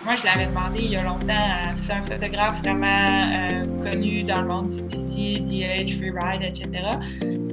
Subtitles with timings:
[0.00, 4.40] Moi, je l'avais demandé il y a longtemps à un photographe vraiment euh, connu dans
[4.40, 6.68] le monde du PC, DH, Freeride, etc.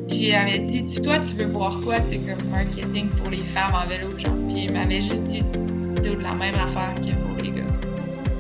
[0.08, 3.88] J'y avais dit, toi, tu veux voir quoi, c'est comme marketing pour les femmes en
[3.88, 4.34] vélo, genre.
[4.48, 7.68] Puis il m'avait juste dit de la même affaire que pour les gars.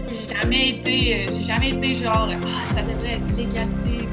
[0.09, 4.07] J'ai jamais été, euh, j'ai jamais été genre, ah, ça devrait être l'égalité,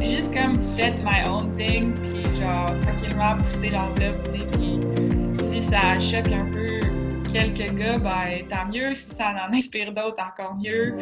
[0.00, 4.80] puis euh, juste comme faites my own thing, puis genre tranquillement pousser l'enveloppe, tu puis
[5.48, 6.75] si ça choque un peu
[7.36, 8.94] quelques gars, ben, tant mieux.
[8.94, 10.96] Si ça en inspire d'autres, encore mieux.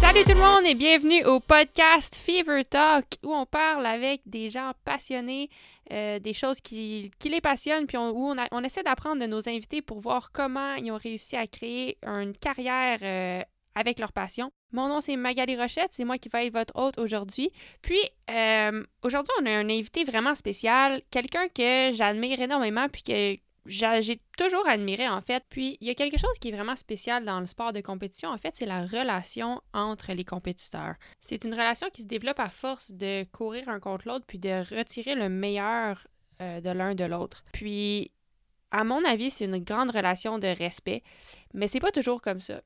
[0.00, 4.50] Salut tout le monde et bienvenue au podcast Fever Talk où on parle avec des
[4.50, 5.48] gens passionnés
[5.90, 9.82] euh, des choses qui, les passionnent, puis on, où on, essaie d'apprendre de nos invités
[9.82, 13.42] pour voir comment ils ont réussi à créer une carrière euh,
[13.74, 14.52] avec leur passion.
[14.72, 17.50] Mon nom, c'est Magali Rochette, c'est moi qui vais être votre hôte aujourd'hui.
[17.82, 23.36] Puis, euh, aujourd'hui, on a un invité vraiment spécial, quelqu'un que j'admire énormément, puis que
[23.66, 25.44] j'ai toujours admiré, en fait.
[25.48, 28.30] Puis, il y a quelque chose qui est vraiment spécial dans le sport de compétition,
[28.30, 30.94] en fait, c'est la relation entre les compétiteurs.
[31.20, 34.64] C'est une relation qui se développe à force de courir un contre l'autre, puis de
[34.74, 36.06] retirer le meilleur
[36.40, 37.44] euh, de l'un de l'autre.
[37.52, 38.10] Puis,
[38.72, 41.02] à mon avis, c'est une grande relation de respect,
[41.54, 42.62] mais c'est pas toujours comme ça.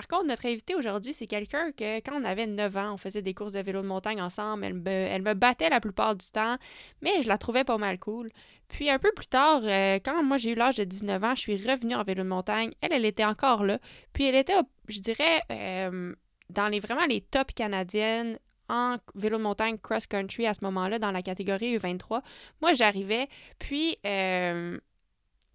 [0.00, 3.20] Par contre, notre invité aujourd'hui, c'est quelqu'un que quand on avait 9 ans, on faisait
[3.20, 4.64] des courses de vélo de montagne ensemble.
[4.64, 6.56] Elle me, elle me battait la plupart du temps,
[7.02, 8.30] mais je la trouvais pas mal cool.
[8.68, 11.40] Puis un peu plus tard, euh, quand moi j'ai eu l'âge de 19 ans, je
[11.40, 12.70] suis revenue en vélo de montagne.
[12.80, 13.78] Elle, elle était encore là.
[14.14, 14.54] Puis elle était,
[14.88, 16.14] je dirais, euh,
[16.48, 18.38] dans les vraiment les tops canadiennes
[18.70, 22.22] en vélo de montagne cross-country à ce moment-là, dans la catégorie U23.
[22.62, 23.28] Moi, j'arrivais.
[23.58, 24.78] Puis, euh,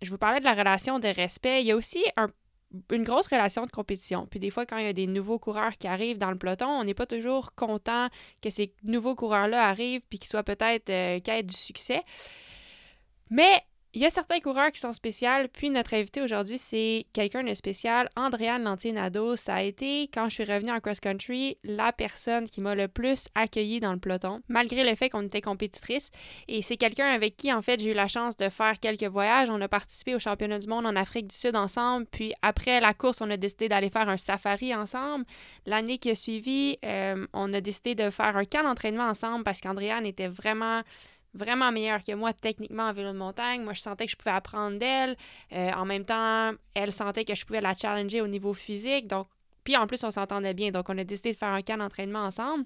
[0.03, 1.63] je vous parlais de la relation de respect.
[1.63, 2.29] Il y a aussi un
[2.91, 4.27] une grosse relation de compétition.
[4.29, 6.67] Puis des fois, quand il y a des nouveaux coureurs qui arrivent dans le peloton,
[6.67, 8.09] on n'est pas toujours content
[8.41, 12.01] que ces nouveaux coureurs-là arrivent puis qu'ils soient peut-être euh, du succès.
[13.29, 13.63] Mais
[13.95, 17.53] il y a certains coureurs qui sont spéciaux, puis notre invité aujourd'hui, c'est quelqu'un de
[17.53, 19.37] spécial, Andréane Lantier-Nadeau.
[19.37, 23.29] Ça a été, quand je suis revenue en cross-country, la personne qui m'a le plus
[23.35, 26.09] accueillie dans le peloton, malgré le fait qu'on était compétitrice.
[26.49, 29.49] Et c'est quelqu'un avec qui, en fait, j'ai eu la chance de faire quelques voyages.
[29.49, 32.93] On a participé au championnat du monde en Afrique du Sud ensemble, puis après la
[32.93, 35.23] course, on a décidé d'aller faire un safari ensemble.
[35.65, 39.61] L'année qui a suivi, euh, on a décidé de faire un camp d'entraînement ensemble parce
[39.61, 40.81] qu'Andréane était vraiment
[41.35, 43.61] vraiment meilleure que moi techniquement en vélo de montagne.
[43.61, 45.15] Moi, je sentais que je pouvais apprendre d'elle.
[45.51, 49.07] Euh, en même temps, elle sentait que je pouvais la challenger au niveau physique.
[49.07, 49.27] Donc,
[49.63, 50.71] puis en plus, on s'entendait bien.
[50.71, 52.65] Donc, on a décidé de faire un camp d'entraînement ensemble.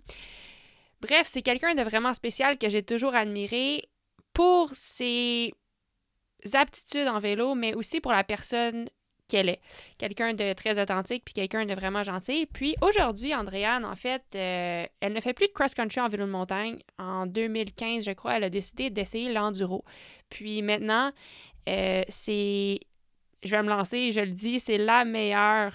[1.02, 3.90] Bref, c'est quelqu'un de vraiment spécial que j'ai toujours admiré
[4.34, 5.53] pour ses
[6.53, 8.88] aptitudes en vélo, mais aussi pour la personne
[9.29, 9.62] qu'elle est.
[9.97, 12.45] Quelqu'un de très authentique, puis quelqu'un de vraiment gentil.
[12.47, 16.31] Puis aujourd'hui, Andréane, en fait, euh, elle ne fait plus de cross-country en vélo de
[16.31, 16.79] montagne.
[16.97, 19.85] En 2015, je crois, elle a décidé d'essayer l'enduro.
[20.29, 21.12] Puis maintenant,
[21.69, 22.81] euh, c'est...
[23.41, 25.72] Je vais me lancer, je le dis, c'est la meilleure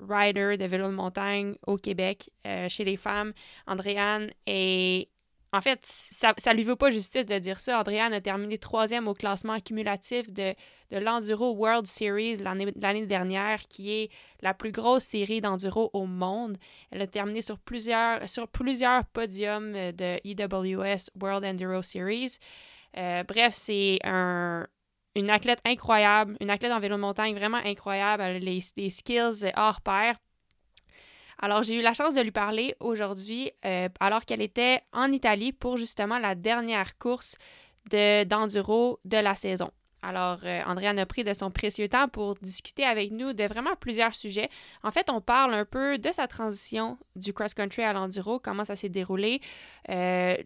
[0.00, 3.32] rider de vélo de montagne au Québec euh, chez les femmes.
[3.66, 5.08] Andréane est
[5.54, 7.78] en fait, ça ne lui vaut pas justice de dire ça.
[7.78, 10.54] Andréane a terminé troisième au classement cumulatif de,
[10.90, 16.56] de l'Enduro World Series l'année dernière, qui est la plus grosse série d'enduro au monde.
[16.90, 22.38] Elle a terminé sur plusieurs, sur plusieurs podiums de EWS World Enduro Series.
[22.96, 24.66] Euh, bref, c'est un,
[25.14, 28.22] une athlète incroyable, une athlète en vélo de montagne vraiment incroyable.
[28.22, 30.16] Elle a des skills hors pair.
[31.44, 35.52] Alors, j'ai eu la chance de lui parler aujourd'hui euh, alors qu'elle était en Italie
[35.52, 37.36] pour justement la dernière course
[37.90, 39.72] d'enduro de, la saison.
[40.02, 43.74] Alors, euh, Andréane a pris de son précieux temps pour discuter avec nous de vraiment
[43.74, 44.50] plusieurs sujets.
[44.84, 48.76] En fait, on parle un peu de sa transition du cross-country à l'enduro, comment ça
[48.76, 49.40] s'est déroulé,
[49.88, 50.36] euh,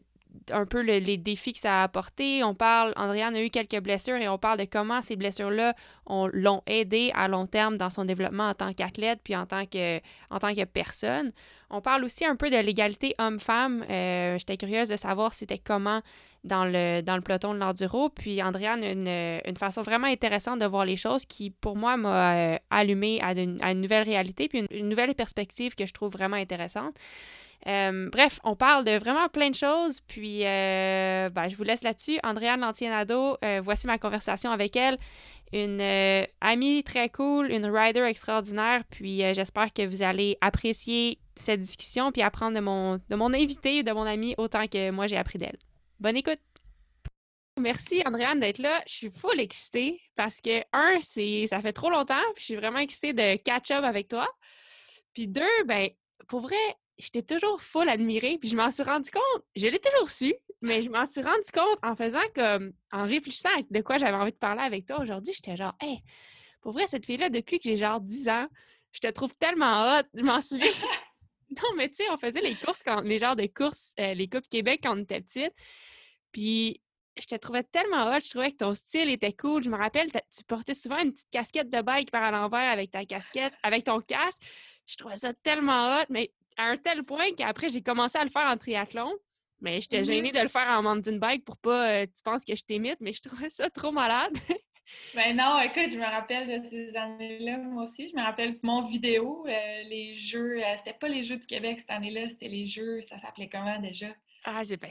[0.51, 2.43] un peu les défis que ça a apporté.
[2.45, 5.75] On parle, Andréane a eu quelques blessures et on parle de comment ces blessures-là
[6.09, 9.99] l'ont aidé à long terme dans son développement en tant qu'athlète puis en tant que,
[10.31, 11.33] en tant que personne.
[11.71, 13.85] On parle aussi un peu de l'égalité homme-femme.
[13.91, 16.00] Euh, j'étais curieuse de savoir c'était comment
[16.44, 18.09] dans le, dans le peloton de l'enduro.
[18.09, 21.97] Puis Andréane a une, une, façon vraiment intéressante de voir les choses qui, pour moi,
[21.97, 25.93] m'a euh, allumé à une, à une, nouvelle réalité puis une nouvelle perspective que je
[25.93, 26.97] trouve vraiment intéressante.
[27.67, 31.82] Euh, bref, on parle de vraiment plein de choses, puis euh, ben, je vous laisse
[31.82, 32.19] là-dessus.
[32.23, 34.97] Andréane Lantienado, euh, voici ma conversation avec elle.
[35.53, 35.81] Une
[36.41, 42.23] amie très cool, une rider extraordinaire, puis j'espère que vous allez apprécier cette discussion puis
[42.23, 45.58] apprendre de mon, de mon invité, de mon ami, autant que moi j'ai appris d'elle.
[46.00, 46.41] Bonne écoute!
[47.58, 48.82] Merci Andréane d'être là.
[48.87, 52.56] Je suis full excitée parce que, un, c'est ça fait trop longtemps, puis je suis
[52.56, 54.29] vraiment excitée de catch-up avec toi.
[55.14, 55.88] Puis deux, ben,
[56.29, 56.56] pour vrai,
[56.98, 60.82] j'étais toujours full admirée, puis je m'en suis rendu compte, je l'ai toujours su, mais
[60.82, 64.32] je m'en suis rendu compte en faisant comme, en réfléchissant à de quoi j'avais envie
[64.32, 66.02] de parler avec toi aujourd'hui, j'étais genre, hey,
[66.62, 68.48] pour vrai, cette fille-là, depuis que j'ai genre 10 ans,
[68.93, 70.70] je te trouve tellement hot, je m'en souviens.
[71.62, 74.28] non, mais tu sais, on faisait les courses, quand, les genres de courses, euh, les
[74.28, 75.52] Coupes Québec quand on était petite,
[76.32, 76.81] puis
[77.19, 79.62] je te trouvais tellement hot, je trouvais que ton style était cool.
[79.62, 82.90] Je me rappelle, tu portais souvent une petite casquette de bike par à l'envers avec
[82.90, 84.43] ta casquette, avec ton casque.
[84.84, 88.31] Je trouvais ça tellement hot, mais à un tel point qu'après, j'ai commencé à le
[88.31, 89.12] faire en triathlon.
[89.61, 90.06] Mais j'étais mm-hmm.
[90.06, 92.99] gênée de le faire en mountain bike pour pas euh, tu penses que je t'imite,
[93.00, 94.37] mais je trouvais ça trop malade.
[95.14, 98.11] ben non, écoute, je me rappelle de ces années-là, moi aussi.
[98.11, 100.62] Je me rappelle du mon vidéo, euh, les jeux.
[100.62, 103.79] Euh, c'était pas les Jeux du Québec cette année-là, c'était les Jeux, ça s'appelait comment
[103.81, 104.08] déjà?
[104.44, 104.91] Ah, j'ai ben,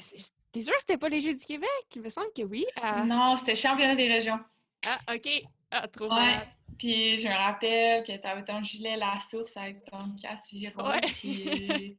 [0.51, 1.69] T'es sûr que c'était pas les Jeux du Québec?
[1.95, 2.65] Il me semble que oui.
[3.05, 4.39] Non, c'était Championnat des régions.
[4.87, 5.43] Ah, OK.
[5.83, 6.39] Ah, trop ouais.
[6.77, 10.87] Puis je me rappelle que tu avais ton gilet La Source avec ton casque Giro.
[10.87, 11.01] Ouais.
[11.01, 11.97] Puis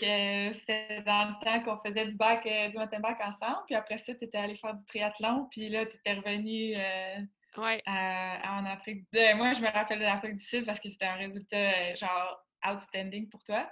[0.00, 3.64] que c'était dans le temps qu'on faisait du bac, euh, du mountain back ensemble.
[3.66, 5.48] Puis après ça, tu étais allé faire du triathlon.
[5.50, 7.82] Puis là, tu étais revenu euh, ouais.
[7.86, 9.06] en Afrique.
[9.12, 12.44] Moi, je me rappelle de l'Afrique du Sud parce que c'était un résultat euh, genre
[12.66, 13.68] outstanding pour toi.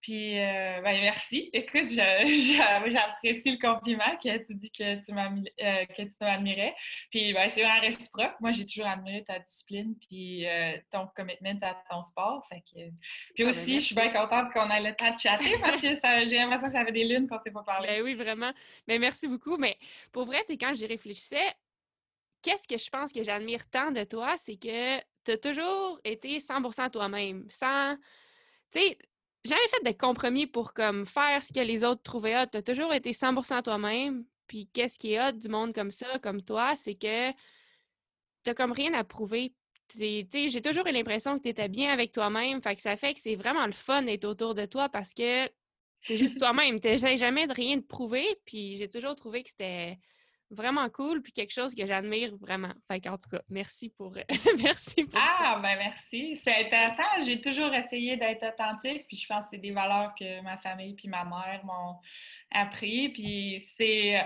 [0.00, 1.50] Puis, euh, ben, merci.
[1.52, 6.74] Écoute, j'apprécie le compliment que tu dis que tu euh, que tu m'admirais.
[7.10, 8.34] Puis, ben, c'est vraiment réciproque.
[8.40, 12.46] Moi, j'ai toujours admiré ta discipline puis euh, ton commitment à ton sport.
[12.48, 12.74] Fait que...
[12.74, 15.78] Puis ah, ben, aussi, je suis bien contente qu'on ait le temps de chatter parce
[15.78, 15.94] que
[16.28, 17.88] j'ai l'impression que ça avait des lunes qu'on ne s'est pas parlé.
[17.88, 18.52] Ben oui, vraiment.
[18.86, 19.56] Mais merci beaucoup.
[19.56, 19.76] Mais
[20.12, 21.52] pour vrai, quand j'y réfléchissais,
[22.42, 26.38] qu'est-ce que je pense que j'admire tant de toi, c'est que tu as toujours été
[26.38, 27.96] 100% toi-même, sans...
[28.70, 28.98] Tu sais,
[29.46, 32.46] jamais fait de compromis pour comme faire ce que les autres trouvaient hot.
[32.50, 34.24] Tu as toujours été 100% toi-même.
[34.46, 37.32] Puis qu'est-ce qui est hot du monde comme ça, comme toi, c'est que
[38.44, 39.54] tu comme rien à prouver.
[39.94, 40.26] J'ai
[40.62, 42.62] toujours eu l'impression que tu étais bien avec toi-même.
[42.62, 45.48] Fait que ça fait que c'est vraiment le fun d'être autour de toi parce que
[46.02, 46.80] c'est juste toi-même.
[46.80, 48.26] Tu jamais de rien de prouver.
[48.44, 49.98] Puis j'ai toujours trouvé que c'était
[50.50, 52.72] vraiment cool, puis quelque chose que j'admire vraiment.
[52.90, 54.16] Fait en tout cas, merci pour,
[54.62, 56.36] merci ah, ben merci.
[56.36, 57.24] C'est intéressant.
[57.24, 60.94] J'ai toujours essayé d'être authentique, puis je pense que c'est des valeurs que ma famille
[60.94, 61.98] puis ma mère m'ont
[62.50, 63.08] appris.
[63.10, 64.20] Puis c'est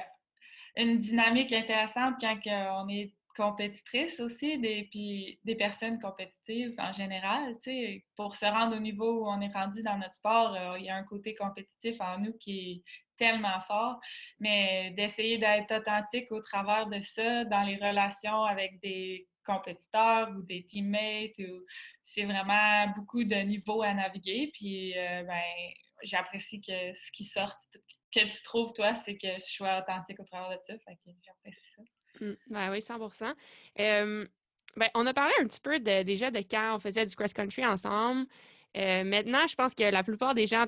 [0.76, 2.38] une dynamique intéressante quand
[2.84, 7.56] on est compétitrice aussi, des, puis des personnes compétitives en général.
[8.16, 10.90] Pour se rendre au niveau où on est rendu dans notre sport, euh, il y
[10.90, 12.82] a un côté compétitif en nous qui est
[13.20, 14.00] tellement fort,
[14.40, 20.42] mais d'essayer d'être authentique au travers de ça dans les relations avec des compétiteurs ou
[20.42, 21.40] des teammates.
[22.06, 24.50] C'est vraiment beaucoup de niveaux à naviguer.
[24.54, 25.42] Puis, euh, ben,
[26.02, 27.54] j'apprécie que ce qui sort,
[28.14, 30.74] que tu trouves, toi, c'est que je sois authentique au travers de ça.
[30.84, 31.82] Fait j'apprécie ça.
[32.20, 32.98] Mmh, oui, 100
[34.76, 38.26] ben, On a parlé un petit peu déjà de quand on faisait du cross-country ensemble.
[38.76, 40.66] Euh, maintenant, je pense que la plupart des gens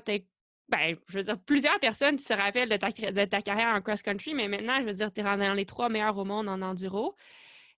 [0.69, 4.33] ben, je veux dire, plusieurs personnes se rappellent de ta, de ta carrière en cross-country,
[4.33, 7.15] mais maintenant, je veux dire, tu es dans les trois meilleurs au monde en enduro,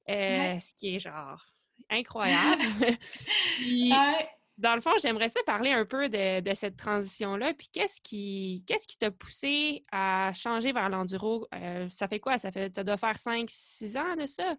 [0.09, 1.43] euh, ce qui est genre
[1.89, 2.63] incroyable.
[4.57, 7.53] Dans le fond, j'aimerais ça parler un peu de, cette transition-là.
[7.53, 11.45] Puis qu'est-ce qui qu'est-ce qui t'a poussé à changer vers l'enduro?
[11.53, 12.38] Euh, ça fait quoi?
[12.38, 14.55] Ça fait ça doit faire 5-6 ans de ça?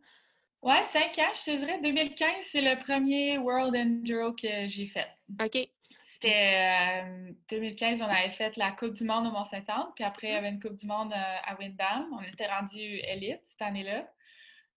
[0.61, 1.81] Ouais, 5 ans, je te dirais.
[1.81, 5.06] 2015, c'est le premier World Enduro que j'ai fait.
[5.43, 5.69] OK.
[6.17, 7.05] C'était
[7.51, 10.37] 2015, euh, on avait fait la Coupe du Monde au Mont-Saint-Anne, puis après, il y
[10.37, 12.06] avait une Coupe du Monde euh, à Windham.
[12.13, 14.11] On était rendu élite cette année-là.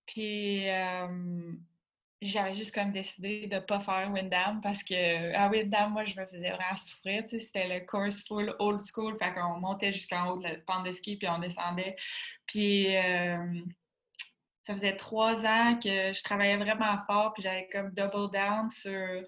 [0.05, 0.65] Puis
[2.21, 6.19] j'avais juste comme décidé de ne pas faire Windham parce que à Windham, moi, je
[6.19, 7.23] me faisais vraiment souffrir.
[7.29, 9.15] C'était le course full old school.
[9.17, 11.95] Fait qu'on montait jusqu'en haut de la pente de ski puis on descendait.
[12.47, 12.87] Puis
[14.63, 19.23] ça faisait trois ans que je travaillais vraiment fort puis j'avais comme double down sur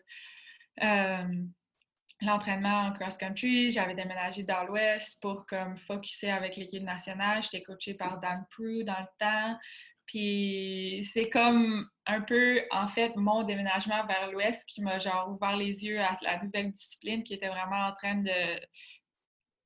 [2.22, 3.72] l'entraînement en cross-country.
[3.72, 7.44] J'avais déménagé dans l'Ouest pour comme focuser avec l'équipe nationale.
[7.44, 9.60] J'étais coachée par Dan Prue dans le temps.
[10.06, 15.56] Puis c'est comme un peu, en fait, mon déménagement vers l'Ouest qui m'a genre ouvert
[15.56, 18.60] les yeux à la nouvelle discipline qui était vraiment en train de.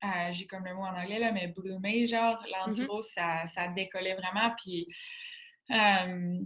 [0.04, 3.14] Euh, j'ai comme le mot en anglais, là, mais bloomer, genre, l'enduro, mm-hmm.
[3.14, 4.54] ça, ça décollait vraiment.
[4.56, 4.86] Puis
[5.72, 6.38] euh,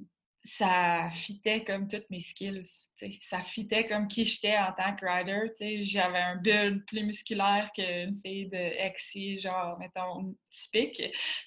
[0.44, 2.88] ça fitait comme toutes mes skills.
[3.20, 5.82] Ça fitait comme qui j'étais en tant que rider.
[5.82, 11.02] J'avais un build plus musculaire qu'une fille de XC, genre, mettons, typique.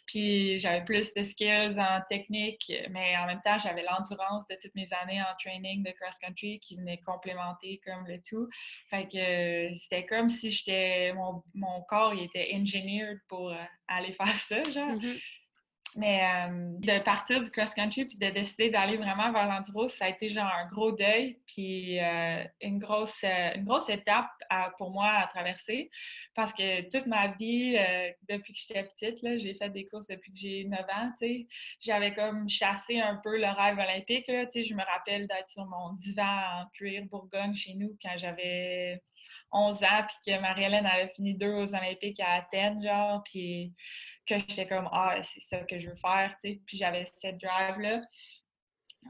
[0.05, 4.75] Puis j'avais plus de skills en technique, mais en même temps, j'avais l'endurance de toutes
[4.75, 8.47] mes années en training de cross-country qui venait complémenter comme le tout.
[8.89, 11.13] Fait que c'était comme si j'étais...
[11.13, 14.91] Mon, mon, corps, il était engineered pour euh, aller faire ça, genre.
[14.91, 15.19] Mm-hmm.
[15.95, 20.09] Mais euh, de partir du cross-country puis de décider d'aller vraiment vers l'enduro, ça a
[20.09, 24.29] été genre un gros deuil puis euh, une, grosse, euh, une grosse étape
[24.77, 25.91] pour moi à traverser
[26.35, 27.77] parce que toute ma vie,
[28.29, 31.11] depuis que j'étais petite, j'ai fait des courses depuis que j'ai 9 ans,
[31.79, 34.27] j'avais comme chassé un peu le rêve olympique.
[34.27, 39.01] Là, je me rappelle d'être sur mon divan en cuir Bourgogne chez nous quand j'avais
[39.53, 43.73] 11 ans puis que Marie-Hélène avait fini deux aux Olympiques à Athènes, genre, puis
[44.27, 47.37] que j'étais comme ah c'est ça que je veux faire tu sais puis j'avais cette
[47.37, 48.01] drive là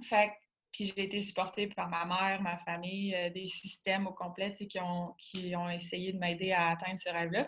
[0.03, 0.31] fait
[0.73, 4.79] puis j'ai été supportée par ma mère, ma famille, euh, des systèmes au complet qui
[4.79, 7.47] ont, qui ont essayé de m'aider à atteindre ce rêve-là.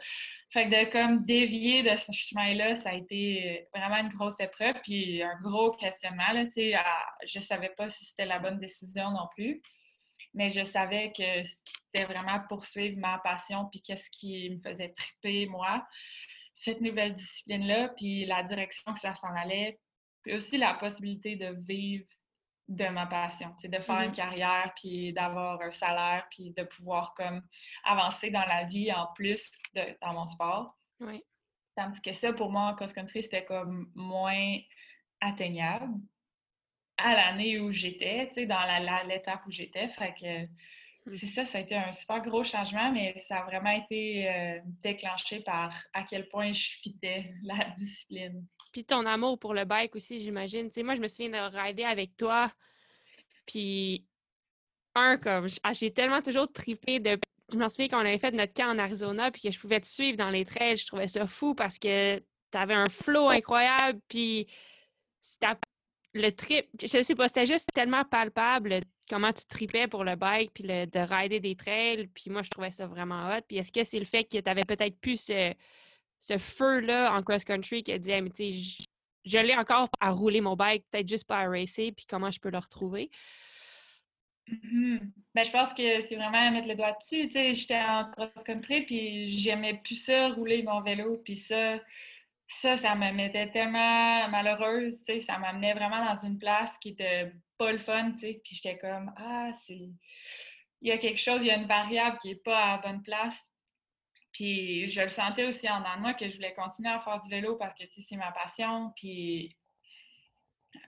[0.51, 4.75] Fait que de comme dévier de ce chemin-là, ça a été vraiment une grosse épreuve,
[4.83, 6.31] puis un gros questionnement.
[6.33, 6.45] Là,
[6.77, 9.59] à, je savais pas si c'était la bonne décision non plus,
[10.35, 15.47] mais je savais que c'était vraiment poursuivre ma passion, puis qu'est-ce qui me faisait triper,
[15.47, 15.83] moi
[16.55, 19.79] cette nouvelle discipline-là, puis la direction que ça s'en allait,
[20.23, 22.05] puis aussi la possibilité de vivre
[22.67, 24.15] de ma passion, de faire une mm-hmm.
[24.15, 27.43] carrière, puis d'avoir un salaire, puis de pouvoir comme
[27.83, 30.75] avancer dans la vie en plus de, dans mon sport.
[30.99, 31.21] Oui.
[31.75, 34.57] Tandis que ça, pour moi, en cross-country, c'était comme moins
[35.19, 35.93] atteignable
[36.97, 39.89] à l'année où j'étais, dans l'étape où j'étais.
[39.89, 40.47] Fait que.
[41.13, 44.59] C'est ça, ça a été un super gros changement, mais ça a vraiment été euh,
[44.81, 48.45] déclenché par à quel point je fitais la discipline.
[48.71, 50.67] Puis ton amour pour le bike aussi, j'imagine.
[50.67, 52.51] Tu sais, moi, je me souviens de rider avec toi,
[53.45, 54.05] puis
[54.95, 57.19] un, comme, ah, j'ai tellement toujours tripé de...
[57.51, 59.87] Je me souviens qu'on avait fait notre camp en Arizona, puis que je pouvais te
[59.87, 63.99] suivre dans les trails, je trouvais ça fou parce que tu avais un flow incroyable,
[64.07, 64.47] puis
[66.13, 70.51] le trip, je sais pas, c'était juste tellement palpable comment tu tripais pour le bike,
[70.53, 73.41] puis le, de rider des trails, puis moi, je trouvais ça vraiment hot.
[73.47, 75.53] Puis est-ce que c'est le fait que tu avais peut-être plus ce,
[76.19, 78.85] ce feu-là en cross-country qui a dit, mais tu sais,
[79.25, 82.39] je, l'ai encore à rouler mon bike, peut-être juste pas à racer, puis comment je
[82.39, 83.11] peux le retrouver?
[84.47, 84.99] Mm-hmm.
[85.33, 87.29] Ben, je pense que c'est vraiment mettre le doigt dessus.
[87.31, 91.79] J'étais en cross-country, puis j'aimais plus ça, rouler mon vélo, puis ça,
[92.47, 94.95] ça, ça me mettait tellement malheureuse,
[95.25, 98.77] ça m'amenait vraiment dans une place qui était pas le fun, tu sais, puis j'étais
[98.77, 99.89] comme, ah, c'est...
[100.81, 103.01] Il y a quelque chose, il y a une variable qui est pas à bonne
[103.01, 103.51] place.
[104.31, 107.55] Puis je le sentais aussi en moi que je voulais continuer à faire du vélo
[107.55, 109.55] parce que, tu sais, c'est ma passion, puis...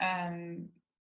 [0.02, 0.58] Euh,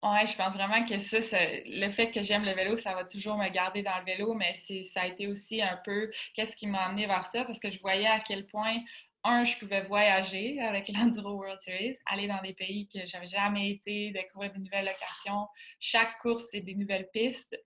[0.02, 3.38] ouais, je pense vraiment que ça, le fait que j'aime le vélo, ça va toujours
[3.38, 6.84] me garder dans le vélo, mais ça a été aussi un peu qu'est-ce qui m'a
[6.86, 8.82] amené vers ça, parce que je voyais à quel point
[9.24, 13.70] un, je pouvais voyager avec l'Enduro World Series, aller dans des pays que j'avais jamais
[13.70, 15.48] été, découvrir de nouvelles locations.
[15.80, 17.56] Chaque course, c'est des nouvelles pistes.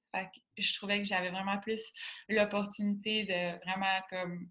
[0.56, 1.82] je trouvais que j'avais vraiment plus
[2.28, 4.48] l'opportunité de vraiment comme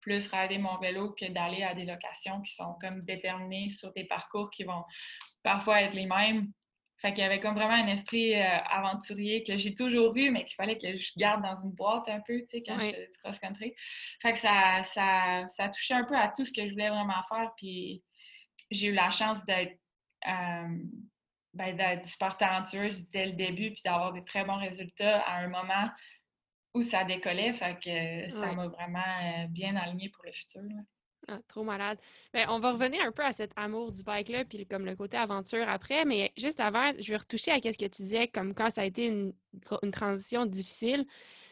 [0.00, 4.04] plus rider mon vélo que d'aller à des locations qui sont comme déterminées sur des
[4.04, 4.84] parcours qui vont
[5.42, 6.50] parfois être les mêmes
[7.00, 10.44] fait qu'il y avait comme vraiment un esprit euh, aventurier que j'ai toujours vu, mais
[10.44, 13.10] qu'il fallait que je garde dans une boîte un peu, tu sais, quand je faisais
[13.12, 13.74] du cross-country.
[14.20, 17.22] Fait que ça, ça, ça touchait un peu à tout ce que je voulais vraiment
[17.28, 17.50] faire.
[17.56, 18.02] Puis
[18.70, 19.78] j'ai eu la chance d'être
[20.28, 20.78] euh,
[21.54, 25.48] ben, d'être super talentueuse dès le début, puis d'avoir des très bons résultats à un
[25.48, 25.90] moment
[26.74, 27.52] où ça décollait.
[27.54, 30.62] Fait que ça m'a vraiment euh, bien aligné pour le futur.
[31.28, 31.98] Ah, trop malade.
[32.32, 35.16] Ben, on va revenir un peu à cet amour du bike-là, puis comme le côté
[35.16, 38.70] aventure après, mais juste avant, je vais retoucher à ce que tu disais, comme quand
[38.70, 39.32] ça a été une,
[39.92, 41.06] transition difficile,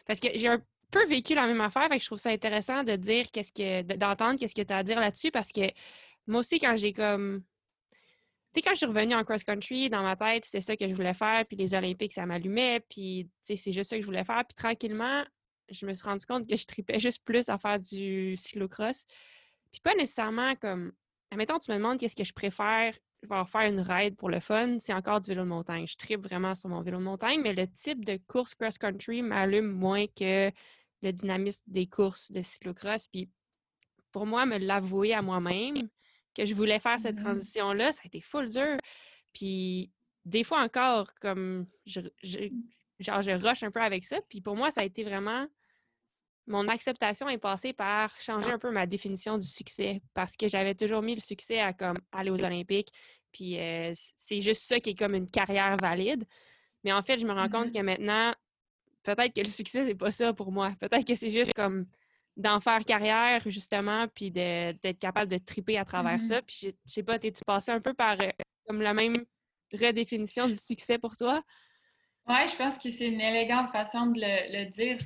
[0.07, 2.83] parce que j'ai un peu vécu la même affaire, fait que je trouve ça intéressant
[2.83, 5.71] de dire qu'est-ce que, d'entendre qu'est-ce que tu as à dire là-dessus, parce que
[6.27, 7.43] moi aussi, quand j'ai comme.
[8.55, 10.95] Tu sais, quand je suis revenue en cross-country, dans ma tête, c'était ça que je
[10.95, 14.43] voulais faire, puis les Olympiques, ça m'allumait, puis c'est juste ça que je voulais faire,
[14.47, 15.25] puis tranquillement,
[15.71, 19.07] je me suis rendu compte que je tripais juste plus à faire du cyclocross.
[19.73, 20.93] Puis pas nécessairement comme,
[21.31, 24.41] admettons, tu me demandes qu'est-ce que je préfère, je vais faire une ride pour le
[24.41, 25.87] fun, c'est encore du vélo de montagne.
[25.87, 29.71] Je tripe vraiment sur mon vélo de montagne, mais le type de course cross-country m'allume
[29.73, 30.51] moins que
[31.03, 33.09] le dynamisme des courses de cyclocross.
[33.09, 33.29] Puis
[34.13, 35.89] pour moi, me l'avouer à moi-même
[36.35, 38.77] que je voulais faire cette mmh transition-là, ça a été full dur.
[39.33, 39.91] Puis
[40.25, 42.01] des fois encore, comme je,
[43.01, 44.19] genre, je rush un peu avec ça.
[44.29, 45.47] Puis pour moi, ça a été vraiment
[46.49, 50.75] mon acceptation est passée par changer un peu ma définition du succès parce que j'avais
[50.75, 52.89] toujours mis le succès à comme aller aux Olympiques.
[53.33, 56.25] Puis euh, c'est juste ça qui est comme une carrière valide.
[56.85, 57.79] Mais en fait, je me rends compte mm-hmm.
[57.79, 58.35] que maintenant,
[59.03, 60.75] peut-être que le succès, c'est pas ça pour moi.
[60.81, 61.87] Peut-être que c'est juste comme
[62.37, 66.41] d'en faire carrière, justement, puis d'être capable de triper à travers ça.
[66.41, 66.47] Mm-hmm.
[66.47, 68.31] Puis je sais pas, t'es-tu passé un peu par euh,
[68.67, 69.25] comme la même
[69.73, 71.43] redéfinition du succès pour toi?
[72.29, 74.99] Oui, je pense que c'est une élégante façon de le, dire.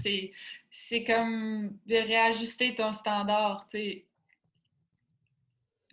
[0.71, 4.05] C'est comme de réajuster ton standard, tu sais.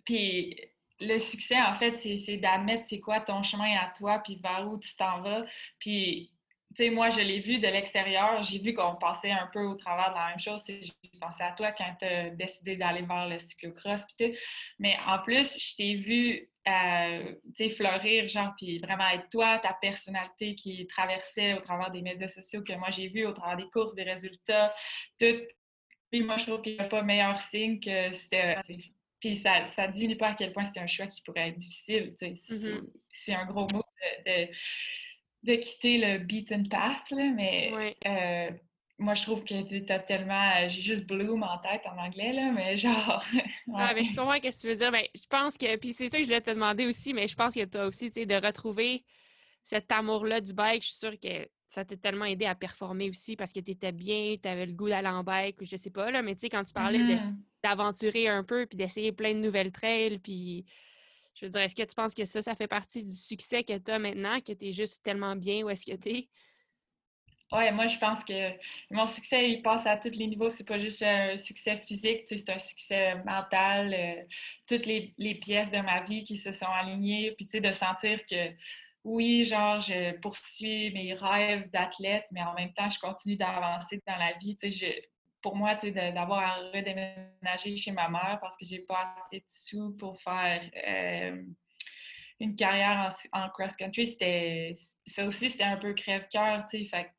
[0.04, 0.56] Puis
[1.00, 4.78] le succès, en fait, c'est d'admettre c'est quoi ton chemin à toi, puis vers où
[4.78, 5.44] tu t'en vas.
[5.78, 6.32] Puis,
[6.76, 8.42] tu sais, moi, je l'ai vu de l'extérieur.
[8.42, 10.64] J'ai vu qu'on passait un peu au travers de la même chose.
[10.66, 14.02] J'ai pensé à toi quand tu as décidé d'aller vers le cyclocross.
[14.78, 17.34] Mais en plus, je t'ai vu euh,
[17.76, 22.62] fleurir, genre, puis vraiment être toi, ta personnalité qui traversait au travers des médias sociaux
[22.62, 24.74] que moi j'ai vu, au travers des courses, des résultats,
[25.18, 25.40] tout.
[26.10, 28.56] Puis moi, je trouve qu'il n'y a pas meilleur signe que c'était
[29.20, 32.14] puis ça ne diminue pas à quel point c'est un choix qui pourrait être difficile.
[32.20, 32.86] Mm-hmm.
[33.12, 33.84] C'est un gros mot
[34.26, 34.48] de,
[35.42, 38.50] de, quitter le beaten path, là, mais euh,
[39.00, 40.50] moi, je trouve que tu as tellement.
[40.58, 43.24] Euh, j'ai juste bloom en tête en anglais, là, mais genre.
[43.74, 44.92] Ah, mais je comprends ce que tu veux dire.
[44.92, 45.76] Mais je pense que.
[45.76, 48.10] Puis c'est ça que je voulais te demander aussi, mais je pense que toi aussi,
[48.10, 49.04] tu sais, de retrouver
[49.64, 53.36] cet amour-là du bike, je suis sûre que ça t'a tellement aidé à performer aussi
[53.36, 55.90] parce que tu étais bien, tu avais le goût d'aller en bike ou je sais
[55.90, 57.36] pas, là, mais tu sais, quand tu parlais mm-hmm.
[57.62, 60.66] d'aventurer un peu puis d'essayer plein de nouvelles trails, puis
[61.34, 63.78] je veux dire, est-ce que tu penses que ça, ça fait partie du succès que
[63.78, 66.28] tu as maintenant, que tu es juste tellement bien où est-ce que tu es?
[67.52, 68.52] Oui, moi, je pense que
[68.90, 70.48] mon succès, il passe à tous les niveaux.
[70.48, 73.92] C'est pas juste un succès physique, c'est un succès mental.
[73.92, 74.22] Euh,
[74.68, 78.54] toutes les, pièces de ma vie qui se sont alignées, puis de sentir que
[79.04, 84.16] oui, genre, je poursuis mes rêves d'athlète, mais en même temps, je continue d'avancer dans
[84.16, 84.56] la vie.
[85.42, 89.96] pour moi, d'avoir à redéménager chez ma mère parce que j'ai pas assez de sous
[89.96, 91.42] pour faire euh,
[92.40, 94.74] une carrière en, cross-country, c'était
[95.06, 96.66] ça aussi, c'était un peu crève-cœur.
[96.70, 97.10] Fait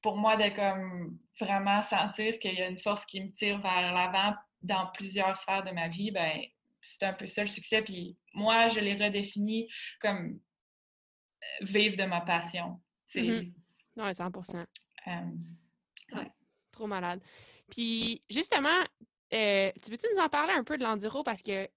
[0.00, 3.92] pour moi, de comme vraiment sentir qu'il y a une force qui me tire vers
[3.92, 6.40] l'avant dans plusieurs sphères de ma vie, ben
[6.80, 7.82] c'est un peu ça le succès.
[7.82, 9.68] Puis moi, je l'ai redéfini
[10.00, 10.40] comme
[11.60, 12.80] vivre de ma passion.
[13.14, 13.52] Oui,
[13.96, 14.66] 100%
[16.70, 17.20] Trop malade.
[17.70, 18.82] Puis, justement,
[19.32, 21.22] euh, tu peux-tu nous en parler un peu de l'enduro?
[21.22, 21.68] Parce que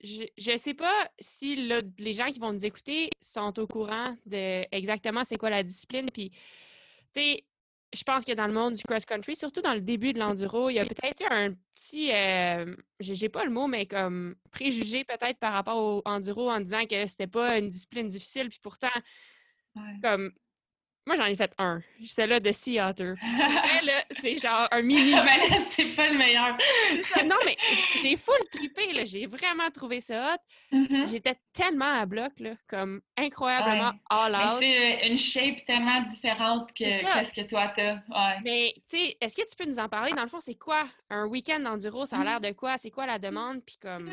[0.00, 4.64] je ne sais pas si les gens qui vont nous écouter sont au courant de
[4.72, 6.10] exactement c'est quoi la discipline.
[6.10, 6.32] Puis,
[7.14, 7.44] tu sais,
[7.94, 10.74] je pense que dans le monde du cross-country, surtout dans le début de l'enduro, il
[10.74, 15.52] y a peut-être un petit, euh, j'ai pas le mot, mais comme préjugé peut-être par
[15.52, 18.88] rapport au enduro en disant que c'était pas une discipline difficile, puis pourtant,
[20.02, 20.32] comme
[21.08, 21.80] moi, j'en ai fait un.
[22.04, 23.14] Celle-là de Sea Otter.
[24.10, 25.14] c'est genre un mini.
[25.14, 26.56] mais c'est pas le meilleur.
[27.24, 27.56] non, mais
[28.02, 29.06] j'ai full trippé, là.
[29.06, 30.76] J'ai vraiment trouvé ça hot.
[30.76, 31.10] Mm-hmm.
[31.10, 34.58] J'étais tellement à bloc, là, comme incroyablement all out.
[34.60, 37.94] c'est une shape tellement différente que qu'est-ce que toi t'as.
[37.94, 38.40] Ouais.
[38.44, 40.12] Mais, tu sais, est-ce que tu peux nous en parler?
[40.12, 42.04] Dans le fond, c'est quoi un week-end d'enduro?
[42.04, 42.76] Ça a l'air de quoi?
[42.76, 43.64] C'est quoi la demande?
[43.64, 44.10] Puis comme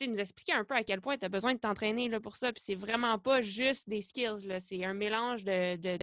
[0.00, 2.52] nous expliquer un peu à quel point tu as besoin de t'entraîner pour ça.
[2.52, 5.76] Puis c'est vraiment pas juste des skills, c'est un mélange de.
[5.76, 5.98] de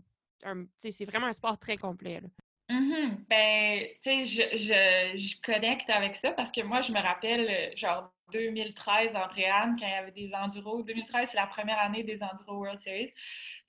[0.77, 2.21] c'est vraiment un sport très complet.
[2.69, 3.25] Mm-hmm.
[3.27, 7.75] Ben, tu sais, je, je, je, connecte avec ça parce que moi, je me rappelle,
[7.75, 10.83] genre, 2013, Andréane, quand il y avait des enduros.
[10.83, 13.11] 2013, c'est la première année des enduros World Series.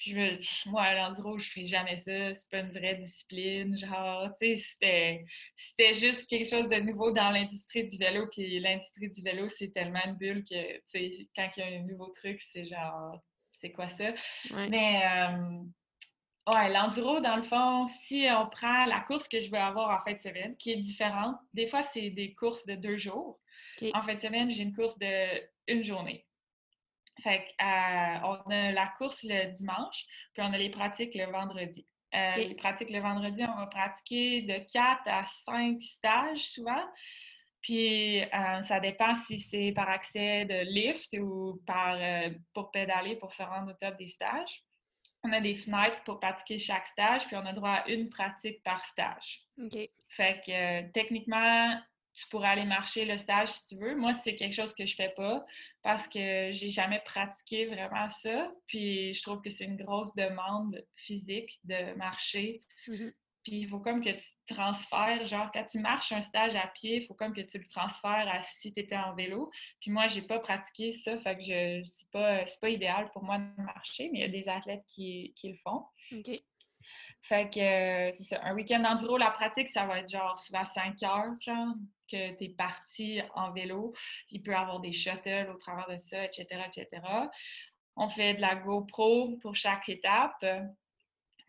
[0.01, 2.35] Puis, je me, moi, l'enduro, je fais jamais ça.
[2.35, 3.79] C'est pas une vraie discipline.
[3.79, 5.25] Genre, tu sais,
[5.57, 8.27] c'était juste quelque chose de nouveau dans l'industrie du vélo.
[8.33, 11.67] Puis, l'industrie du vélo, c'est tellement une bulle que, tu sais, quand il y a
[11.79, 13.21] un nouveau truc, c'est genre,
[13.53, 14.13] c'est quoi ça?
[14.69, 15.63] Mais, euh,
[16.49, 20.03] Ouais, l'enduro, dans le fond, si on prend la course que je veux avoir en
[20.03, 23.39] fin de semaine, qui est différente, des fois, c'est des courses de deux jours.
[23.95, 26.27] En fin de semaine, j'ai une course de une journée.
[27.23, 31.87] Fait euh, on a la course le dimanche, puis on a les pratiques le vendredi.
[32.15, 36.85] Euh, les pratiques le vendredi, on va pratiquer de 4 à 5 stages souvent.
[37.63, 41.99] Puis euh, ça dépend si c'est par accès de lift ou par
[42.55, 44.65] pour pédaler pour se rendre au top des stages
[45.23, 48.63] on a des fenêtres pour pratiquer chaque stage, puis on a droit à une pratique
[48.63, 49.43] par stage.
[49.63, 49.77] OK.
[50.09, 51.79] Fait que techniquement,
[52.21, 53.97] tu pourrais aller marcher le stage si tu veux.
[53.97, 55.45] Moi, c'est quelque chose que je fais pas
[55.83, 58.53] parce que j'ai jamais pratiqué vraiment ça.
[58.67, 62.63] Puis je trouve que c'est une grosse demande physique de marcher.
[62.87, 63.13] Mm-hmm.
[63.43, 66.97] Puis il faut comme que tu transfères, genre quand tu marches un stage à pied,
[66.97, 69.51] il faut comme que tu le transfères à si tu étais en vélo.
[69.81, 73.39] Puis moi, j'ai pas pratiqué ça, fait que je c'est pas, pas idéal pour moi
[73.39, 75.87] de marcher, mais il y a des athlètes qui, qui le font.
[76.13, 76.39] OK.
[77.23, 78.41] Fait que c'est ça.
[78.43, 81.75] Un week-end d'enduro, la pratique, ça va être genre souvent 5 heures, genre,
[82.11, 83.93] que tu es parti en vélo.
[84.31, 87.03] Il peut y avoir des shuttles au travers de ça, etc., etc.
[87.97, 90.45] On fait de la GoPro pour chaque étape.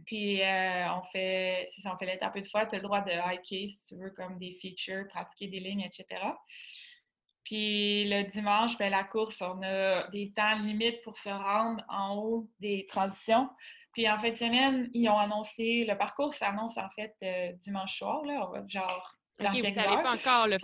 [0.06, 3.12] Puis euh, on fait, si on fait l'étape une fois, tu as le droit de
[3.12, 6.06] hiker si tu veux, comme des features, pratiquer des lignes, etc.
[7.44, 12.16] Puis le dimanche, ben, la course, on a des temps limites pour se rendre en
[12.16, 13.50] haut des transitions.
[13.94, 17.98] Puis en fin de semaine, ils ont annoncé, le parcours s'annonce en fait euh, dimanche
[17.98, 20.58] soir, là, genre dans OK, vous savez pas encore, là,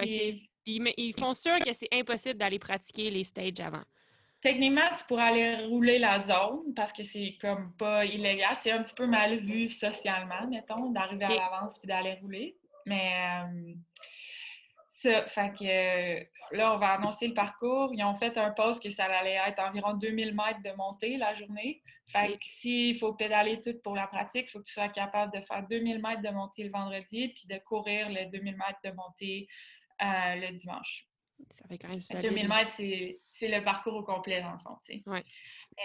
[0.66, 3.84] ils, font sûr que c'est impossible d'aller pratiquer les stages avant.
[4.42, 8.56] Techniquement, tu pourrais aller rouler la zone parce que c'est comme pas illégal.
[8.62, 12.56] C'est un petit peu mal vu socialement, mettons, d'arriver à l'avance puis d'aller rouler.
[12.86, 13.74] Mais euh,
[14.98, 17.92] ça, fait que là, on va annoncer le parcours.
[17.94, 21.36] Ils ont fait un poste que ça allait être environ 2000 mètres de montée la
[21.36, 21.84] journée.
[22.08, 25.38] Fait que s'il faut pédaler tout pour la pratique, il faut que tu sois capable
[25.38, 28.92] de faire 2000 mètres de montée le vendredi puis de courir les 2000 mètres de
[28.92, 29.48] montée
[30.02, 31.08] euh, le dimanche.
[31.52, 32.20] Ça fait quand même ça.
[32.20, 34.78] 2000 mètres, c'est le parcours au complet, dans le fond.
[35.06, 35.24] Ouais.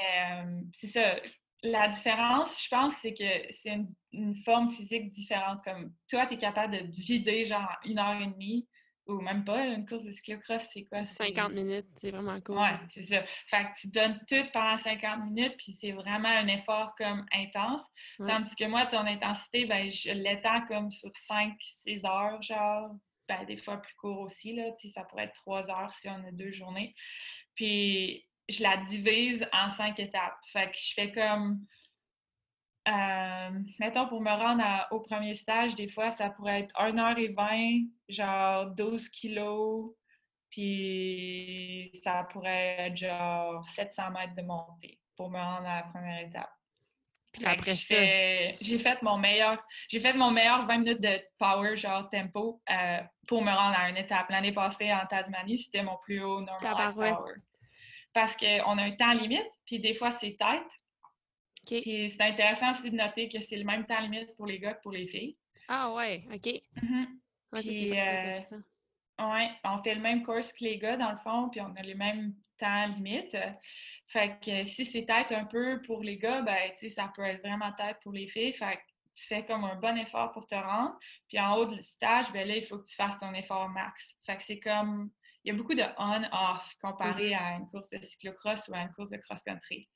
[0.03, 1.16] Euh, c'est ça.
[1.62, 3.79] La différence, je pense, c'est que c'est
[4.12, 5.62] une, forme physique différente.
[5.62, 8.66] Comme toi, tu es capable de vider genre une heure et demie
[9.07, 9.67] ou même pas.
[9.67, 11.05] Une course de cyclocross, c'est quoi?
[11.05, 12.59] 50 minutes, c'est vraiment cool.
[12.59, 13.23] Ouais, c'est ça.
[13.47, 17.85] Fait que tu donnes tout pendant 50 minutes, puis c'est vraiment un effort comme intense.
[18.19, 22.95] Tandis que moi, ton intensité, ben, je l'étends comme sur 5-6 heures, genre
[23.29, 24.55] ben, des fois plus court aussi.
[24.55, 26.95] Là, ça pourrait être trois heures si on a deux journées.
[27.55, 30.38] Puis je la divise en cinq étapes.
[30.53, 31.65] Fait que je fais comme.
[32.88, 38.66] Euh, mettons, pour me rendre au premier stage, des fois, ça pourrait être 1h20, genre
[38.66, 39.95] 12 kilos,
[40.51, 46.27] puis ça pourrait être genre 700 mètres de montée pour me rendre à la première
[46.27, 46.51] étape.
[47.33, 47.95] Puis après ça,
[48.61, 52.99] j'ai fait mon meilleur, j'ai fait mon meilleur 20 minutes de power, genre tempo, euh,
[53.27, 54.29] pour me rendre à une étape.
[54.29, 57.35] L'année passée en Tasmanie, c'était mon plus haut normal power.
[58.12, 60.68] Parce qu'on a un temps limite, puis des fois c'est tête.
[61.66, 64.75] Puis c'est intéressant aussi de noter que c'est le même temps limite pour les gars
[64.75, 65.37] que pour les filles.
[65.68, 66.61] Ah ouais, ok.
[66.83, 67.05] Mm
[69.20, 71.83] oui, on fait le même course que les gars, dans le fond, puis on a
[71.83, 73.37] les mêmes temps limites.
[74.09, 77.22] Fait que si c'est tête un peu pour les gars, ben, tu sais, ça peut
[77.22, 78.53] être vraiment tête pour les filles.
[78.53, 78.83] Fait que
[79.14, 80.98] tu fais comme un bon effort pour te rendre.
[81.29, 84.16] Puis en haut du stage, ben là, il faut que tu fasses ton effort max.
[84.25, 85.11] Fait que c'est comme,
[85.44, 87.38] il y a beaucoup de on-off comparé mm-hmm.
[87.38, 89.88] à une course de cyclocross ou à une course de cross-country.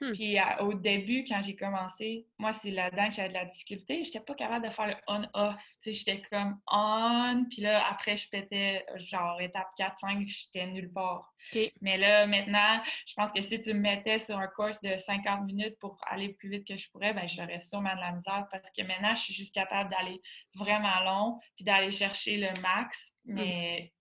[0.00, 0.12] Hmm.
[0.12, 4.04] Puis au début, quand j'ai commencé, moi, c'est là-dedans que j'avais de la difficulté.
[4.04, 5.60] Je n'étais pas capable de faire le on-off.
[5.84, 11.32] J'étais comme on, puis là, après, je pétais genre étape 4-5, j'étais nulle part.
[11.80, 15.46] Mais là, maintenant, je pense que si tu me mettais sur un course de 50
[15.46, 18.70] minutes pour aller plus vite que je pourrais, ben, j'aurais sûrement de la misère parce
[18.70, 20.20] que maintenant, je suis juste capable d'aller
[20.54, 23.14] vraiment long puis d'aller chercher le max.
[23.24, 23.34] Hmm.
[23.34, 23.92] Mais.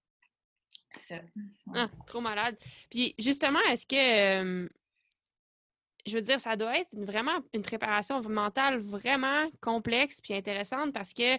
[1.07, 1.19] Ça.
[1.73, 2.57] Ah, trop malade.
[2.89, 4.69] Puis justement, est-ce que
[6.05, 11.13] je veux dire, ça doit être vraiment une préparation mentale vraiment complexe puis intéressante parce
[11.13, 11.35] que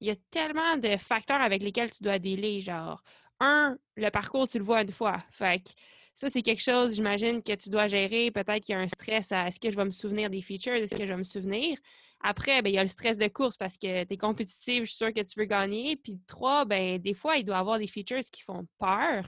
[0.00, 2.60] il y a tellement de facteurs avec lesquels tu dois dealer.
[2.60, 3.02] Genre,
[3.40, 5.18] un, le parcours, tu le vois une fois.
[5.30, 5.70] Fait que
[6.14, 8.30] ça, c'est quelque chose, j'imagine, que tu dois gérer.
[8.30, 10.74] Peut-être qu'il y a un stress à est-ce que je vais me souvenir des features,
[10.74, 11.78] est-ce que je vais me souvenir?
[12.20, 14.88] Après, ben, il y a le stress de course parce que tu es compétitive, je
[14.88, 15.96] suis sûre que tu veux gagner.
[15.96, 19.24] Puis trois, ben, des fois, il doit y avoir des features qui font peur.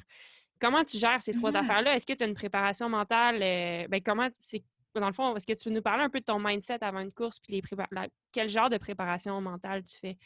[0.60, 1.56] Comment tu gères ces trois mmh.
[1.56, 1.96] affaires-là?
[1.96, 3.40] Est-ce que tu as une préparation mentale?
[3.40, 6.20] Euh, ben, comment c'est dans le fond, est-ce que tu peux nous parler un peu
[6.20, 7.62] de ton mindset avant une course, puis les
[8.32, 10.16] quel genre de préparation mentale tu fais?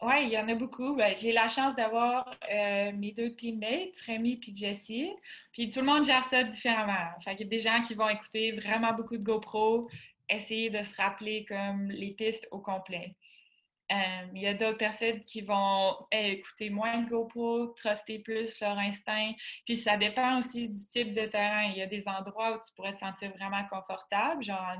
[0.00, 0.94] Oui, il y en a beaucoup.
[0.94, 5.10] Ben, j'ai la chance d'avoir euh, mes deux teammates, Rémi et Jessie.
[5.52, 7.18] Puis tout le monde gère ça différemment.
[7.24, 9.88] Fait il y a des gens qui vont écouter vraiment beaucoup de GoPro,
[10.28, 13.16] essayer de se rappeler comme les pistes au complet.
[13.90, 18.78] Euh, il y a d'autres personnes qui vont écouter moins de GoPro, truster plus leur
[18.78, 19.32] instinct.
[19.64, 21.70] Puis ça dépend aussi du type de terrain.
[21.70, 24.42] Il y a des endroits où tu pourrais te sentir vraiment confortable.
[24.42, 24.76] Genre,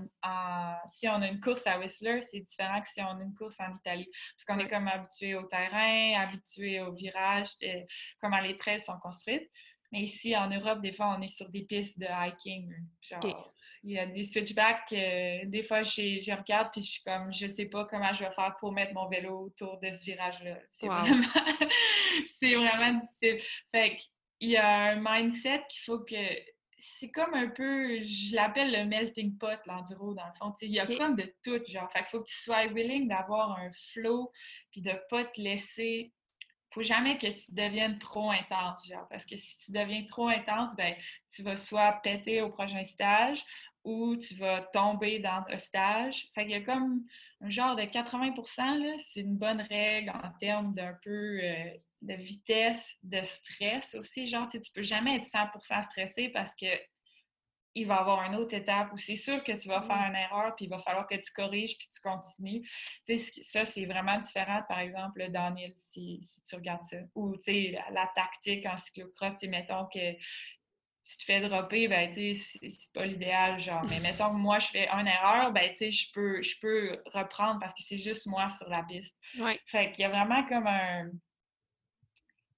[0.87, 3.59] si on a une course à Whistler, c'est différent que si on a une course
[3.61, 4.11] en Italie.
[4.37, 7.49] Parce qu'on est comme habitué au terrain, habitué au virage,
[8.21, 9.51] comment les trails sont construites.
[9.93, 12.71] Mais ici, en Europe, des fois, on est sur des pistes de hiking.
[13.01, 14.93] Genre, il y a des switchbacks.
[14.93, 18.33] Euh, des fois, je, regarde puis je suis comme, je sais pas comment je vais
[18.33, 20.59] faire pour mettre mon vélo autour de ce virage-là.
[20.77, 21.23] C'est vraiment,
[22.43, 23.39] vraiment difficile.
[23.71, 23.97] Fait
[24.39, 26.17] qu'il y a un mindset qu'il faut que.
[26.81, 30.55] C'est comme un peu, je l'appelle le melting pot, l'enduro, dans le fond.
[30.61, 31.91] il y a comme de tout, genre.
[31.91, 34.31] Fait qu'il faut que tu sois willing d'avoir un flow
[34.71, 36.13] puis de pas te laisser
[36.71, 40.75] faut jamais que tu deviennes trop intense, genre, parce que si tu deviens trop intense,
[40.77, 40.95] ben,
[41.31, 43.43] tu vas soit péter au prochain stage
[43.85, 46.29] ou tu vas tomber dans un stage.
[46.35, 47.05] Fait qu'il y a comme
[47.41, 51.71] un genre de 80% c'est une bonne règle en termes d'un peu euh,
[52.03, 54.29] de vitesse, de stress aussi.
[54.29, 56.67] Genre, tu peux jamais être 100% stressé parce que
[57.81, 60.17] il va y avoir une autre étape où c'est sûr que tu vas faire une
[60.17, 62.69] erreur, puis il va falloir que tu corriges, puis tu continues.
[63.43, 66.97] ça, c'est vraiment différent, par exemple, le downhill, si, tu regardes ça.
[67.15, 70.17] Ou, la, la tactique en cyclocross, mettons que
[71.09, 73.83] tu te fais dropper, ben, tu sais, c'est pas l'idéal, genre.
[73.89, 77.03] Mais mettons que moi, je fais une erreur, ben, tu sais, je peux, je peux
[77.15, 79.17] reprendre parce que c'est juste moi sur la piste.
[79.39, 79.59] Ouais.
[79.67, 81.11] Fait qu'il y a vraiment comme un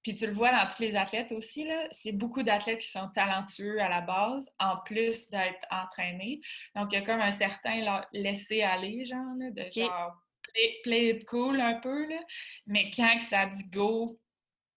[0.02, 3.08] puis tu le vois dans tous les athlètes aussi, là, c'est beaucoup d'athlètes qui sont
[3.14, 6.40] talentueux à la base, en plus d'être entraînés.
[6.74, 10.16] Donc, il y a comme un certain laisser-aller, genre, là, de genre
[10.82, 12.20] play, it cool un peu, là.
[12.66, 14.18] Mais quand ça dit go,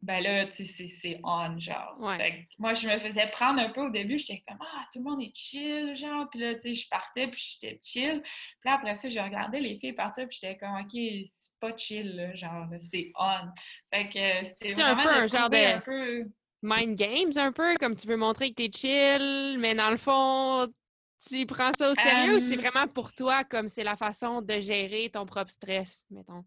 [0.03, 1.95] ben là, tu sais, c'est on, genre.
[2.59, 5.21] moi, je me faisais prendre un peu au début, j'étais comme, ah, tout le monde
[5.21, 6.29] est chill, genre.
[6.29, 8.21] Puis là, tu sais, je partais, puis j'étais chill.
[8.21, 11.75] Puis là, après ça, je regardais les filles partir, puis j'étais comme, OK, c'est pas
[11.77, 13.47] chill, là, genre, c'est on.
[13.93, 16.29] Fait que c'était vraiment un peu un genre de
[16.61, 20.67] mind games, un peu, comme tu veux montrer que t'es chill, mais dans le fond,
[21.25, 24.59] tu prends ça au sérieux ou c'est vraiment pour toi, comme c'est la façon de
[24.59, 26.43] gérer ton propre stress, mettons?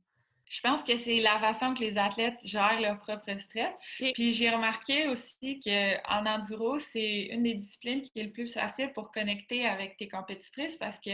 [0.49, 3.75] Je pense que c'est la façon que les athlètes gèrent leur propre stress.
[4.15, 8.93] Puis j'ai remarqué aussi qu'en enduro, c'est une des disciplines qui est le plus facile
[8.93, 11.11] pour connecter avec tes compétitrices parce que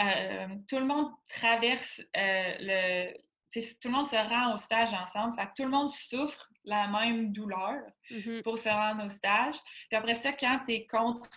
[0.00, 3.12] euh, tout le monde traverse euh, le,
[3.52, 5.36] tout le monde se rend au stage ensemble.
[5.36, 8.42] Fait que tout le monde souffre la même douleur mm-hmm.
[8.42, 9.56] pour se rendre au stage.
[9.88, 11.28] Puis après ça, quand tu es contre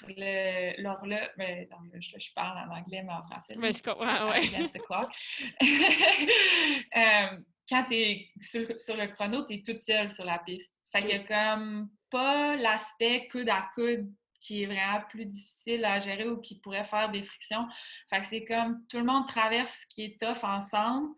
[0.77, 3.55] l'horloge, mais je, je, parle en anglais, mais en français.
[3.57, 4.47] Mais je comprends, ouais.
[6.97, 7.37] euh,
[7.69, 10.73] quand tu es sur, le chrono, tu es toute seule sur la piste.
[10.91, 14.09] Fait a comme pas l'aspect coude à coude
[14.39, 17.67] qui est vraiment plus difficile à gérer ou qui pourrait faire des frictions.
[18.09, 21.09] Fait que c'est comme tout le monde traverse ce qui est tough ensemble,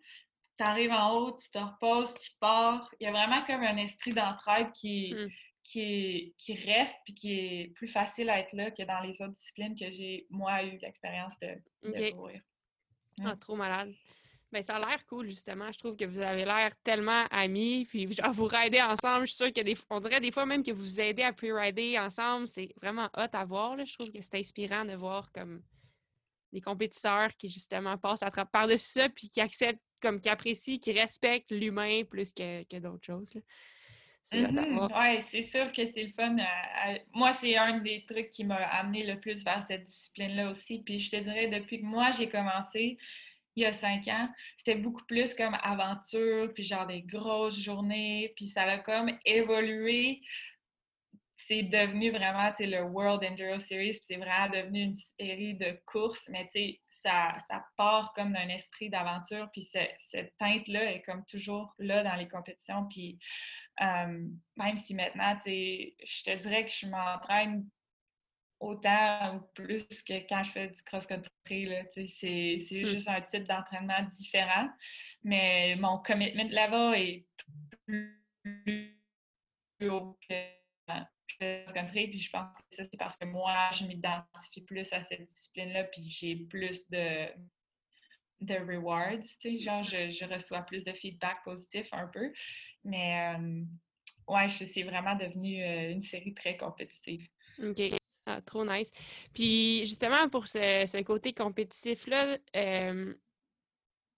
[0.59, 2.93] tu arrives en haut, tu te reposes, tu pars.
[2.99, 5.29] Il y a vraiment comme un esprit d'entraide qui, hmm.
[5.63, 9.35] qui, qui reste puis qui est plus facile à être là que dans les autres
[9.35, 12.41] disciplines que j'ai, moi, eu l'expérience de, courir.
[13.23, 13.93] Ah, trop malade.
[14.51, 15.71] Ben, ça a l'air cool, justement.
[15.71, 19.21] Je trouve que vous avez l'air tellement amis, puis genre, vous ridez ensemble.
[19.21, 21.31] Je suis sûre que des on dirait des fois même que vous vous aidez à
[21.31, 22.49] pre-rider ensemble.
[22.49, 23.77] C'est vraiment hot à voir.
[23.77, 23.85] Là.
[23.85, 25.61] Je trouve que c'est inspirant de voir comme
[26.51, 30.91] des compétiteurs qui, justement, passent à par-dessus ça, puis qui acceptent comme qui apprécie, qui
[30.91, 33.33] respecte l'humain plus que, que d'autres choses.
[34.23, 35.21] C'est mm-hmm.
[35.29, 36.35] c'est sûr que c'est le fun.
[37.13, 40.83] Moi, c'est un des trucs qui m'a amené le plus vers cette discipline-là aussi.
[40.85, 42.97] Puis je te dirais, depuis que moi, j'ai commencé,
[43.55, 48.31] il y a cinq ans, c'était beaucoup plus comme aventure, puis genre des grosses journées,
[48.35, 50.21] puis ça a comme évolué
[51.47, 56.49] c'est devenu vraiment le World Enduro Series, c'est vraiment devenu une série de courses, mais
[56.89, 62.15] ça, ça part comme d'un esprit d'aventure, puis cette teinte-là est comme toujours là dans
[62.15, 63.17] les compétitions, puis
[63.81, 67.65] euh, même si maintenant, je te dirais que je m'entraîne
[68.59, 71.69] autant ou plus que quand je fais du cross-country.
[71.93, 72.85] C'est mmh.
[72.85, 74.69] juste un type d'entraînement différent,
[75.23, 77.25] mais mon commitment là-bas est
[77.85, 78.99] plus
[79.83, 80.58] haut que
[81.39, 85.85] puis je pense que ça, c'est parce que moi, je m'identifie plus à cette discipline-là,
[85.85, 87.27] puis j'ai plus de,
[88.41, 92.31] de rewards, tu sais, genre, je, reçois plus de feedback positif un peu.
[92.83, 93.63] Mais, euh,
[94.27, 97.27] ouais, c'est vraiment devenu euh, une série très compétitive.
[97.61, 97.81] OK.
[98.25, 98.91] Ah, trop nice.
[99.33, 103.13] Puis, justement, pour ce, côté compétitif-là, euh,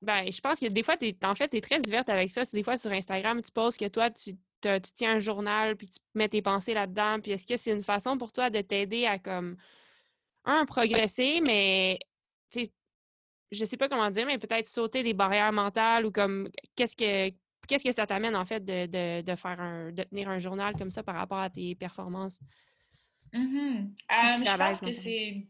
[0.02, 2.44] ben, je pense que des fois, en fait, tu es très ouverte avec ça.
[2.52, 6.00] Des fois, sur Instagram, tu poses que toi, tu tu tiens un journal, puis tu
[6.16, 9.20] mets tes pensées là-dedans, puis est-ce que c'est une façon pour toi de t'aider à,
[9.20, 9.58] comme,
[10.46, 12.00] un, progresser, mais,
[12.52, 12.72] tu sais,
[13.52, 17.34] je sais pas comment dire, mais peut-être sauter des barrières mentales ou comme, qu'est-ce que
[17.68, 21.04] qu'est-ce que ça t'amène, en fait, de, faire un, de tenir un journal comme ça
[21.04, 22.40] par rapport à tes performances?
[23.34, 23.94] Mm-hmm.
[24.10, 25.48] je pense que c'est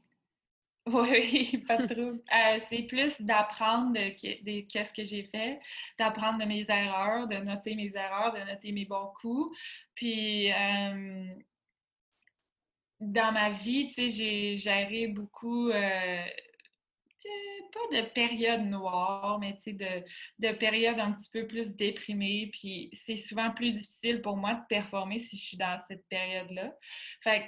[0.87, 2.01] oui, pas trop.
[2.01, 5.59] Euh, c'est plus d'apprendre de, qu'est-ce que j'ai fait,
[5.99, 9.55] d'apprendre de mes erreurs, de noter mes erreurs, de noter mes bons coups.
[9.93, 10.49] Puis,
[13.01, 16.23] dans ma vie, tu sais, j'ai géré beaucoup, euh,
[17.73, 20.05] pas de période noire, mais tu sais, de,
[20.39, 22.49] de périodes un petit peu plus déprimées.
[22.51, 26.75] Puis, c'est souvent plus difficile pour moi de performer si je suis dans cette période-là.
[27.23, 27.45] Fait que,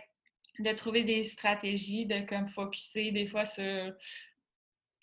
[0.59, 3.93] de trouver des stratégies, de comme focuser des fois sur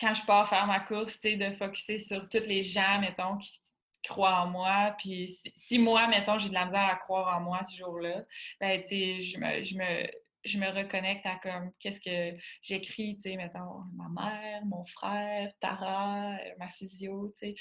[0.00, 3.60] quand je pars faire ma course, de focuser sur toutes les gens, mettons, qui
[4.02, 4.94] croient en moi.
[4.98, 8.24] Puis si, moi, mettons, j'ai de la misère à croire en moi ce jour-là,
[8.60, 10.10] ben, tu sais, je me, je me
[10.44, 15.50] je me reconnecte à comme qu'est-ce que j'écris, tu sais, mettons, ma mère, mon frère,
[15.60, 17.54] Tara, euh, ma physio, tu sais.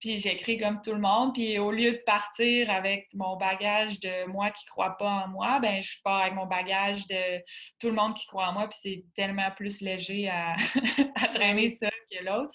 [0.00, 1.34] Puis j'écris comme tout le monde.
[1.34, 5.60] Puis au lieu de partir avec mon bagage de moi qui crois pas en moi,
[5.60, 7.42] ben je pars avec mon bagage de
[7.78, 8.68] tout le monde qui croit en moi.
[8.68, 10.54] Puis c'est tellement plus léger à,
[11.16, 12.52] à traîner ça que l'autre.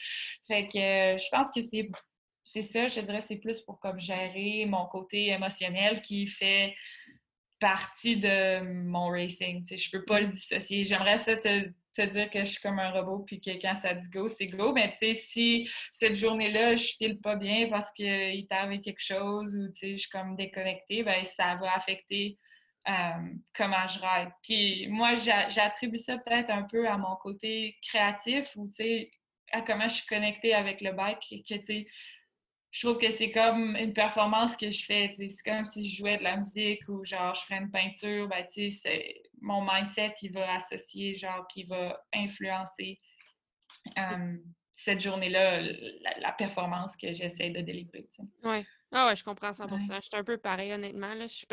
[0.48, 1.90] Fait que euh, je pense que c'est
[2.48, 6.74] c'est ça, je dirais, c'est plus pour comme gérer mon côté émotionnel qui fait
[7.60, 9.66] partie de mon racing.
[9.70, 10.86] Je je peux pas le dissocier.
[10.86, 13.94] J'aimerais ça te, te dire que je suis comme un robot puis que quand ça
[13.94, 14.74] dit go, c'est go.
[14.74, 19.56] Mais tu sais, si cette journée-là, je file pas bien parce qu'il t'arrive quelque chose
[19.56, 22.38] ou tu sais, je suis comme déconnectée, ben ça va affecter
[22.88, 24.30] euh, comment je ride.
[24.44, 29.12] Puis moi, j'attribue ça peut-être un peu à mon côté créatif ou tu sais,
[29.52, 31.20] à comment je suis connectée avec le bike.
[31.48, 31.88] Que tu sais,
[32.78, 35.12] je trouve que c'est comme une performance que je fais.
[35.16, 38.28] C'est comme si je jouais de la musique ou genre je ferais une peinture.
[38.28, 38.46] Ben,
[39.42, 43.00] mon mindset, il va associer, genre, puis il va influencer
[43.98, 44.38] euh,
[44.74, 45.62] cette journée-là,
[46.20, 48.08] la, performance que j'essaie de délivrer.
[48.44, 48.64] Oui.
[48.92, 51.16] Ah ouais, je comprends 100% Je suis un peu pareil, honnêtement.
[51.16, 51.26] Là.
[51.26, 51.46] Je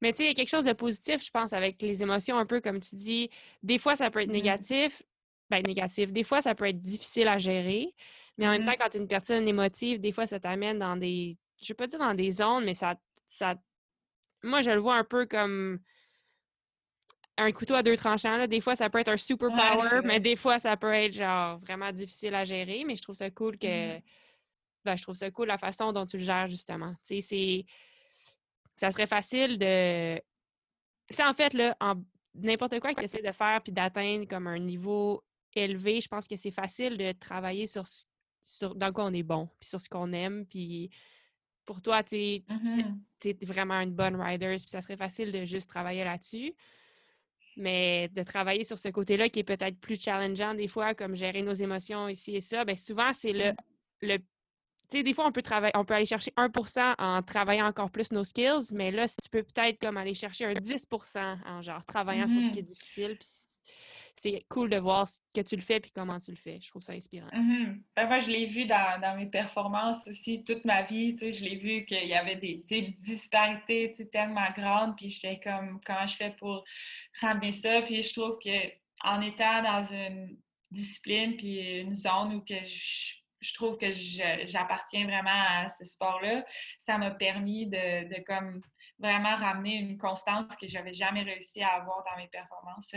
[0.00, 2.36] Mais tu sais, il y a quelque chose de positif, je pense, avec les émotions,
[2.36, 3.30] un peu comme tu dis.
[3.62, 4.32] Des fois, ça peut être mmh.
[4.32, 5.02] négatif.
[5.50, 6.12] Ben, négatif.
[6.12, 7.94] Des fois, ça peut être difficile à gérer.
[8.38, 8.76] Mais en même temps, mmh.
[8.78, 11.36] quand tu es une personne émotive, des fois, ça t'amène dans des.
[11.60, 12.96] Je vais pas dire dans des zones, mais ça,
[13.28, 13.54] ça.
[14.42, 15.78] Moi, je le vois un peu comme
[17.36, 18.36] un couteau à deux tranchants.
[18.36, 18.46] Là.
[18.46, 21.92] Des fois, ça peut être un superpower, mais des fois, ça peut être genre vraiment
[21.92, 22.84] difficile à gérer.
[22.84, 23.98] Mais je trouve ça cool que.
[23.98, 24.02] Mmh.
[24.84, 26.94] Ben, je trouve ça cool la façon dont tu le gères, justement.
[27.06, 27.66] Tu sais, c'est.
[28.76, 30.16] Ça serait facile de.
[31.08, 31.76] Tu sais, en fait, là,
[32.34, 35.22] n'importe quoi que tu essaies de faire puis d'atteindre comme un niveau
[35.54, 37.86] élevé, je pense que c'est facile de travailler sur
[38.74, 40.90] dans quoi on est bon, puis sur ce qu'on aime, puis
[41.64, 43.46] pour toi, tu es, mm-hmm.
[43.46, 46.54] vraiment une bonne rider, puis ça serait facile de juste travailler là-dessus.
[47.56, 51.42] Mais de travailler sur ce côté-là qui est peut-être plus challengeant des fois, comme gérer
[51.42, 53.52] nos émotions ici et ça, bien souvent, c'est le,
[54.00, 54.16] le
[54.90, 57.90] tu sais, des fois, on peut travailler, on peut aller chercher 1% en travaillant encore
[57.90, 61.84] plus nos skills, mais là, tu peux peut-être comme aller chercher un 10% en genre
[61.86, 62.66] travaillant sur ce qui est mm-hmm.
[62.66, 63.28] difficile, puis
[64.14, 66.58] c'est cool de voir que tu le fais puis comment tu le fais.
[66.60, 67.30] Je trouve ça inspirant.
[67.32, 71.16] Mm moi, je l'ai vu dans, mes performances aussi toute ma vie.
[71.18, 74.96] Je l'ai vu qu'il y avait des, disparités tellement grandes.
[74.96, 76.64] Puis j'étais comme, comment je fais pour
[77.20, 77.82] ramener ça?
[77.82, 78.72] Puis je trouve que
[79.04, 80.36] en étant dans une
[80.70, 86.44] discipline puis une zone où que je, trouve que j'appartiens vraiment à ce sport-là,
[86.78, 88.60] ça m'a permis de, de comme
[89.02, 92.94] vraiment ramener une constance que j'avais jamais réussi à avoir dans mes performances.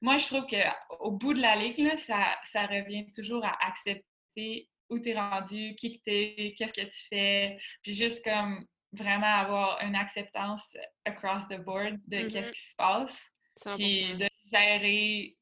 [0.00, 4.98] Moi, je trouve qu'au bout de la ligue, ça, ça revient toujours à accepter où
[4.98, 9.26] tu es rendu, qui que tu es, qu'est-ce que tu fais, puis juste comme vraiment
[9.26, 12.32] avoir une acceptance across the board de mm-hmm.
[12.32, 13.30] qu'est-ce qui se passe,
[13.76, 15.36] puis de gérer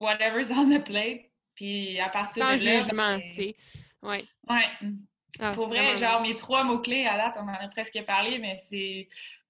[0.00, 2.58] whatever's on the plate, puis à partir de là...
[2.58, 3.56] Sans jugement, ben tu sais.
[4.02, 4.24] Ouais.
[4.48, 4.88] Ouais.
[5.40, 8.58] Ah, Pour vrai, genre mes trois mots-clés à date, on en a presque parlé, mais
[8.58, 9.08] c'est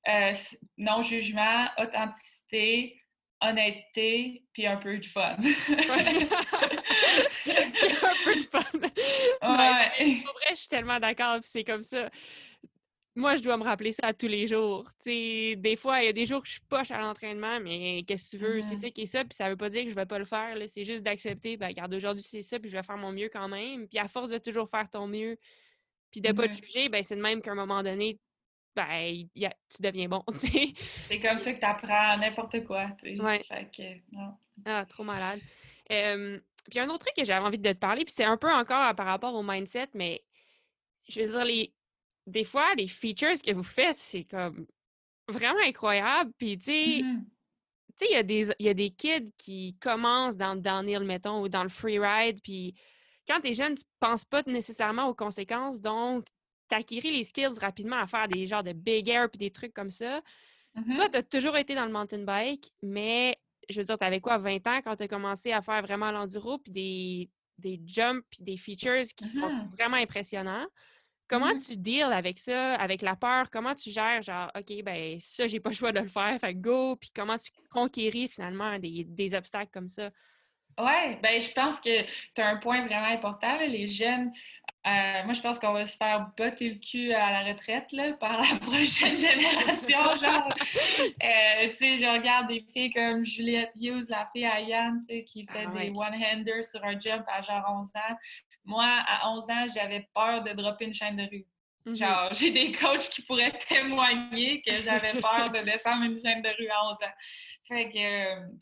[0.09, 0.33] euh,
[0.77, 3.01] non-jugement, authenticité,
[3.41, 5.37] honnêteté, puis un peu de fun.
[5.39, 5.45] un
[8.25, 8.65] peu de fun.
[9.43, 10.21] Ouais.
[10.25, 12.11] Pour vrai, je suis tellement d'accord, c'est comme ça.
[13.15, 14.89] Moi, je dois me rappeler ça tous les jours.
[15.05, 18.31] des fois, il y a des jours que je suis poche à l'entraînement, mais qu'est-ce
[18.31, 18.63] que tu veux?
[18.63, 18.81] C'est mm-hmm.
[18.81, 20.57] ça qui est ça, puis ça veut pas dire que je vais pas le faire.
[20.69, 23.49] C'est juste d'accepter, ben, regarde, aujourd'hui, c'est ça, puis je vais faire mon mieux quand
[23.49, 23.89] même.
[23.89, 25.37] Puis à force de toujours faire ton mieux,
[26.11, 28.19] puis de ne pas te juger, ben, c'est de même qu'à un moment donné,
[28.75, 33.43] ben, tu deviens bon, C'est comme ça que tu apprends n'importe quoi, Ouais.
[34.65, 35.41] Ah, trop malade.
[35.89, 38.95] puis un autre truc que j'avais envie de te parler, puis c'est un peu encore
[38.95, 40.23] par rapport au mindset, mais
[41.09, 41.75] je veux dire, les...
[42.27, 44.67] des fois, les features que vous faites, c'est comme
[45.29, 46.33] vraiment incroyable.
[46.39, 47.25] Puis, tu sais, mmh
[48.01, 51.49] il y, a des, y a des kids qui commencent dans le downhill, mettons, ou
[51.49, 52.75] dans le freeride, puis
[53.29, 56.25] quand tu es jeune, tu ne penses pas nécessairement aux conséquences, donc
[56.69, 59.75] tu acquéris les skills rapidement à faire des genres de big air puis des trucs
[59.75, 60.21] comme ça.
[60.75, 60.97] Mm-hmm.
[60.97, 63.37] Toi, tu as toujours été dans le mountain bike, mais
[63.69, 66.11] je veux dire, tu avais quoi, 20 ans quand tu as commencé à faire vraiment
[66.11, 69.71] l'enduro puis des, des jumps puis des features qui sont mm-hmm.
[69.71, 70.67] vraiment impressionnants.
[71.27, 71.67] Comment mm-hmm.
[71.67, 73.51] tu deals avec ça, avec la peur?
[73.51, 76.55] Comment tu gères, genre, OK, ben ça, j'ai pas le choix de le faire, fait
[76.55, 80.11] go, puis comment tu conquéris finalement des, des obstacles comme ça?
[80.79, 83.53] Oui, ben je pense que tu as un point vraiment important.
[83.59, 84.33] Les jeunes,
[84.87, 88.13] euh, moi, je pense qu'on va se faire botter le cul à la retraite là,
[88.13, 90.03] par la prochaine génération.
[90.21, 95.05] genre, euh, tu sais, je regarde des filles comme Juliette Hughes, la fille à Yann,
[95.27, 98.17] qui fait ah des one-handers sur un jump à genre 11 ans.
[98.65, 101.47] Moi, à 11 ans, j'avais peur de dropper une chaîne de rue.
[101.85, 101.97] Mm-hmm.
[101.97, 106.51] Genre, j'ai des coachs qui pourraient témoigner que j'avais peur de descendre une chaîne de
[106.51, 107.15] rue à 11 ans.
[107.67, 108.59] Fait que,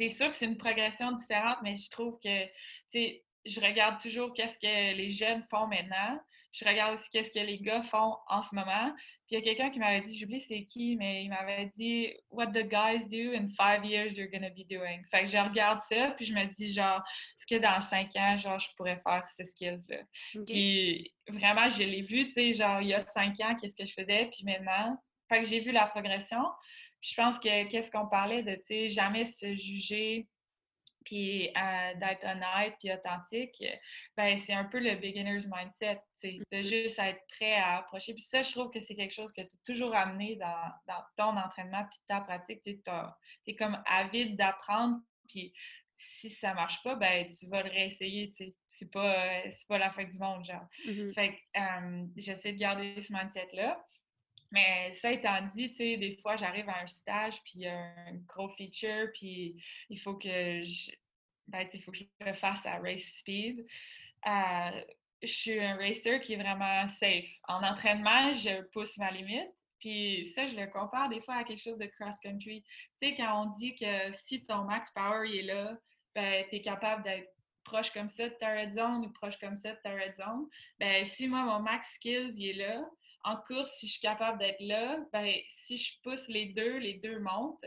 [0.00, 2.50] c'est sûr que c'est une progression différente, mais je trouve que, tu
[2.92, 6.18] sais, je regarde toujours qu'est-ce que les jeunes font maintenant.
[6.52, 8.92] Je regarde aussi qu'est-ce que les gars font en ce moment.
[9.26, 12.12] Puis il y a quelqu'un qui m'avait dit, j'oublie c'est qui, mais il m'avait dit
[12.30, 15.04] What the guys do in five years you're gonna be doing.
[15.10, 17.02] Fait que je regarde ça, puis je me dis genre,
[17.38, 19.98] est-ce que dans cinq ans, genre, je pourrais faire ces skills-là?
[20.46, 23.86] Puis vraiment, je l'ai vu, tu sais, genre, il y a cinq ans, qu'est-ce que
[23.86, 24.96] je faisais, puis maintenant.
[25.28, 26.42] Fait que j'ai vu la progression
[27.00, 30.28] je pense que qu'est-ce qu'on parlait de, tu sais, jamais se juger
[31.04, 33.64] puis euh, d'être honnête puis authentique,
[34.18, 36.62] ben c'est un peu le beginner's mindset, de Mhm.
[36.62, 38.12] juste être prêt à approcher.
[38.12, 41.02] Puis ça, je trouve que c'est quelque chose que tu as toujours amené dans, dans
[41.16, 42.62] ton entraînement puis ta pratique.
[42.62, 42.78] Tu
[43.46, 45.54] es comme avide d'apprendre, puis
[45.96, 48.54] si ça marche pas, ben tu vas le réessayer, tu sais.
[48.66, 50.66] C'est pas, euh, pas la fin du monde, genre.
[50.86, 51.12] Mhm.
[51.14, 53.82] Fait que euh, j'essaie de garder ce mindset-là.
[54.50, 58.14] Mais ça étant dit, des fois, j'arrive à un stage, puis il y a un
[58.26, 60.90] gros feature, puis il faut que je,
[61.46, 63.64] ben, faut que je le fasse à race speed.
[64.26, 64.84] Euh,
[65.22, 67.30] je suis un racer qui est vraiment safe.
[67.46, 69.50] En entraînement, je pousse ma limite.
[69.78, 72.62] Puis ça, je le compare des fois à quelque chose de cross-country.
[73.00, 75.76] Tu sais, quand on dit que si ton max power est là,
[76.14, 77.30] ben, tu es capable d'être
[77.64, 80.48] proche comme ça de ta red zone ou proche comme ça de ta red zone.
[80.78, 82.84] Ben, si moi, mon max skills il est là,
[83.24, 86.94] en course, si je suis capable d'être là, ben, si je pousse les deux, les
[86.94, 87.64] deux montent.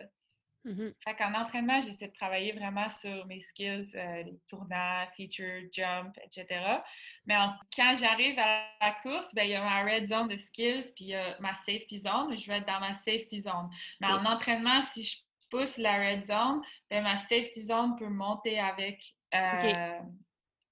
[0.65, 0.93] Mhm.
[1.03, 6.17] Fait qu'en entraînement, j'essaie de travailler vraiment sur mes skills, euh, les tournants, feature, jump,
[6.23, 6.81] etc.
[7.25, 10.37] Mais en- quand j'arrive à la course, ben, il y a ma red zone de
[10.37, 12.37] skills, puis il y a ma safety zone.
[12.37, 13.69] Je vais être dans ma safety zone.
[13.99, 15.17] Mais en entraînement, si je
[15.49, 19.03] pousse la red zone, ben, ma safety zone peut monter avec,
[19.35, 19.99] euh,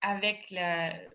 [0.02, 1.10] avec le,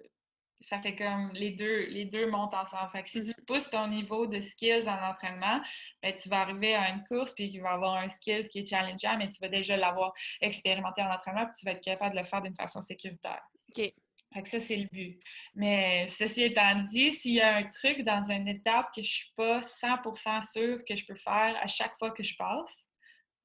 [0.61, 2.91] ça fait comme les deux, les deux montent ensemble.
[2.91, 5.61] Fait que si tu pousses ton niveau de skills en entraînement,
[6.03, 8.67] ben, tu vas arriver à une course puis il va avoir un skills qui est
[8.67, 12.21] challengeant, mais tu vas déjà l'avoir expérimenté en entraînement puis tu vas être capable de
[12.21, 13.43] le faire d'une façon sécuritaire.
[13.77, 13.93] OK.
[14.35, 15.21] Fait que ça, c'est le but.
[15.55, 19.33] Mais ceci étant dit, s'il y a un truc dans une étape que je suis
[19.37, 22.91] pas 100% sûre que je peux faire à chaque fois que je passe,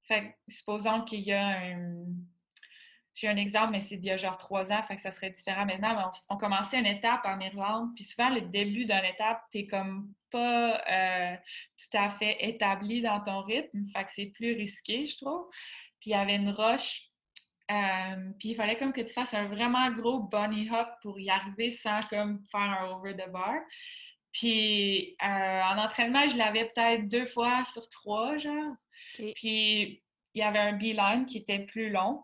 [0.08, 2.06] fait que supposons qu'il y a un...
[3.22, 5.30] J'ai un exemple, mais c'est il y a genre trois ans, fait que ça serait
[5.30, 5.96] différent maintenant.
[5.96, 9.68] Mais on, on commençait une étape en Irlande, puis souvent, le début d'une étape, t'es
[9.68, 11.36] comme pas euh,
[11.78, 15.46] tout à fait établi dans ton rythme, fait que c'est plus risqué, je trouve.
[16.00, 17.12] Puis il y avait une roche
[17.72, 21.30] euh, puis il fallait comme que tu fasses un vraiment gros bunny hop pour y
[21.30, 23.60] arriver sans comme faire un over the bar.
[24.34, 28.74] Puis euh, en entraînement, je l'avais peut-être deux fois sur trois, genre.
[29.36, 30.04] Puis
[30.34, 32.24] il y avait un beeline qui était plus long.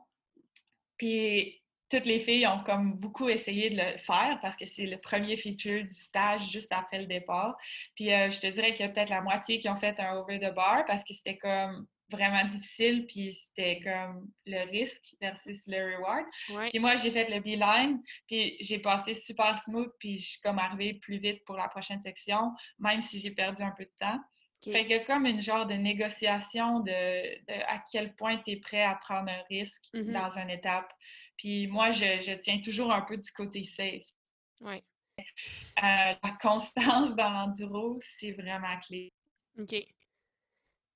[0.97, 4.97] Puis toutes les filles ont comme beaucoup essayé de le faire parce que c'est le
[4.97, 7.55] premier feature du stage juste après le départ.
[7.95, 10.17] Puis euh, je te dirais qu'il y a peut-être la moitié qui ont fait un
[10.17, 15.67] over the bar parce que c'était comme vraiment difficile, puis c'était comme le risque versus
[15.67, 16.25] le reward.
[16.51, 16.69] Ouais.
[16.69, 20.57] Puis moi, j'ai fait le beeline, puis j'ai passé super smooth, puis je suis comme
[20.57, 24.19] arrivée plus vite pour la prochaine section, même si j'ai perdu un peu de temps.
[24.71, 28.51] Fait qu'il y a comme une genre de négociation de, de à quel point tu
[28.51, 30.11] es prêt à prendre un risque Mhm.
[30.13, 30.91] dans une étape.
[31.37, 34.05] Puis moi, je, je tiens toujours un peu du côté safe.
[34.61, 34.83] Ouais.
[35.19, 39.11] Euh, la constance dans l'enduro, c'est vraiment clé.
[39.59, 39.75] OK.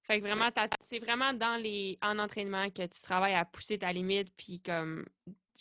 [0.04, 0.50] Fait que vraiment,
[0.82, 5.06] c'est vraiment dans les en entraînement que tu travailles à pousser ta limite, puis comme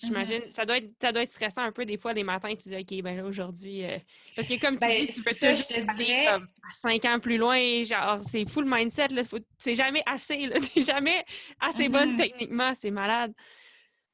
[0.06, 2.68] j'imagine, ça doit être ça doit être stressant un peu des fois des matins, tu
[2.68, 3.98] dis OK, ben là aujourd'hui euh,
[4.36, 6.72] parce que comme tu Ben, dis, tu veux ça, toujours je te dirais- comme à
[6.72, 9.22] cinq ans plus loin, genre c'est full mindset là,
[9.58, 11.24] c'est jamais assez là, t'es jamais
[11.60, 12.16] assez bonne Mhm.
[12.16, 13.32] techniquement, c'est malade.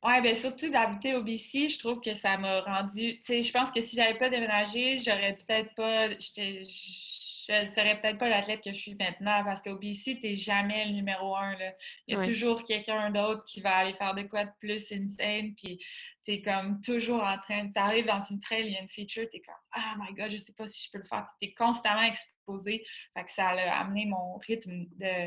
[0.03, 3.17] Ouais, ben surtout d'habiter au BC, je trouve que ça m'a rendu.
[3.19, 6.11] Tu sais, je pense que si j'avais pas déménagé, j'aurais peut-être pas.
[7.49, 10.93] Je serais peut-être pas l'athlète que je suis maintenant parce qu'au BC, t'es jamais le
[10.93, 11.57] numéro un.
[11.57, 11.73] Là.
[12.07, 12.27] Il y a Ouais.
[12.27, 15.55] toujours quelqu'un d'autre qui va aller faire de quoi de plus insane.
[15.57, 15.79] Puis
[16.25, 17.71] t'es comme toujours en train.
[17.71, 20.39] T'arrives dans une trail, il y a une feature, t'es comme Ah my god, je
[20.39, 21.27] sais pas si je peux le faire.
[21.41, 22.85] T'es constamment exposé.
[23.17, 24.85] Fait que ça a amené mon rythme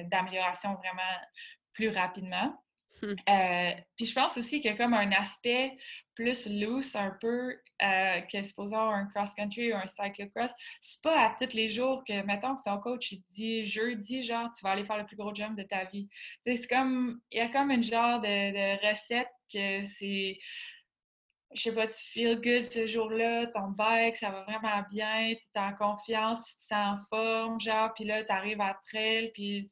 [0.09, 1.17] d'amélioration vraiment
[1.74, 2.53] plus rapidement.
[3.02, 3.14] Hmm.
[3.30, 5.78] Euh, puis je pense aussi qu'il y a comme un aspect
[6.16, 10.52] plus loose un peu euh, que supposons un cross-country ou un cyclocross.
[10.82, 14.24] C'est pas à tous les jours que, mettons que ton coach il te dit jeudi,
[14.24, 16.10] genre, tu vas aller faire le plus gros jump de ta vie.
[16.45, 20.38] C'est comme, il y a comme une genre de, de recette que c'est,
[21.54, 25.60] je sais pas, tu feel good ce jour-là, ton bike, ça va vraiment bien, tu
[25.60, 29.32] es en confiance, tu te sens en forme, genre, puis là, tu arrives à trail,
[29.34, 29.68] puis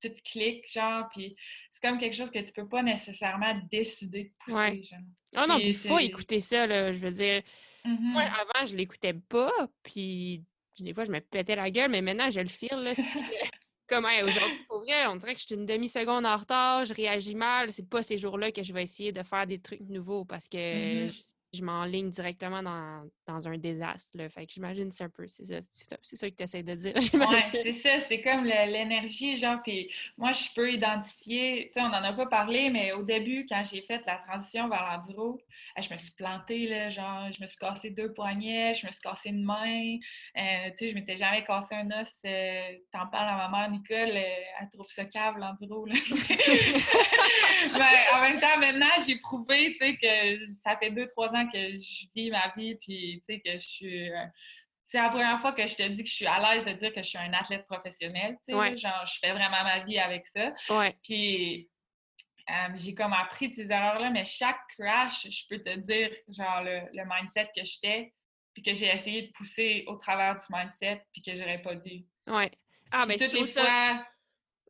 [0.00, 1.36] tout clique, genre, puis
[1.70, 4.82] c'est comme quelque chose que tu peux pas nécessairement décider de pousser, Ouais.
[4.82, 4.98] genre.
[5.36, 7.42] Oh non, Puis il faut écouter ça là, je veux dire.
[7.84, 10.44] Moi, avant, je l'écoutais pas, puis
[10.78, 12.94] des fois, je me pétais la gueule, mais maintenant, je le file, là.
[12.94, 13.02] Si,
[13.86, 16.94] comme, hey, aujourd'hui, pour vrai, on dirait que je suis une demi-seconde en retard, je
[16.94, 17.72] réagis mal.
[17.72, 21.04] C'est pas ces jours-là que je vais essayer de faire des trucs nouveaux parce que
[21.04, 21.10] Mhm.
[21.10, 21.22] je-
[21.52, 24.10] je m'enligne directement dans, dans, un désastre.
[24.14, 24.28] Là.
[24.28, 25.56] Fait que j'imagine c'est un peu, c'est ça,
[26.02, 26.94] c'est ça que tu essaies de dire.
[27.20, 31.88] Ouais, c'est ça, c'est comme l'énergie, genre, puis moi, je peux identifier, tu sais, on
[31.88, 35.40] n'en a pas parlé, mais au début, quand j'ai fait la transition vers l'enduro,
[35.78, 39.00] je me suis plantée, là, genre, je me suis cassé deux poignets, je me suis
[39.02, 39.96] cassé une main,
[40.36, 42.20] euh, tu sais, je m'étais jamais cassé un os.
[42.24, 45.94] Euh, t'en parles à ma mère, Nicole, euh, elle trouve ça cave, l'enduro, là.
[46.28, 46.36] mais
[48.16, 51.74] en même temps, maintenant, j'ai prouvé, tu sais, que ça fait deux, trois ans que
[51.74, 54.10] je vis ma vie, puis tu sais, que je suis.
[54.10, 54.24] Euh,
[54.84, 56.92] c'est la première fois que je te dis que je suis à l'aise de dire
[56.92, 58.76] que je suis un athlète professionnel, tu sais.
[58.76, 60.52] Genre, je fais vraiment ma vie avec ça.
[60.68, 60.96] Ouais.
[61.02, 61.68] Puis.
[62.74, 67.04] J'ai comme appris de ces erreurs-là, mais chaque crash, je peux te dire, genre, le,
[67.06, 68.12] mindset que j'étais,
[68.52, 72.04] puis que j'ai essayé de pousser au travers du mindset, puis que j'aurais pas dû.
[72.26, 72.50] Ouais.
[72.90, 74.04] Ah, mais les ça...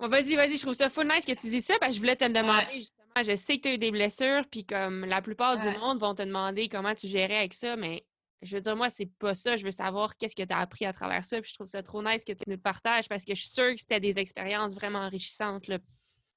[0.09, 2.16] vas-y, vas-y, je trouve ça full nice que tu dis ça, parce que je voulais
[2.16, 2.84] te le demander,
[3.16, 6.14] je sais que tu as eu des blessures, puis comme la plupart du monde vont
[6.14, 8.05] te demander comment tu gérais avec ça, mais
[8.42, 9.57] je veux dire, moi, c'est pas ça.
[9.57, 11.40] Je veux savoir qu'est-ce que tu as appris à travers ça.
[11.40, 13.51] Puis je trouve ça trop nice que tu nous le partages parce que je suis
[13.51, 15.68] sûre que c'était des expériences vraiment enrichissantes.
[15.68, 15.78] Là.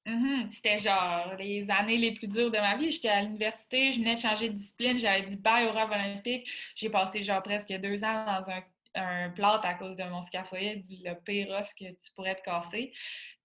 [0.06, 0.50] Mm-hmm.
[0.50, 2.90] C'était genre les années les plus dures de ma vie.
[2.90, 6.46] J'étais à l'université, je venais de changer de discipline, j'avais dit bye au rêve olympique.
[6.74, 8.62] J'ai passé genre presque deux ans dans un,
[8.96, 12.92] un plâtre à cause de mon scaphoïde, le pire os que tu pourrais te casser.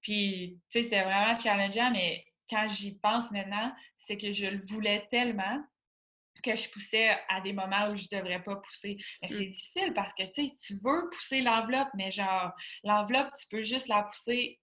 [0.01, 4.59] Puis, tu sais, c'était vraiment challengeant, mais quand j'y pense maintenant, c'est que je le
[4.59, 5.63] voulais tellement
[6.41, 8.97] que je poussais à des moments où je ne devrais pas pousser.
[9.21, 9.51] Mais c'est mmh.
[9.51, 12.51] difficile parce que tu veux pousser l'enveloppe, mais genre,
[12.83, 14.59] l'enveloppe, tu peux juste la pousser.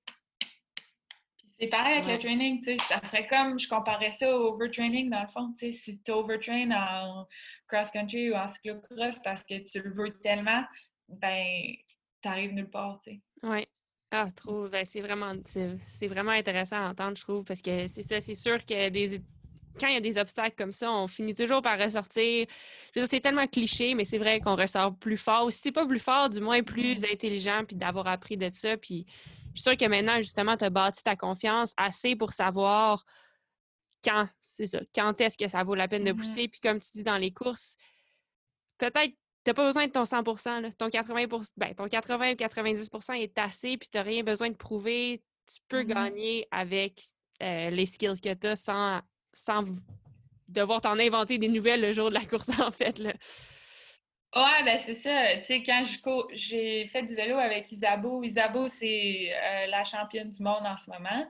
[1.58, 2.76] C'est pareil avec le training, tu sais.
[2.84, 5.72] Ça serait comme, je comparais ça au overtraining dans le fond, tu sais.
[5.72, 7.26] Si tu overtrain en
[7.66, 10.64] cross-country ou en cyclocross parce que tu le veux tellement,
[11.08, 11.46] ben,
[12.20, 13.20] t'arrives nulle part, tu sais.
[13.42, 13.66] Oui.
[14.12, 18.04] Ah, trop, ben, c'est vraiment, c'est vraiment intéressant à entendre, je trouve, parce que c'est
[18.04, 19.20] ça, c'est sûr que des,
[19.78, 22.46] quand il y a des obstacles comme ça, on finit toujours par ressortir.
[22.94, 25.46] Je veux c'est tellement cliché, mais c'est vrai qu'on ressort plus fort.
[25.46, 28.76] Ou si c'est pas plus fort, du moins plus intelligent, puis d'avoir appris de ça.
[28.76, 29.06] Puis
[29.54, 33.04] je suis sûre que maintenant, justement, tu as bâti ta confiance assez pour savoir
[34.04, 36.16] quand, c'est ça, quand est-ce que ça vaut la peine de mm-hmm.
[36.16, 36.48] pousser.
[36.48, 37.76] Puis comme tu dis dans les courses,
[38.78, 39.14] peut-être
[39.50, 40.22] n'as pas besoin de ton 100
[40.78, 41.26] Ton 80
[41.56, 45.22] ben, ton 80 ou 90% est assez, puis tu n'as rien besoin de prouver.
[45.46, 45.86] Tu peux mm-hmm.
[45.86, 47.02] gagner avec
[47.42, 49.00] euh, les skills que tu as sans,
[49.32, 49.64] sans
[50.48, 52.98] devoir t'en inventer des nouvelles le jour de la course, en fait.
[52.98, 53.12] Là.
[54.34, 55.36] Ouais, ben c'est ça.
[55.38, 55.82] Tu sais, quand
[56.32, 60.90] j'ai fait du vélo avec Isabeau, Isabeau, c'est euh, la championne du monde en ce
[60.90, 61.26] moment.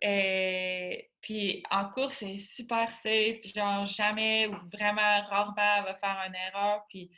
[0.00, 1.10] Et...
[1.20, 3.42] Puis en course, c'est super safe.
[3.54, 6.84] Genre, jamais ou vraiment rarement elle va faire une erreur.
[6.88, 7.10] Puis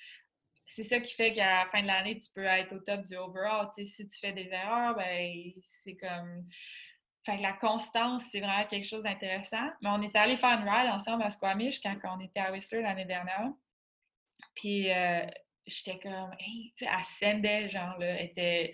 [0.68, 3.16] c'est ça qui fait qu'à la fin de l'année, tu peux être au top du
[3.16, 3.68] overall.
[3.74, 6.46] si tu fais des erreurs, ben c'est comme.
[7.26, 9.70] La constance, c'est vraiment quelque chose d'intéressant.
[9.82, 12.80] Mais on est allé faire une ride ensemble à Squamish quand on était à Whistler
[12.80, 13.50] l'année dernière.
[14.54, 15.26] Puis euh,
[15.66, 18.72] j'étais comme, hey, tu sais, elle genre, là, était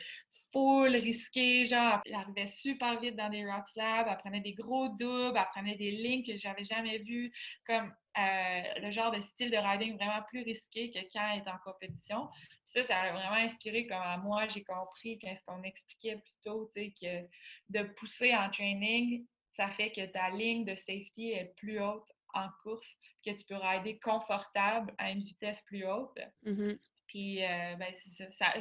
[0.53, 4.89] full risquée, genre, elle arrivait super vite dans des rock slabs, elle prenait des gros
[4.89, 7.33] doubles, elle prenait des lignes que j'avais jamais vues,
[7.67, 11.51] comme euh, le genre de style de riding vraiment plus risqué que quand elle est
[11.51, 12.29] en compétition.
[12.65, 17.27] ça, ça a vraiment inspiré comment moi j'ai compris qu'est-ce qu'on expliquait plus tôt, que
[17.71, 22.49] de pousser en training, ça fait que ta ligne de safety est plus haute en
[22.63, 26.19] course, que tu peux rider confortable à une vitesse plus haute.
[26.45, 26.79] Mm-hmm.
[27.15, 28.53] Puis, euh, ben, c'est ça.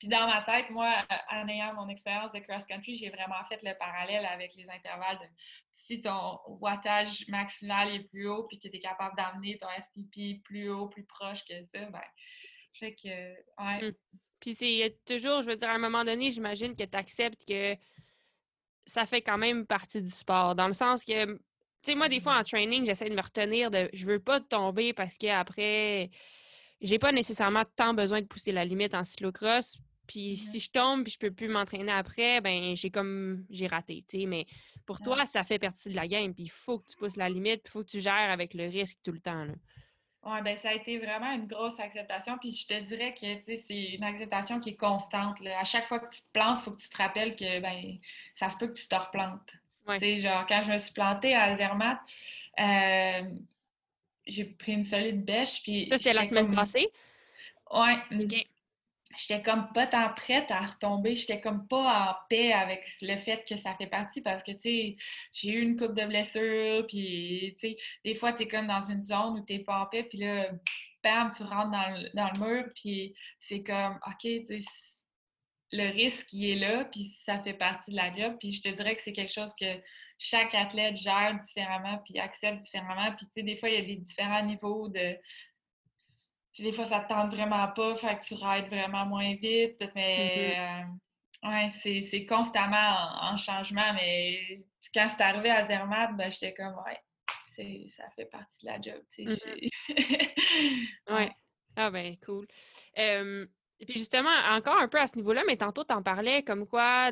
[0.00, 0.92] Puis, dans ma tête, moi,
[1.30, 5.20] en ayant mon expérience de cross-country, j'ai vraiment fait le parallèle avec les intervalles.
[5.72, 10.42] si ton wattage maximal est plus haut, puis que tu es capable d'amener ton FTP
[10.42, 12.00] plus haut, plus proche que ça, ben,
[12.72, 13.90] fait que, ouais.
[13.90, 13.94] Mmh.
[14.40, 17.76] Puis, c'est toujours, je veux dire, à un moment donné, j'imagine que tu acceptes que
[18.84, 21.38] ça fait quand même partie du sport, dans le sens que
[21.84, 24.40] tu sais, moi, des fois, en training, j'essaie de me retenir de je veux pas
[24.40, 26.10] tomber parce qu'après,
[26.82, 29.78] j'ai pas nécessairement tant besoin de pousser la limite en cyclocross.
[30.06, 34.04] Puis si je tombe puis je peux plus m'entraîner après, ben j'ai comme j'ai raté,
[34.08, 34.26] tu sais.
[34.26, 34.46] Mais
[34.84, 36.34] pour toi, ça fait partie de la game.
[36.34, 38.52] Puis il faut que tu pousses la limite, puis il faut que tu gères avec
[38.54, 39.44] le risque tout le temps.
[39.44, 39.54] Là.
[40.24, 42.38] Oui, ben ça a été vraiment une grosse acceptation.
[42.38, 45.38] Puis je te dirais que c'est une acceptation qui est constante.
[45.58, 47.98] À chaque fois que tu te plantes, il faut que tu te rappelles que ben
[48.34, 49.52] ça se peut que tu te replantes.
[49.98, 51.98] sais, Genre, quand je me suis plantée à Zermatt,
[52.60, 53.22] euh,
[54.26, 55.62] j'ai pris une solide bêche.
[55.62, 56.88] Puis ça, c'était la semaine passée?
[57.70, 57.96] Ouais.
[59.16, 61.16] J'étais comme pas tant prête à retomber.
[61.16, 64.60] J'étais comme pas en paix avec le fait que ça fait partie parce que, tu
[64.60, 64.96] sais,
[65.32, 66.86] j'ai eu une coupe de blessures.
[66.86, 69.86] Puis, tu sais, des fois, tu es comme dans une zone où tu pas en
[69.86, 70.04] paix.
[70.04, 70.50] Puis là,
[71.02, 72.68] bam, tu rentres dans le, dans le mur.
[72.74, 74.60] Puis c'est comme, OK, tu sais,
[75.72, 78.36] le risque, il est là, puis ça fait partie de la job.
[78.38, 79.80] Puis je te dirais que c'est quelque chose que
[80.22, 83.12] chaque athlète gère différemment, puis accepte différemment.
[83.16, 85.16] Puis tu sais, des fois, il y a des différents niveaux de...
[86.58, 90.54] des fois, ça te tente vraiment pas, fait que tu rides vraiment moins vite, mais...
[90.56, 94.64] Euh, ouais, c'est constamment en, changement, mais
[94.94, 99.02] quand c'est arrivé à Zermatt, ben, j'étais comme, ouais, ça fait partie de la job,
[99.12, 99.50] tu sais.
[99.88, 100.88] Mm-hmm.
[101.14, 101.32] ouais.
[101.74, 102.46] Ah ben, cool.
[102.94, 106.68] Et puis justement, encore un peu à ce niveau-là, mais tantôt, tu en parlais comme
[106.68, 107.10] quoi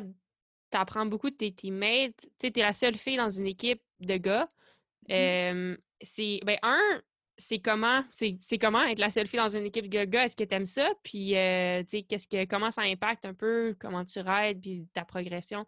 [0.71, 2.15] tu apprends beaucoup de tes teammates.
[2.21, 4.47] Tu sais, tu es la seule fille dans une équipe de gars.
[5.09, 5.75] Mmh.
[6.01, 7.01] c'est, ben, un,
[7.37, 10.25] c'est comment, c'est, comment être la seule fille dans une équipe de gars?
[10.25, 10.89] Est-ce que tu aimes ça?
[11.03, 15.05] Puis, tu sais, qu'est-ce que, comment ça impacte un peu, comment tu rides, puis ta
[15.05, 15.65] progression?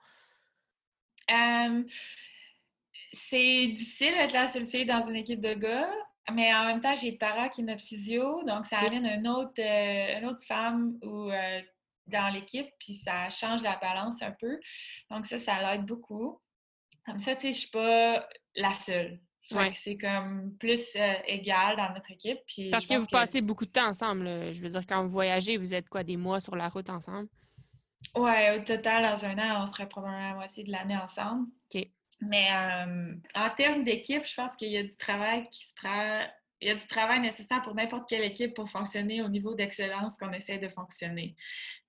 [3.14, 5.90] c'est difficile d'être la seule fille dans une équipe de gars.
[6.32, 9.60] Mais en même temps, j'ai Tara qui est notre physio, donc ça amène une autre,
[9.60, 11.62] euh, une autre femme ou, euh,
[12.08, 14.60] dans l'équipe, puis ça change la balance un peu.
[15.10, 16.40] Donc ça, ça l'aide beaucoup.
[17.06, 19.20] Comme ça, tu sais, je suis pas la seule.
[19.76, 22.40] C'est comme plus euh, égal dans notre équipe.
[22.48, 24.54] Puis Parce que vous passez beaucoup de temps ensemble.
[24.54, 27.28] Je veux dire, quand vous voyagez, vous êtes quoi, des mois sur la route ensemble?
[28.16, 31.48] Ouais, au total, dans un an, on serait probablement la moitié de l'année ensemble.
[31.74, 31.88] OK.
[32.22, 36.26] Mais euh, en termes d'équipe, je pense qu'il y a du travail qui se prend.
[36.64, 40.16] Il y a du travail nécessaire pour n'importe quelle équipe pour fonctionner au niveau d'excellence
[40.16, 41.36] qu'on essaie de fonctionner.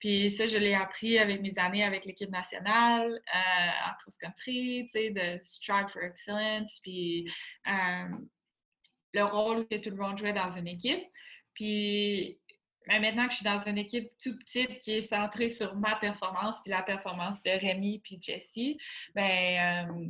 [0.01, 4.91] Puis ça, je l'ai appris avec mes années avec l'équipe nationale, euh, en cross-country, tu
[4.91, 7.31] sais, de Strive for Excellence, puis
[7.69, 8.09] euh,
[9.13, 11.05] le rôle que tout le monde jouait dans une équipe.
[11.55, 12.41] Puis
[12.89, 15.97] mais maintenant que je suis dans une équipe toute petite qui est centrée sur ma
[15.97, 18.77] performance puis la performance de Rémi puis Jessie,
[19.15, 20.07] ben euh,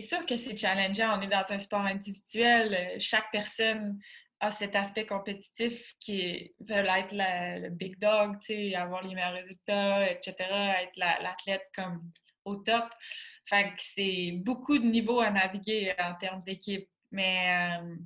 [0.00, 1.18] c'est sûr que c'est challengeant.
[1.18, 2.96] On est dans un sport individuel.
[3.00, 3.98] Chaque personne
[4.40, 8.36] a cet aspect compétitif qui veut être le big dog,
[8.76, 12.10] avoir les meilleurs résultats, etc., être l'athlète comme
[12.44, 12.84] au top.
[13.46, 16.88] Fait c'est beaucoup de niveaux à naviguer en termes d'équipe.
[17.10, 17.96] Mais euh,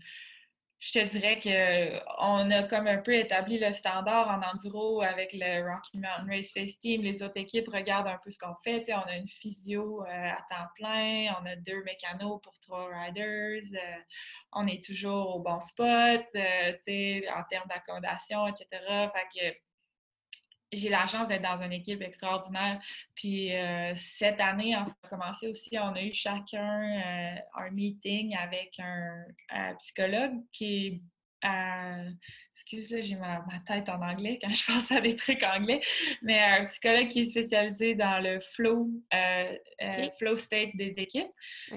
[0.82, 5.62] je te dirais qu'on a comme un peu établi le standard en enduro avec le
[5.62, 7.02] Rocky Mountain Race Face Team.
[7.02, 8.84] Les autres équipes regardent un peu ce qu'on fait.
[8.92, 13.62] on a une physio euh, à temps plein, on a deux mécanos pour trois riders,
[13.74, 14.00] euh,
[14.54, 16.72] on est toujours au bon spot euh,
[17.32, 18.66] en termes d'accommodation, etc.
[20.72, 22.80] j'ai la chance d'être dans une équipe extraordinaire.
[23.14, 28.36] Puis euh, cette année, on a commencé aussi, on a eu chacun euh, un meeting
[28.36, 29.24] avec un,
[29.78, 31.00] psychologue qui est
[32.54, 35.80] excuse-moi, j'ai ma, tête en anglais quand je pense à des trucs anglais,
[36.22, 39.56] mais un psychologue qui est spécialisé dans le flow, euh,
[40.18, 41.32] flow state des équipes.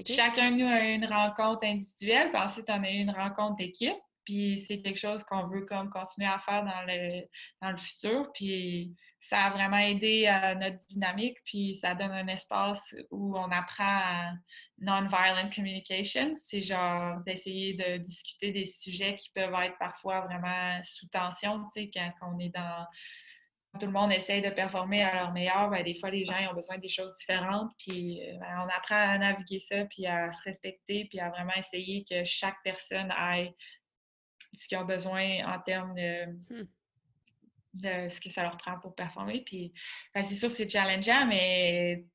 [0.06, 3.96] Chacun de nous a une rencontre individuelle, puis ensuite on a eu une rencontre d'équipe.
[4.26, 7.22] Puis c'est quelque chose qu'on veut comme continuer à faire dans le,
[7.62, 8.32] dans le futur.
[8.34, 11.38] Puis ça a vraiment aidé à notre dynamique.
[11.46, 14.34] Puis ça donne un espace où on apprend
[14.80, 16.34] non-violent communication.
[16.36, 21.64] C'est genre d'essayer de discuter des sujets qui peuvent être parfois vraiment sous tension.
[21.76, 22.86] Tu sais, quand, on est dans
[23.80, 26.54] tout le monde essaye de performer à leur meilleur, ben, des fois, les gens ont
[26.54, 27.72] besoin des choses différentes.
[27.78, 32.06] Puis ben, on apprend à naviguer ça, puis à se respecter, puis à vraiment essayer
[32.10, 33.54] que chaque personne ait
[34.56, 36.64] ce qu'ils ont besoin en termes hmm.
[37.74, 39.42] de, ce que ça leur prend pour performer.
[39.42, 39.74] Puis,
[40.14, 42.06] ben, c'est sûr, c'est challengeant, mais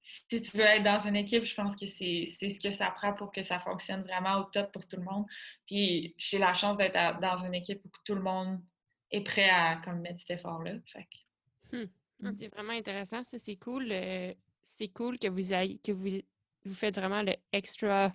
[0.00, 3.12] si tu veux être dans une équipe, je pense que c'est ce que ça prend
[3.12, 5.26] pour que ça fonctionne vraiment au top pour tout le monde.
[5.66, 8.60] Puis, j'ai la chance d'être dans une équipe où tout le monde
[9.10, 10.74] est prêt à comme, mettre cet effort-là.
[11.72, 11.84] Hmm.
[12.20, 12.32] Hmm.
[12.32, 13.88] C'est vraiment intéressant, ça, c'est cool.
[13.90, 16.20] Euh, c'est cool que vous ayez, que vous,
[16.64, 18.14] vous faites vraiment le extra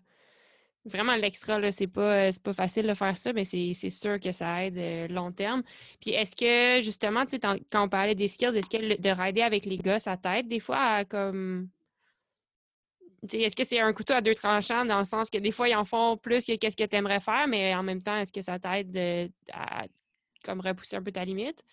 [0.85, 4.31] Vraiment, l'extra, là, c'est pas, euh, pas facile de faire ça, mais c'est sûr que
[4.31, 5.63] ça aide euh, long terme.
[5.99, 9.41] Puis est-ce que, justement, tu sais, quand on parlait des skills, est-ce que de rider
[9.41, 11.69] avec les gars, ça t'aide des fois à comme.
[13.33, 15.75] Est-ce que c'est un couteau à deux tranchants dans le sens que des fois, ils
[15.75, 18.41] en font plus que qu'est-ce que tu aimerais faire, mais en même temps, est-ce que
[18.41, 19.85] ça t'aide à
[20.43, 21.63] comme repousser un peu ta limite?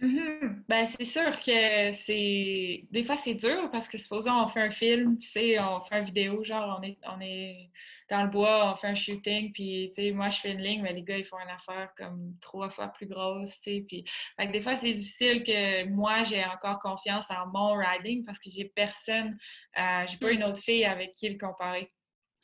[0.00, 0.62] Mm-hmm.
[0.68, 2.84] Ben, c'est sûr que c'est.
[2.92, 5.98] Des fois, c'est dur parce que supposons on fait un film, tu sais, on fait
[5.98, 7.68] une vidéo, genre on est, on est
[8.08, 10.82] dans le bois, on fait un shooting, puis tu sais, moi je fais une ligne,
[10.82, 13.84] mais les gars ils font une affaire comme trois fois plus grosse, tu sais.
[13.86, 14.04] Puis,
[14.36, 18.38] fait que des fois, c'est difficile que moi j'ai encore confiance en mon riding parce
[18.38, 19.38] que j'ai personne,
[19.78, 20.50] euh, j'ai pas une mm.
[20.50, 21.92] autre fille avec qui le comparer.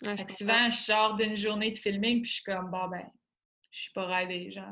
[0.02, 3.06] fait que souvent, je sors d'une journée de filming, puis je suis comme, bon, ben,
[3.74, 4.66] je suis pas rêvée, genre.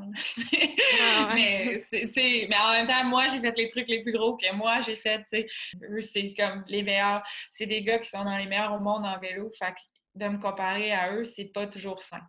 [1.00, 4.52] Ah, mais, mais en même temps, moi, j'ai fait les trucs les plus gros que
[4.54, 5.46] moi, j'ai fait, tu sais.
[5.90, 7.24] Eux, c'est comme les meilleurs.
[7.50, 9.50] C'est des gars qui sont dans les meilleurs au monde en vélo.
[9.58, 9.80] Fait que
[10.14, 12.22] de me comparer à eux, c'est pas toujours sain.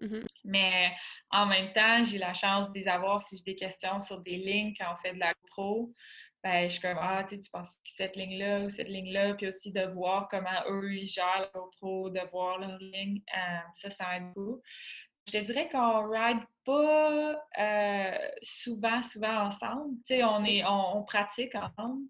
[0.00, 0.26] Mm-hmm.
[0.44, 0.92] Mais
[1.30, 4.36] en même temps, j'ai la chance de les avoir si j'ai des questions sur des
[4.36, 5.92] lignes quand on fait de la pro.
[6.44, 9.72] Ben, je suis comme, ah, tu penses que cette ligne-là ou cette ligne-là, puis aussi
[9.72, 14.16] de voir comment eux, ils gèrent la GoPro, de voir leur ligne, euh, ça, ça
[14.16, 14.62] aide beaucoup.
[15.26, 19.96] Je te dirais qu'on ride pas euh, souvent, souvent ensemble.
[20.06, 22.04] Tu sais, on, est, on, pratique ensemble.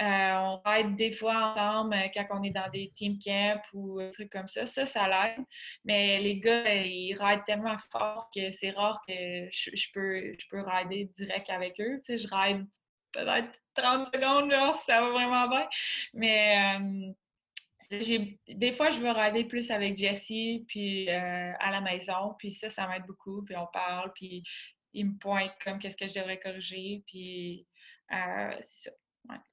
[0.00, 4.10] Euh, on ride des fois ensemble quand on est dans des team camps ou des
[4.10, 4.66] trucs comme ça.
[4.66, 5.44] Ça, ça l'aide.
[5.84, 9.14] Mais les gars, ils rident tellement fort que c'est rare que
[9.50, 12.00] je, peux, je peux rider direct avec eux.
[12.04, 12.66] Tu sais, je ride
[13.12, 15.68] peut-être 30 secondes, genre, ça va vraiment bien.
[16.12, 17.12] Mais euh,
[18.48, 22.70] des fois, je veux rider plus avec Jessie, puis euh, à la maison, puis ça,
[22.70, 24.42] ça m'aide beaucoup, puis on parle, puis
[24.92, 27.66] il me pointe comme qu'est-ce que je devrais corriger, puis
[28.12, 28.96] euh, c'est ça.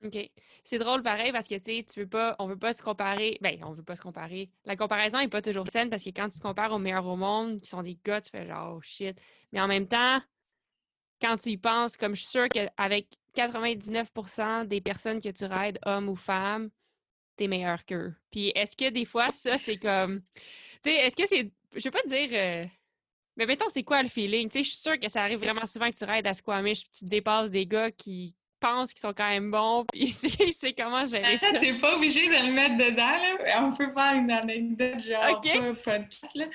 [0.04, 0.18] OK.
[0.64, 3.38] C'est drôle pareil parce que tu sais, tu veux pas, on veut pas se comparer.
[3.42, 4.50] Ben, on veut pas se comparer.
[4.66, 7.16] La comparaison est pas toujours saine parce que quand tu te compares aux meilleurs au
[7.16, 9.20] monde, qui sont des gars, tu fais genre oh shit.
[9.52, 10.20] Mais en même temps,
[11.22, 15.80] quand tu y penses, comme je suis sûre qu'avec 99% des personnes que tu raides,
[15.86, 16.70] hommes ou femmes,
[17.38, 18.14] t'es meilleur qu'eux.
[18.32, 20.22] Puis est-ce que des fois, ça, c'est comme.
[20.84, 21.50] Tu sais, est-ce que c'est.
[21.76, 22.30] Je veux pas te dire.
[22.34, 22.66] Euh,
[23.38, 24.50] mais mettons, c'est quoi le feeling?
[24.50, 26.90] Tu sais, je suis sûre que ça arrive vraiment souvent que tu raides à Squamish
[26.92, 30.12] tu dépasses des gars qui pensent qu'ils sont quand même bons, puis
[30.54, 31.60] c'est comment gérer ça?
[31.60, 33.64] T'es pas obligé de le mettre dedans, là.
[33.66, 35.82] On peut faire une anecdote, genre, OK.
[35.84, 36.46] podcast, là.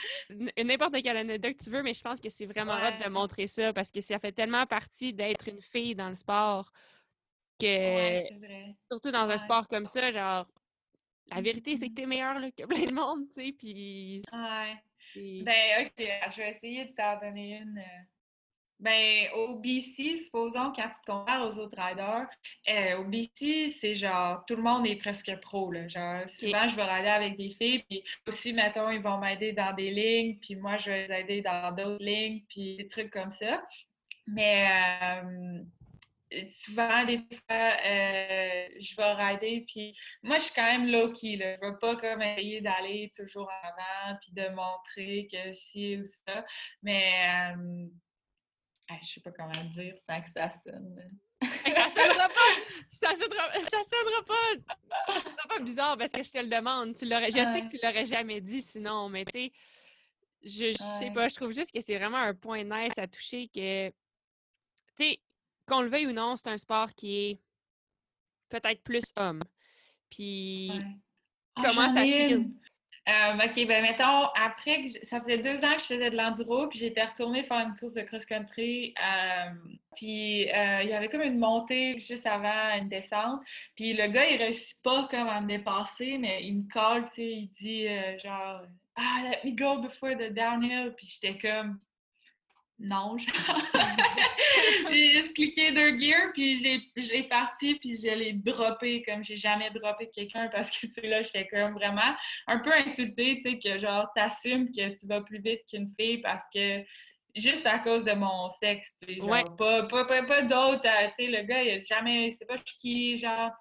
[0.65, 3.49] N'importe quelle anecdote que tu veux, mais je pense que c'est vraiment hot de montrer
[3.49, 6.73] ça, parce que ça fait tellement partie d'être une fille dans le sport
[7.61, 8.23] que...
[8.91, 10.47] Surtout dans un sport comme ça, genre...
[11.29, 11.95] La vérité, c'est que mm-hmm.
[11.97, 14.23] t'es meilleur là, que plein de monde, tu sais, puis...
[14.33, 14.77] Ouais.
[15.43, 17.79] Ben, OK, je vais essayer de t'en donner une...
[17.79, 18.16] Euh,
[18.79, 22.27] ben, au BC, supposons, quand tu te compares aux autres riders,
[22.69, 25.89] euh, au BC, c'est genre, tout le monde est presque pro, là.
[25.89, 29.75] Genre, souvent, je vais rider avec des filles, puis aussi, mettons, ils vont m'aider dans
[29.75, 33.31] des lignes, puis moi, je vais les aider dans d'autres lignes, puis des trucs comme
[33.31, 33.63] ça.
[34.27, 34.69] Mais
[35.13, 35.63] euh,
[36.51, 41.57] souvent, des fois, euh, je vais rider, puis moi, je suis quand même low-key, là.
[41.63, 46.05] Je veux pas comme essayer d'aller toujours en avant, puis de montrer que si ou
[46.05, 46.45] ça.
[46.83, 47.55] Mais
[49.03, 50.97] je sais pas comment dire sans que ça sonne.
[51.43, 52.57] ça sonnera pas!
[52.91, 54.75] Ça sonnera, ça sonnera pas!
[55.09, 56.95] Ça sonnera pas bizarre parce que je te le demande.
[56.95, 59.53] Tu l'aurais, je sais que tu l'aurais jamais dit sinon, mais tu sais,
[60.43, 63.89] je, sais pas, je trouve juste que c'est vraiment un point nice à toucher que,
[63.89, 63.95] tu
[64.97, 65.21] sais,
[65.67, 67.41] qu'on le veuille ou non, c'est un sport qui est
[68.49, 69.43] peut-être plus homme.
[70.09, 70.71] Puis,
[71.57, 72.51] ah, comment ça file?
[73.09, 76.81] Euh, OK, ben mettons, après, ça faisait deux ans que je faisais de l'enduro, puis
[76.81, 78.95] j'étais retournée faire une course de cross-country.
[78.99, 79.51] Euh,
[79.95, 83.41] puis euh, il y avait comme une montée juste avant une descente.
[83.77, 87.15] Puis le gars, il réussit pas comme à me dépasser, mais il me colle, tu
[87.15, 87.89] sais, il dit
[88.19, 88.63] genre
[88.97, 90.93] «Ah, let me go before the downhill».
[90.97, 91.79] Puis j'étais comme
[92.79, 93.17] non,
[94.91, 96.61] j'ai juste cliqué deux gears, puis
[96.97, 101.07] j'ai parti, puis je l'ai droppé comme j'ai jamais droppé quelqu'un parce que, tu sais,
[101.07, 102.15] là, j'étais comme vraiment
[102.47, 106.19] un peu insultée, tu sais, que genre, t'assumes que tu vas plus vite qu'une fille
[106.19, 106.85] parce que
[107.35, 111.25] juste à cause de mon sexe, tu sais, genre, pas, pas, pas, d'autres, euh, tu
[111.25, 113.53] sais, le gars, il a jamais, c'est pas qui, genre...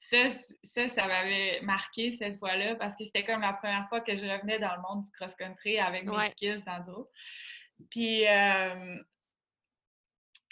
[0.00, 0.16] ça,
[0.62, 4.22] ça, ça m'avait marqué cette fois-là parce que c'était comme la première fois que je
[4.22, 7.10] revenais dans le monde du cross-country avec mes skills d'enduro.
[7.90, 8.96] Puis, euh,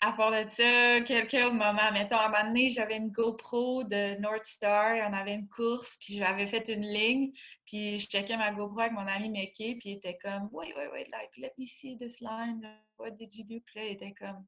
[0.01, 1.93] à part de ça, quel, autre moment?
[1.93, 5.99] Mettons, à un moment donné, j'avais une GoPro de North Star, on avait une course,
[6.01, 7.33] puis j'avais fait une ligne,
[7.66, 10.91] puis je checkais ma GoPro avec mon ami Mickey, puis il était comme, wait, wait,
[10.93, 12.66] wait, like, let me see this line,
[12.99, 13.61] what did you do?
[13.66, 14.47] Puis là, il était comme,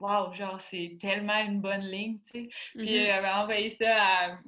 [0.00, 2.48] wow, genre, c'est tellement une bonne ligne, tu sais.
[2.74, 3.04] Puis mm-hmm.
[3.04, 4.38] il avait envoyé ça à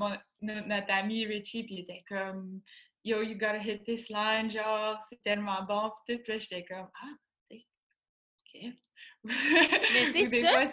[0.43, 2.61] notre ami Richie, puis il était comme,
[3.05, 5.91] yo, you gotta hit this line, genre, c'est tellement bon.
[5.91, 7.15] Puis tout, puis là, j'étais comme, ah,
[7.51, 8.73] OK.
[9.25, 10.71] Mais tu sais, ça,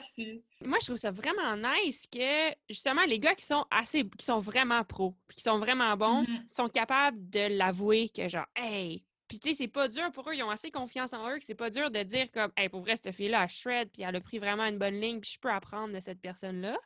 [0.62, 4.40] moi, je trouve ça vraiment nice que, justement, les gars qui sont assez, qui sont
[4.40, 6.48] vraiment pros, qui sont vraiment bons, mm-hmm.
[6.48, 10.36] sont capables de l'avouer que, genre, hey, puis tu sais, c'est pas dur pour eux,
[10.36, 12.82] ils ont assez confiance en eux que c'est pas dur de dire comme, hey, pour
[12.82, 15.40] vrai, cette fille-là, elle shred, puis elle a pris vraiment une bonne ligne, puis je
[15.40, 16.78] peux apprendre de cette personne-là.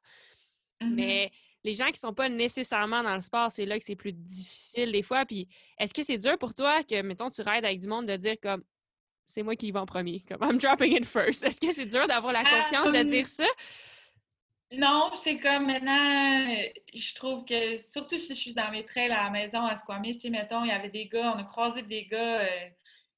[0.81, 0.93] Mm-hmm.
[0.93, 1.31] Mais
[1.63, 4.91] les gens qui sont pas nécessairement dans le sport, c'est là que c'est plus difficile
[4.91, 5.25] des fois.
[5.25, 5.47] Puis
[5.77, 8.35] est-ce que c'est dur pour toi que, mettons, tu raides avec du monde de dire
[8.41, 8.63] comme
[9.25, 11.43] c'est moi qui y vais en premier, comme I'm dropping it first?
[11.43, 13.45] Est-ce que c'est dur d'avoir la confiance de dire ça?
[14.71, 16.47] Non, c'est comme maintenant,
[16.93, 20.17] je trouve que, surtout si je suis dans mes trails à la maison à Squamish,
[20.17, 22.69] tu sais, mettons, il y avait des gars, on a croisé des gars euh,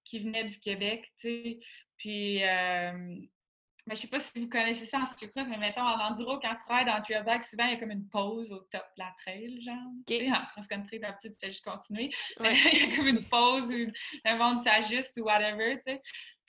[0.06, 1.60] qui venaient du Québec, tu sais,
[1.98, 3.18] puis euh,
[3.88, 6.55] mais je sais pas si vous connaissez ça en cyclocross, mais mettons en enduro, quand
[6.55, 9.13] tu rides en trailback, souvent il y a comme une pause au top de la
[9.17, 9.75] trail, genre.
[10.01, 10.32] Okay.
[10.32, 12.11] en cross-country, d'habitude, tu fais juste continuer.
[12.39, 13.91] il y a comme une pause où
[14.25, 16.01] le monde s'ajuste ou whatever, tu sais.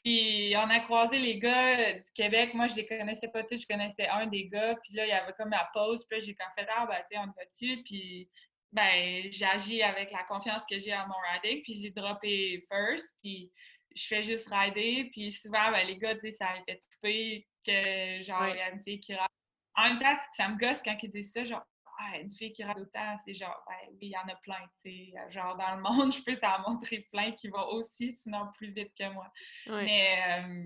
[0.05, 2.55] Puis on a croisé les gars du Québec.
[2.55, 3.61] Moi, je les connaissais pas tous.
[3.61, 4.75] Je connaissais un des gars.
[4.83, 6.05] Puis là, il y avait comme la pause.
[6.09, 7.83] Puis là, j'ai comme fait, ah, ben, tu on va dessus.
[7.85, 8.29] Puis,
[8.73, 11.63] ben, j'ai agi avec la confiance que j'ai à mon riding.
[11.63, 13.17] Puis j'ai droppé first.
[13.23, 13.53] Puis
[13.95, 15.09] je fais juste rider.
[15.13, 18.71] Puis souvent, ben, les gars, sais, ça a fait couper que, genre, il y a
[18.71, 19.27] une fille qui ride.
[19.75, 21.65] En même temps, ça me gosse quand ils disent ça, genre,
[21.99, 24.61] ah, une fille qui ride autant, c'est genre, ben oui, il y en a plein,
[24.83, 25.13] tu sais.
[25.31, 28.93] Genre, dans le monde, je peux t'en montrer plein qui vont aussi, sinon plus vite
[28.99, 29.31] que moi.
[29.67, 30.65] Mais euh,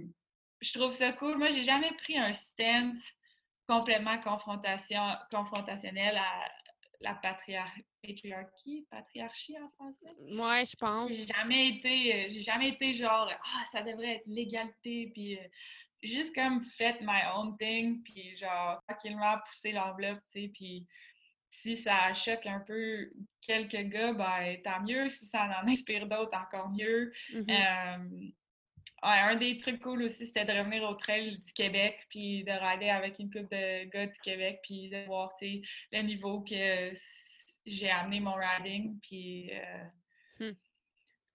[0.61, 1.37] je trouve ça cool.
[1.37, 3.03] Moi, j'ai jamais pris un stance
[3.69, 6.49] complètement confrontation, confrontationnel à
[7.01, 10.15] la patriarchie, patriarchie en français?
[10.19, 11.11] Ouais, je pense.
[11.11, 15.43] J'ai jamais été, euh, j'ai jamais été genre, ah, ça devrait être l'égalité, puis euh,
[16.03, 20.87] juste comme fait my own thing, puis genre tranquillement pousser l'enveloppe, tu sais, puis
[21.51, 25.09] si ça choque un peu quelques gars, ben tant mieux.
[25.09, 27.13] Si ça en inspire d'autres, encore mieux.
[27.33, 28.33] Mm-hmm.
[29.09, 32.91] Un des trucs cool aussi, c'était de revenir au trail du Québec, puis de rider
[32.91, 36.93] avec une couple de gars du Québec, puis de voir le niveau que
[37.65, 38.99] j'ai amené mon riding.
[39.01, 40.57] Puis euh, hmm.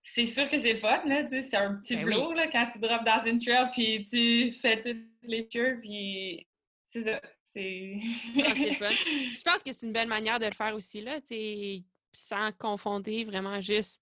[0.03, 3.05] c'est sûr que c'est fun, là, c'est un petit ben blow là, quand tu drops
[3.05, 6.47] dans une trail, puis tu fais toutes les tours, puis
[6.89, 7.21] c'est ça.
[7.43, 7.99] C'est
[8.45, 8.89] ah, fun.
[9.35, 11.19] Je pense que c'est une belle manière de le faire aussi, là,
[12.13, 14.00] sans confonder, vraiment juste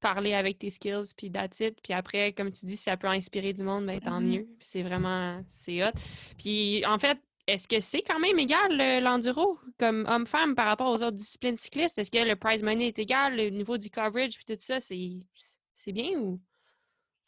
[0.00, 3.52] parler avec tes skills, puis that's Puis après, comme tu dis, si ça peut inspirer
[3.52, 4.24] du monde, ben tant mm-hmm.
[4.24, 4.48] mieux.
[4.60, 5.92] C'est vraiment, c'est hot.
[6.38, 11.02] Puis en fait, est-ce que c'est quand même égal l'enduro comme homme-femme par rapport aux
[11.02, 11.98] autres disciplines cyclistes?
[11.98, 15.92] Est-ce que le prize money est égal, le niveau du coverage puis tout ça, c'est
[15.92, 16.40] bien ou?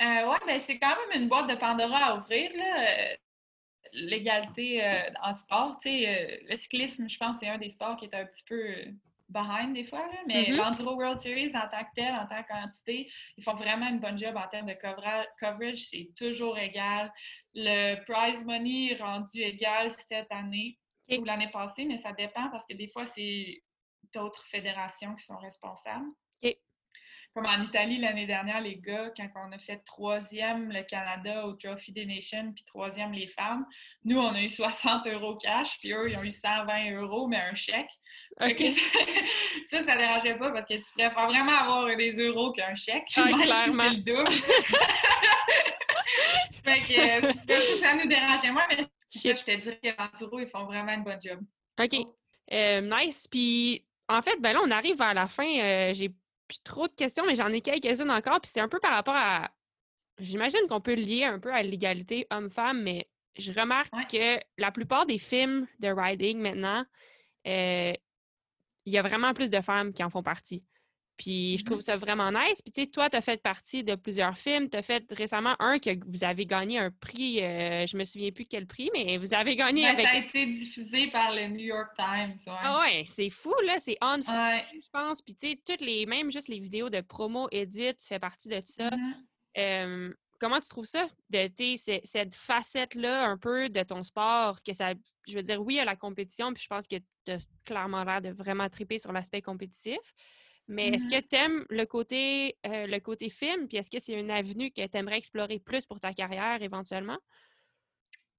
[0.00, 2.50] Euh, oui, ben c'est quand même une boîte de Pandora à ouvrir.
[2.54, 3.14] Euh,
[3.92, 5.78] l'égalité euh, en sport.
[5.86, 8.74] Euh, le cyclisme, je pense, c'est un des sports qui est un petit peu
[9.32, 10.56] behind des fois, mais mm-hmm.
[10.56, 14.18] l'Enduro World Series en tant que tel, en tant qu'entité, ils font vraiment une bonne
[14.18, 14.76] job en termes de
[15.38, 15.84] coverage.
[15.88, 17.12] C'est toujours égal.
[17.54, 20.78] Le prize money est rendu égal cette année
[21.10, 23.62] ou l'année passée, mais ça dépend parce que des fois, c'est
[24.14, 26.06] d'autres fédérations qui sont responsables.
[27.34, 31.54] Comme en Italie l'année dernière, les gars, quand on a fait troisième le Canada au
[31.54, 33.64] Trophy des Nations, puis troisième les femmes,
[34.04, 37.38] nous, on a eu 60 euros cash, puis eux, ils ont eu 120 euros, mais
[37.38, 37.88] un chèque.
[38.38, 38.46] ça,
[39.82, 43.08] ça, ne dérangeait pas parce que tu préfères vraiment avoir des euros qu'un chèque.
[43.16, 43.90] Ah, clairement.
[43.90, 44.30] Si le double.
[46.64, 50.38] fait que, euh, ça, ça, nous dérangeait moins, mais ça, je te dirais que l'Enturo,
[50.38, 51.40] ils font vraiment une bonne job.
[51.80, 51.94] OK.
[52.52, 53.26] Euh, nice.
[53.26, 55.46] Puis, en fait, ben là, on arrive vers la fin.
[55.46, 56.10] Euh, j'ai
[56.64, 58.40] trop de questions, mais j'en ai quelques-unes encore.
[58.40, 59.50] Puis c'est un peu par rapport à.
[60.18, 65.06] J'imagine qu'on peut lier un peu à l'égalité homme-femme, mais je remarque que la plupart
[65.06, 66.84] des films de riding maintenant,
[67.46, 67.92] euh,
[68.84, 70.66] il y a vraiment plus de femmes qui en font partie.
[71.16, 71.82] Puis je trouve mm-hmm.
[71.82, 72.62] ça vraiment nice.
[72.62, 74.68] Puis tu sais, toi, tu as fait partie de plusieurs films.
[74.68, 78.30] Tu as fait récemment un que vous avez gagné un prix, euh, je me souviens
[78.30, 80.06] plus quel prix, mais vous avez gagné avec...
[80.06, 82.36] Ça a été diffusé par le New York Times.
[82.46, 82.60] Ouais.
[82.60, 83.78] Ah ouais, c'est fou, là.
[83.78, 85.22] C'est on je pense.
[85.22, 88.48] Puis tu sais, toutes les, même juste les vidéos de promo, edit, tu fais partie
[88.48, 88.90] de tout ça.
[89.56, 90.14] Mm-hmm.
[90.40, 91.48] comment tu trouves ça, de
[92.04, 94.92] cette facette-là un peu de ton sport, que ça,
[95.28, 98.20] je veux dire, oui, à la compétition, puis je pense que tu as clairement l'air
[98.20, 99.98] de vraiment triper sur l'aspect compétitif.
[100.68, 101.28] Mais est-ce que mm-hmm.
[101.28, 103.68] tu aimes le côté, euh, le côté film?
[103.68, 107.18] Puis est-ce que c'est une avenue que tu aimerais explorer plus pour ta carrière éventuellement?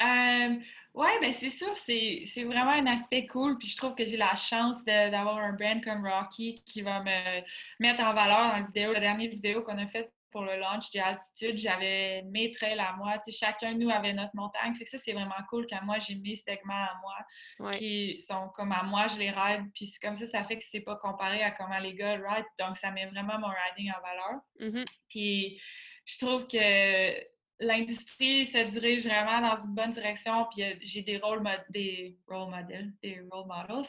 [0.01, 0.55] Euh,
[0.93, 3.57] oui, ben c'est sûr, c'est vraiment un aspect cool.
[3.57, 7.41] Puis je trouve que j'ai la chance d'avoir un brand comme Rocky qui va me
[7.79, 10.91] mettre en valeur dans la vidéo, la dernière vidéo qu'on a faite pour le launch
[10.91, 13.21] d'altitude, j'avais mes trails à moi.
[13.29, 14.73] chacun de nous avait notre montagne.
[14.75, 18.49] Fait que ça, c'est vraiment cool quand moi, j'ai mes segments à moi qui sont
[18.55, 19.69] comme à moi, je les ride.
[19.73, 22.45] Puis comme ça, ça fait que c'est pas comparé à comment les gars ride.
[22.59, 24.41] Donc, ça met vraiment mon riding en valeur.
[24.59, 24.85] Mm-hmm.
[25.07, 25.61] Puis
[26.05, 30.47] je trouve que l'industrie se dirige vraiment dans une bonne direction.
[30.51, 33.85] Puis j'ai des rôles des role models, des role models,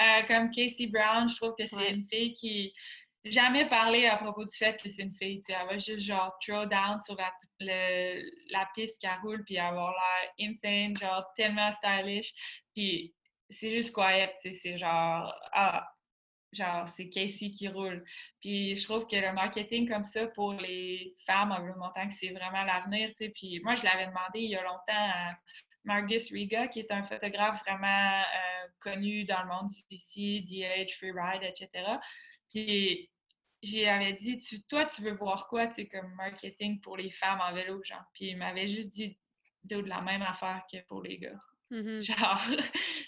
[0.00, 1.28] euh, comme Casey Brown.
[1.28, 2.74] Je trouve que c'est une fille qui
[3.24, 5.40] jamais parlé à propos du fait que c'est une fille.
[5.48, 7.32] Elle va juste genre throw down sur la,
[8.50, 12.32] la piste qui roule puis avoir l'air insane, genre tellement stylish.
[12.74, 13.14] Puis
[13.48, 15.88] c'est juste quiet, c'est genre ah
[16.52, 18.04] genre c'est Casey qui roule.
[18.40, 22.30] Puis je trouve que le marketing comme ça pour les femmes en bleu montagne, c'est
[22.30, 23.10] vraiment l'avenir.
[23.34, 25.34] Puis moi je l'avais demandé il y a longtemps à
[25.84, 30.94] Margus Riga, qui est un photographe vraiment euh, connu dans le monde du PC, DH,
[30.94, 31.98] Freeride, etc.
[32.50, 33.10] Puis
[33.64, 37.40] j'avais dit, tu, toi, tu veux voir quoi, tu sais, comme marketing pour les femmes
[37.40, 38.04] en vélo, genre.
[38.12, 39.18] Puis il m'avait juste dit
[39.64, 41.40] de la même affaire que pour les gars.
[41.70, 42.02] Mm-hmm.
[42.18, 42.40] Genre,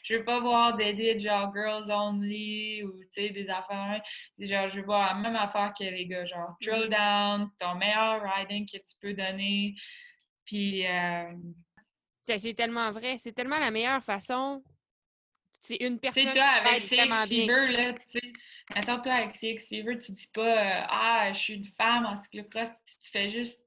[0.02, 4.02] je veux pas voir des genre girls only ou tu sais, des affaires.
[4.38, 6.24] Genre, je veux voir la même affaire que les gars.
[6.24, 6.88] Genre, throw Mm-hmm.
[6.88, 9.74] down, ton meilleur riding que tu peux donner.
[10.44, 11.32] Puis, euh,
[12.24, 13.18] c'est tellement vrai.
[13.18, 14.62] C'est tellement la meilleure façon.
[15.60, 17.26] C'est une personne toi, avec CX.
[17.28, 18.32] Fever, là, tu sais,
[18.74, 22.16] attends, toi, avec CX Fever, tu dis pas, euh, ah, je suis une femme en
[22.16, 22.68] cyclocross,
[23.02, 23.60] tu, fais juste,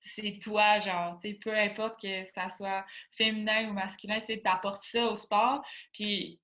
[0.00, 4.40] c'est toi, genre, tu sais, peu importe que ça soit féminin ou masculin, tu sais,
[4.40, 6.40] t'apportes ça au sport, puis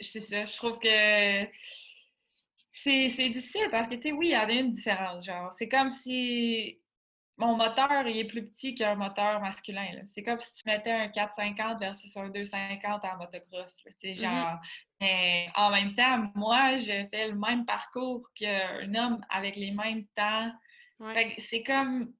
[0.00, 1.48] c'est ça, je trouve que
[2.74, 5.50] c'est c'est difficile parce que, tu sais, oui, il y en a une différence, genre,
[5.52, 6.81] c'est comme si
[7.38, 10.02] mon moteur, il est plus petit qu'un moteur masculin.
[10.06, 14.14] C'est comme si tu mettais un 450 versus un 250 en motocross, là, Mhm.
[14.14, 14.60] genre,
[15.00, 20.06] mais en même temps, moi, je fais le même parcours qu'un homme avec les mêmes
[20.14, 20.52] temps.
[21.00, 21.34] Ouais.
[21.38, 22.12] C'est comme.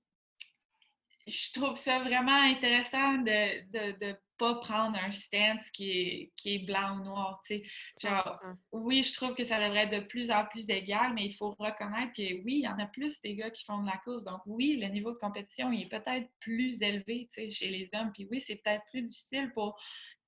[1.27, 6.57] Je trouve ça vraiment intéressant de de, de pas prendre un stance qui est, qui
[6.57, 7.41] est blanc ou noir.
[7.47, 7.63] tu sais.
[8.03, 8.57] Genre, 100%.
[8.73, 11.55] oui, je trouve que ça devrait être de plus en plus égal, mais il faut
[11.61, 14.25] reconnaître que oui, il y en a plus des gars qui font de la course.
[14.25, 17.89] Donc oui, le niveau de compétition il est peut-être plus élevé tu sais, chez les
[17.95, 18.11] hommes.
[18.13, 19.79] Puis oui, c'est peut-être plus difficile pour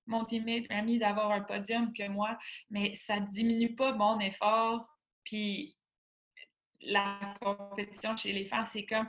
[0.06, 2.38] mon teammate ami d'avoir un podium que moi,
[2.70, 4.86] mais ça diminue pas mon effort.
[5.24, 5.76] Puis
[6.82, 9.08] la compétition chez les femmes, c'est comme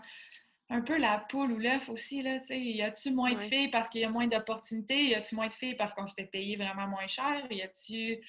[0.69, 2.59] un peu la poule ou l'œuf aussi, là, tu sais.
[2.59, 5.05] Y a-tu moins de filles parce qu'il y a moins d'opportunités?
[5.05, 7.45] Y a-tu moins de filles parce qu'on se fait payer vraiment moins cher?
[7.51, 8.19] Y a-tu...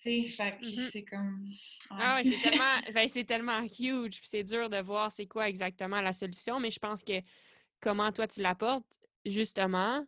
[0.00, 0.88] Tu sais, fait que Mhm.
[0.90, 1.44] c'est comme...
[1.90, 2.24] Ah ouais.
[2.24, 6.60] c'est tellement, ben, tellement huge, puis c'est dur de voir c'est quoi exactement la solution,
[6.60, 7.20] mais je pense que
[7.80, 8.86] comment toi tu l'apportes,
[9.26, 10.06] justement,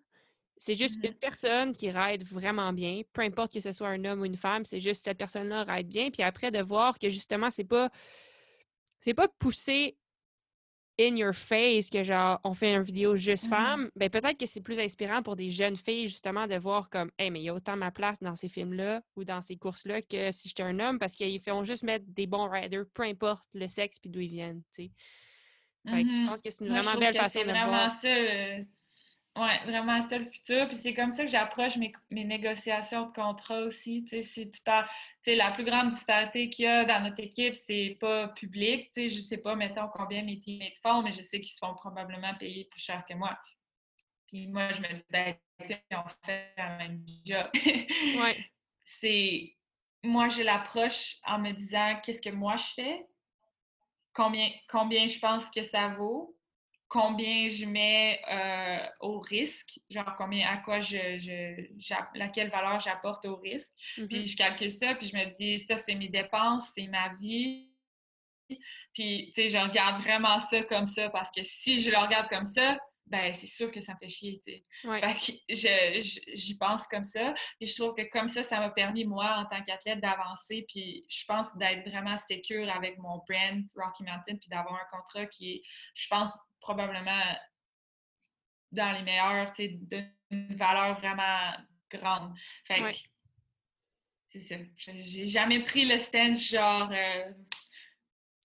[0.56, 1.10] c'est juste Mhm.
[1.10, 4.36] une personne qui ride vraiment bien, peu importe que ce soit un homme ou une
[4.36, 7.90] femme, c'est juste cette personne-là ride bien, puis après de voir que justement c'est pas,
[9.00, 9.96] c'est pas poussé
[11.00, 13.50] in your face que genre on fait une vidéo juste Mhm.
[13.50, 17.10] femmes, ben peut-être que c'est plus inspirant pour des jeunes filles justement de voir comme
[17.18, 20.02] hey mais il y a autant ma place dans ces films-là ou dans ces courses-là
[20.02, 23.44] que si j'étais un homme parce qu'ils font juste mettre des bons riders, peu importe
[23.54, 24.90] le sexe puis d'où ils viennent, tu sais.
[25.86, 26.26] Je Mhm.
[26.26, 27.90] pense que c'est une Moi, vraiment belle façon c'est de le vraiment voir.
[27.90, 28.08] ça,
[29.36, 30.68] ouais, vraiment ça le futur.
[30.68, 34.04] Puis c'est comme ça que j'approche mes, mes négociations de contrat aussi.
[34.04, 34.86] Tu sais, si tu parles,
[35.22, 38.90] tu sais, la plus grande disparité qu'il y a dans notre équipe, c'est pas public.
[38.92, 41.58] Tu sais, je sais pas, mettons, combien mes teammates font, mais je sais qu'ils se
[41.58, 43.38] font probablement payer plus cher que moi.
[44.26, 45.34] Puis moi, je me dis, ben,
[45.92, 47.46] on fait la même job.
[47.54, 48.36] Ouais.
[48.84, 49.56] c'est
[50.02, 53.06] moi j'ai l'approche en me disant qu'est-ce que moi je fais,
[54.12, 56.36] combien, combien je pense que ça vaut,
[56.90, 63.24] combien je mets euh, au risque, genre combien à quoi je, je laquelle valeur j'apporte
[63.26, 63.72] au risque.
[63.96, 64.08] Mhm.
[64.08, 67.70] Puis je calcule ça, puis je me dis ça c'est mes dépenses, c'est ma vie.
[68.92, 72.28] Puis tu sais, je regarde vraiment ça comme ça parce que si je le regarde
[72.28, 72.76] comme ça,
[73.06, 74.64] ben c'est sûr que ça me fait chier, tu sais.
[74.84, 75.00] Ouais.
[75.00, 77.34] Fait que j'y pense comme ça.
[77.60, 80.64] Puis je trouve que comme ça, ça m'a permis, moi, en tant qu'athlète, d'avancer.
[80.68, 85.26] Puis je pense d'être vraiment sécure avec mon brand Rocky Mountain, puis d'avoir un contrat
[85.26, 85.62] qui est,
[85.94, 86.30] je pense,
[86.60, 87.22] probablement
[88.72, 89.68] dans les meilleurs, tu sais,
[90.30, 91.52] d'une valeur vraiment
[91.90, 92.36] grande.
[92.64, 92.92] Fait que Ouais.
[94.28, 94.56] c'est ça.
[94.76, 97.32] J'ai jamais pris le stand genre euh,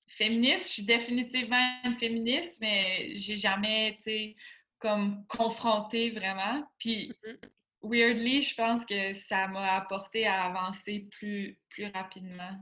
[0.07, 0.67] féministe.
[0.69, 4.35] Je suis définitivement une féministe, mais j'ai jamais, sais,
[4.79, 6.63] comme confronté vraiment.
[6.79, 7.37] Puis, Mhm.
[7.83, 12.57] weirdly, je pense que ça m'a apporté à avancer plus, plus rapidement.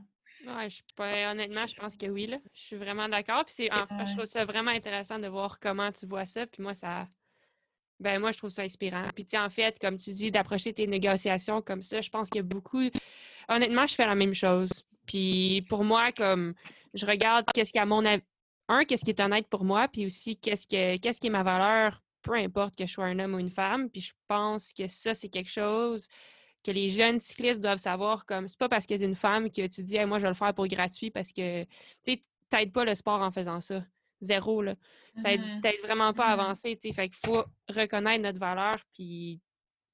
[0.45, 2.37] Ouais, je, ben, honnêtement, je pense que oui, là.
[2.53, 3.45] Je suis vraiment d'accord.
[3.45, 6.45] Puis c'est, je trouve ça vraiment intéressant de voir comment tu vois ça.
[6.45, 7.07] Puis moi, ça.
[7.99, 9.07] Ben, moi, je trouve ça inspirant.
[9.15, 12.43] Puis, en fait, comme tu dis, d'approcher tes négociations comme ça, je pense qu'il y
[12.43, 12.83] a beaucoup.
[13.47, 14.69] Honnêtement, je fais la même chose.
[15.05, 16.53] Puis, pour moi, comme
[16.93, 18.23] je regarde qu'est-ce qui, à mon avis,
[18.67, 21.43] un, qu'est-ce qui est honnête pour moi, puis aussi, qu'est-ce que qu'est-ce qui est ma
[21.43, 23.89] valeur, peu importe que je sois un homme ou une femme.
[23.89, 26.07] Puis, je pense que ça, c'est quelque chose
[26.63, 29.49] que les jeunes cyclistes doivent savoir comme c'est pas parce que tu es une femme
[29.51, 31.63] que tu dis Hey, moi je vais le faire pour gratuit parce que
[32.03, 33.83] tu t'aides pas le sport en faisant ça.
[34.21, 34.75] Zéro là.
[35.23, 36.39] T'aides t'aides vraiment pas à Mhm.
[36.41, 39.41] avancer fait qu'il faut reconnaître notre valeur puis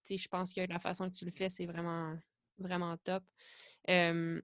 [0.06, 2.16] tu sais je pense que la façon que tu le fais c'est vraiment
[2.60, 3.24] vraiment top.
[3.90, 4.40] Euh,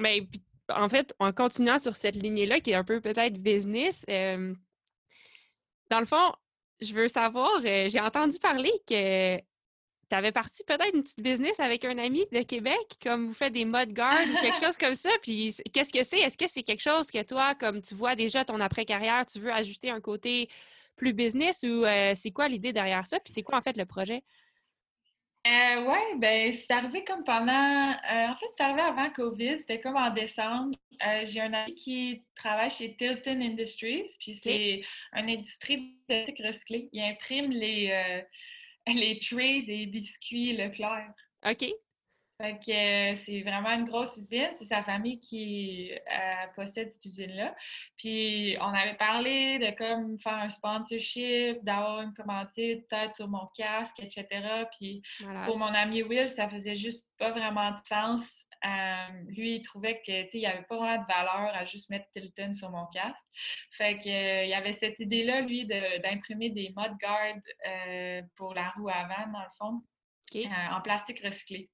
[0.00, 3.34] mais puis, en fait en continuant sur cette lignée là qui est un peu peut-être
[3.42, 4.54] business euh,
[5.90, 6.32] dans le fond
[6.80, 9.38] je veux savoir euh, j'ai entendu parler que
[10.14, 13.52] tu avais parti peut-être une petite business avec un ami de Québec, comme vous faites
[13.52, 15.10] des mode guard ou quelque chose comme ça.
[15.22, 16.20] Puis qu'est-ce que c'est?
[16.20, 19.52] Est-ce que c'est quelque chose que toi, comme tu vois déjà ton après-carrière, tu veux
[19.52, 20.48] ajouter un côté
[20.94, 23.18] plus business ou euh, c'est quoi l'idée derrière ça?
[23.18, 24.22] Puis c'est quoi en fait le projet?
[25.46, 27.90] Euh, oui, ben c'est arrivé comme pendant.
[27.90, 30.78] Euh, en fait, c'est arrivé avant COVID, c'était comme en décembre.
[31.04, 36.40] Euh, j'ai un ami qui travaille chez Tilton Industries, puis c'est une industrie de plastique
[36.46, 36.88] recyclé.
[36.92, 38.24] Il imprime les,
[38.94, 41.12] les trays des biscuits Leclerc.
[41.46, 41.64] OK.
[42.42, 44.50] Fait que euh, c'est vraiment une grosse usine.
[44.58, 47.54] C'est sa famille qui euh, possède cette usine-là.
[47.96, 53.46] Puis on avait parlé de comme faire un sponsorship, d'avoir une commandite peut-être sur mon
[53.56, 54.26] casque, etc.
[54.76, 55.00] Puis
[55.46, 58.46] pour mon ami Will, ça faisait juste pas vraiment de sens.
[58.64, 62.06] Euh, lui, il trouvait que il n'y avait pas vraiment de valeur à juste mettre
[62.12, 63.26] Tilton sur mon casque.
[63.72, 67.42] Fait que il y avait cette idée-là, lui, d'imprimer des mudguards
[68.36, 69.82] pour la roue avant, dans le fond,
[70.72, 71.70] en plastique recyclé.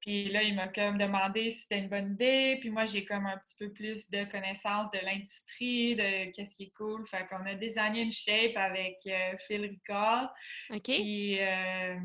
[0.00, 2.56] Puis là, il m'a comme demandé si c'était une bonne idée.
[2.60, 6.64] Puis moi, j'ai comme un petit peu plus de connaissances de l'industrie, de qu'est-ce qui
[6.64, 7.06] est cool.
[7.06, 10.32] Fait qu'on a designé une shape avec euh, Phil Ricard.
[10.70, 10.84] OK.
[10.84, 11.96] Puis euh,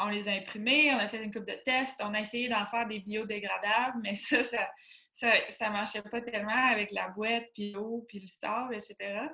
[0.00, 2.66] on les a imprimés, on a fait une coupe de tests, on a essayé d'en
[2.66, 4.42] faire des biodégradables, mais ça,
[5.12, 9.28] ça, ça, marchait pas tellement avec la boîte, puis l'eau, puis le store, etc.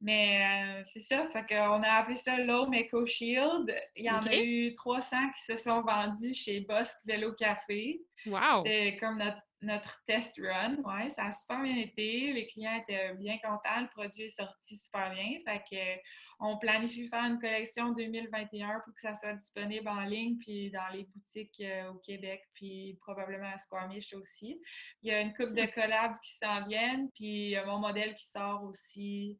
[0.00, 3.72] Mais euh, c'est ça, fait qu'on a appelé ça l'Home Eco Shield.
[3.94, 8.00] Il y en a eu 300 qui se sont vendus chez Bosque Vélo Café.
[8.26, 8.64] Wow!
[8.64, 10.76] C'était comme notre, notre, test run.
[10.84, 12.32] Ouais, ça a super bien été.
[12.32, 13.80] Les clients étaient bien contents.
[13.80, 15.38] Le produit est sorti super bien.
[15.44, 16.00] Fait que,
[16.40, 20.88] on planifie faire une collection 2021 pour que ça soit disponible en ligne puis dans
[20.92, 24.60] les boutiques euh, au Québec puis probablement à Squamish aussi.
[25.02, 27.78] Il y a une coupe de collabs qui s'en viennent puis il y a mon
[27.78, 29.38] modèle qui sort aussi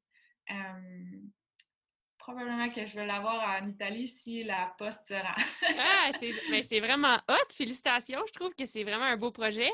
[0.50, 0.54] euh,
[2.22, 5.34] probablement que je vais l'avoir en Italie si la poste se rend.
[5.78, 6.10] ah,
[6.62, 7.52] c'est vraiment hot.
[7.52, 8.20] Félicitations.
[8.28, 9.70] Je trouve que c'est vraiment un beau projet.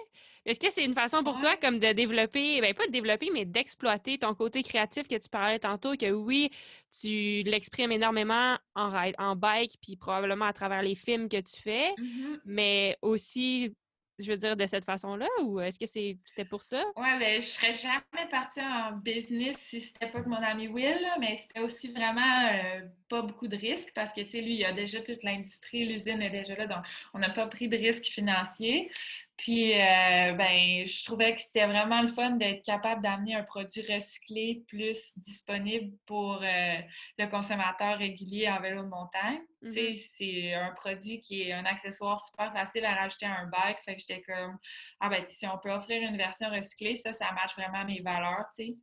[0.46, 3.44] Est-ce que c'est une façon pour toi comme de développer, ben pas de développer, mais
[3.44, 6.51] d'exploiter ton côté créatif que tu parlais tantôt, que oui,
[6.90, 11.61] tu l'exprimes énormément en ride, en bike, puis probablement à travers les films que tu
[11.61, 12.40] fais, mm-hmm.
[12.46, 13.74] mais aussi
[14.18, 16.84] je veux dire, de cette façon-là, ou est-ce que c'était pour ça?
[16.96, 21.06] Oui, mais je serais jamais partie en business si c'était pas que mon ami Will,
[21.20, 24.64] mais c'était aussi vraiment euh, pas beaucoup de risques parce que, tu sais, lui, il
[24.64, 26.84] a déjà toute l'industrie, l'usine est déjà là, donc
[27.14, 28.90] on n'a pas pris de risques financiers.
[29.38, 33.82] Puis, euh, ben, je trouvais que c'était vraiment le fun d'être capable d'amener un produit
[33.82, 36.78] recyclé plus disponible pour euh,
[37.18, 39.38] le consommateur régulier en vélo de montagne.
[39.62, 40.09] Tu sais, mm-hmm.
[40.11, 43.78] c'est un produit qui est un accessoire super facile à rajouter à un bike.
[43.84, 44.59] Fait que j'étais comme,
[44.98, 48.46] ah ben, si on peut offrir une version recyclée, ça, ça match vraiment mes valeurs,
[48.56, 48.76] tu sais.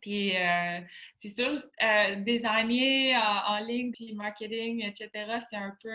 [0.00, 0.80] Puis, euh,
[1.16, 3.14] c'est sûr, euh, designer
[3.46, 5.10] en, ligne, puis marketing, etc.,
[5.48, 5.90] c'est un peu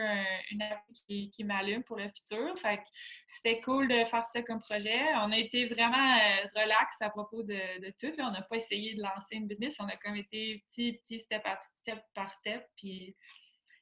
[0.52, 2.58] une avenue qui, m'allume pour le futur.
[2.58, 2.84] Fait que
[3.28, 5.00] c'était cool de faire ça comme projet.
[5.18, 7.56] On a été vraiment euh, relax à propos de,
[8.00, 8.14] tout.
[8.20, 9.78] On n'a pas essayé de lancer une business.
[9.80, 11.44] On a comme été petit, petit, step,
[11.82, 12.66] step par step.
[12.76, 13.16] Puis,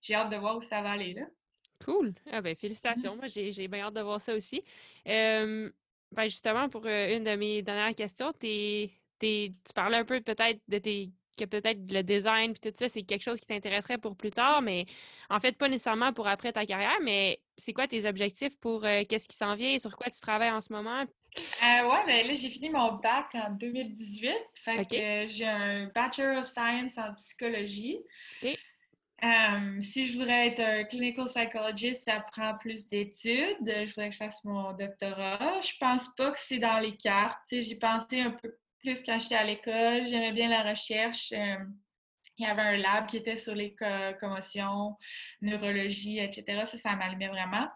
[0.02, 1.26] j'ai hâte de voir où ça va aller, là.
[1.84, 2.14] Cool.
[2.32, 3.16] Ah ben, félicitations.
[3.16, 4.64] Moi, j'ai bien hâte de voir ça aussi.
[5.06, 5.72] ben,
[6.26, 8.90] justement, pour une de mes dernières questions, tu
[9.24, 13.04] tu parlais un peu peut-être de tes que peut-être le design puis tout ça, c'est
[13.04, 14.86] quelque chose qui t'intéresserait pour plus tard, mais
[15.30, 19.04] en fait, pas nécessairement pour après ta carrière, mais c'est quoi tes objectifs pour euh,
[19.08, 21.02] qu'est-ce qui s'en vient, sur quoi tu travailles en ce moment?
[21.02, 24.32] Euh, ouais, ben là, j'ai fini mon bac en 2018.
[24.54, 28.00] Fait que j'ai un Bachelor of Science en psychologie.
[29.80, 33.58] Si je voudrais être un clinical psychologist, ça prend plus d'études.
[33.66, 35.60] Je voudrais que je fasse mon doctorat.
[35.62, 37.40] Je pense pas que c'est dans les cartes.
[37.50, 38.54] J'ai pensé un peu
[38.84, 40.08] plus quand j'étais à l'école.
[40.08, 41.32] J'aimais bien la recherche.
[41.32, 41.58] Euh,
[42.38, 43.76] il y avait un lab qui était sur les
[44.20, 44.98] commotions,
[45.42, 46.64] neurologie, etc.
[46.66, 47.68] Ça, ça m'allumait vraiment.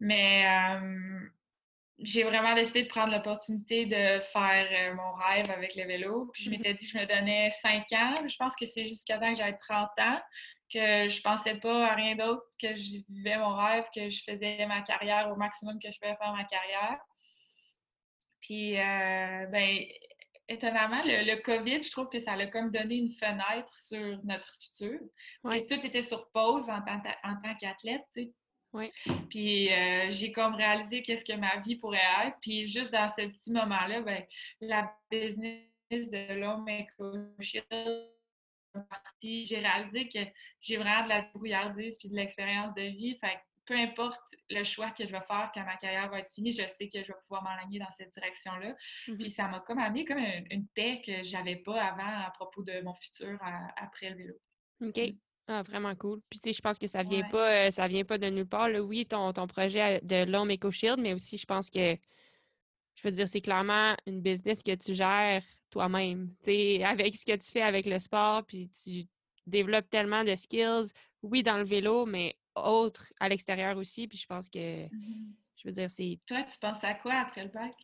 [0.00, 1.20] Mais euh,
[1.98, 6.30] j'ai vraiment décidé de prendre l'opportunité de faire euh, mon rêve avec le vélo.
[6.32, 8.14] Puis je m'étais dit que je me donnais 5 ans.
[8.26, 10.20] Je pense que c'est jusqu'à temps que j'avais 30 ans
[10.72, 14.66] que je pensais pas à rien d'autre, que je vivais mon rêve, que je faisais
[14.66, 16.98] ma carrière au maximum que je pouvais faire ma carrière.
[18.42, 19.78] Puis, ben,
[20.48, 24.98] étonnamment, le, COVID, je trouve que ça a comme donné une fenêtre sur notre futur.
[25.42, 27.00] Parce que tout était sur pause en tant,
[27.60, 28.32] qu'athlète, tu sais.
[28.74, 28.90] Oui.
[29.30, 32.36] Puis euh, j'ai comme réalisé qu'est-ce que ma vie pourrait être.
[32.42, 34.22] Puis juste dans ce petit moment-là, ben,
[34.60, 36.66] la business de l'homme
[38.90, 40.18] partie, j'ai réalisé que
[40.60, 43.16] j'ai vraiment de la brouillardise puis de l'expérience de vie.
[43.16, 46.52] Fait peu importe le choix que je vais faire quand ma carrière va être finie,
[46.52, 48.74] je sais que je vais pouvoir m'enligner dans cette direction-là.
[49.06, 49.18] Mm-hmm.
[49.18, 52.80] Puis ça m'a comme amené comme une, paix que j'avais pas avant à propos de
[52.80, 53.38] mon futur
[53.76, 54.34] après le vélo.
[54.80, 55.14] OK.
[55.48, 56.20] Ah, vraiment cool.
[56.30, 58.46] Puis tu sais, je pense que ça vient pas euh, ça vient pas de nulle
[58.46, 58.68] part.
[58.82, 61.96] Oui, ton, ton projet de l'homme Eco Shield, mais aussi je pense que
[62.94, 66.34] je veux dire, c'est clairement une business que tu gères toi-même.
[66.42, 69.06] Tu sais, avec ce que tu fais avec le sport, puis tu
[69.46, 70.92] développes tellement de skills,
[71.22, 74.08] oui, dans le vélo, mais autre à l'extérieur aussi.
[74.08, 75.34] Puis je pense que, Mhm.
[75.56, 77.74] je veux dire, c'est Toi, tu penses à quoi après le bac?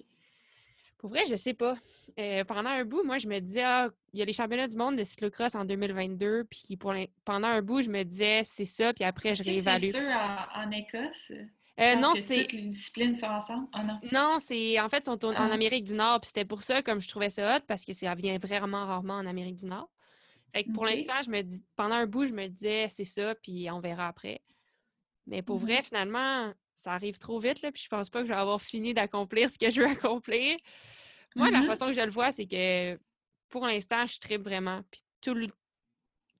[0.98, 1.74] Pour vrai, je sais pas.
[2.18, 4.76] Euh, pendant un bout, moi, je me disais, ah, il y a les championnats du
[4.76, 8.64] monde de cyclocross en 2022, puis pour l'in- pendant un bout, je me disais, c'est
[8.64, 9.80] ça, puis après, je Est-ce réévalue.
[9.82, 11.32] c'est sûr en, en Écosse?
[11.80, 13.68] Euh, non, que c'est toutes les disciplines sont ensemble?
[13.72, 14.00] Ah non.
[14.12, 15.52] non, c'est en fait, ils sont au- en Ah.
[15.52, 18.14] Amérique du Nord, puis c'était pour ça, comme je trouvais ça hot, parce que ça
[18.14, 19.90] vient vraiment rarement en Amérique du Nord.
[20.54, 23.34] Fait que pour l'instant, je me dis, pendant un bout, je me disais, c'est ça,
[23.34, 24.40] puis on verra après.
[25.26, 25.66] Mais pour Mhm.
[25.66, 28.60] vrai, finalement, ça arrive trop vite, là, puis je pense pas que je vais avoir
[28.62, 30.56] fini d'accomplir ce que je veux accomplir.
[31.36, 31.66] Moi, la Mhm.
[31.66, 32.98] façon que je le vois, c'est que
[33.48, 34.82] pour l'instant, je tripe vraiment.
[34.90, 35.48] Puis tout le,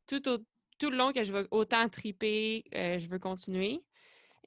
[0.07, 0.39] tout, au-
[0.79, 3.85] tout le long que je vais autant triper, euh, je veux continuer.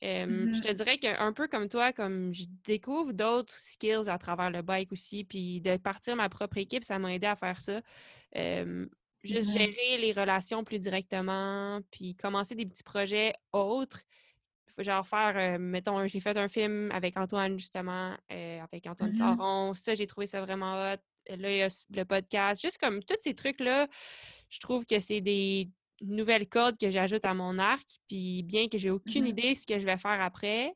[0.04, 4.52] Euh, Je te dirais qu'un peu comme toi, comme je découvre d'autres skills à travers
[4.52, 7.82] le bike aussi, puis de partir ma propre équipe, ça m'a aidé à faire ça.
[8.38, 8.88] Euh,
[9.24, 14.04] juste gérer les relations plus directement, puis commencer des petits projets autres.
[14.80, 19.12] Genre faire, euh, mettons, j'ai fait un film avec Antoine, justement, euh, avec Antoine.
[19.18, 19.74] Caron.
[19.74, 20.98] Ça, j'ai trouvé ça vraiment hot.
[21.30, 22.62] Là, il y a le podcast.
[22.62, 23.88] Juste comme tous ces trucs-là,
[24.50, 25.70] je trouve que c'est des
[26.02, 27.86] nouvelles cordes que j'ajoute à mon arc.
[28.08, 29.30] Puis bien que j'ai aucune Mhm.
[29.30, 30.74] idée de ce que je vais faire après,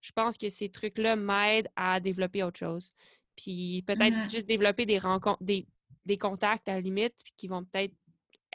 [0.00, 2.92] je pense que ces trucs-là m'aident à développer autre chose.
[3.36, 5.66] Puis peut-être juste développer des rencontres, des,
[6.06, 7.94] des contacts à la limite, puis qui vont peut-être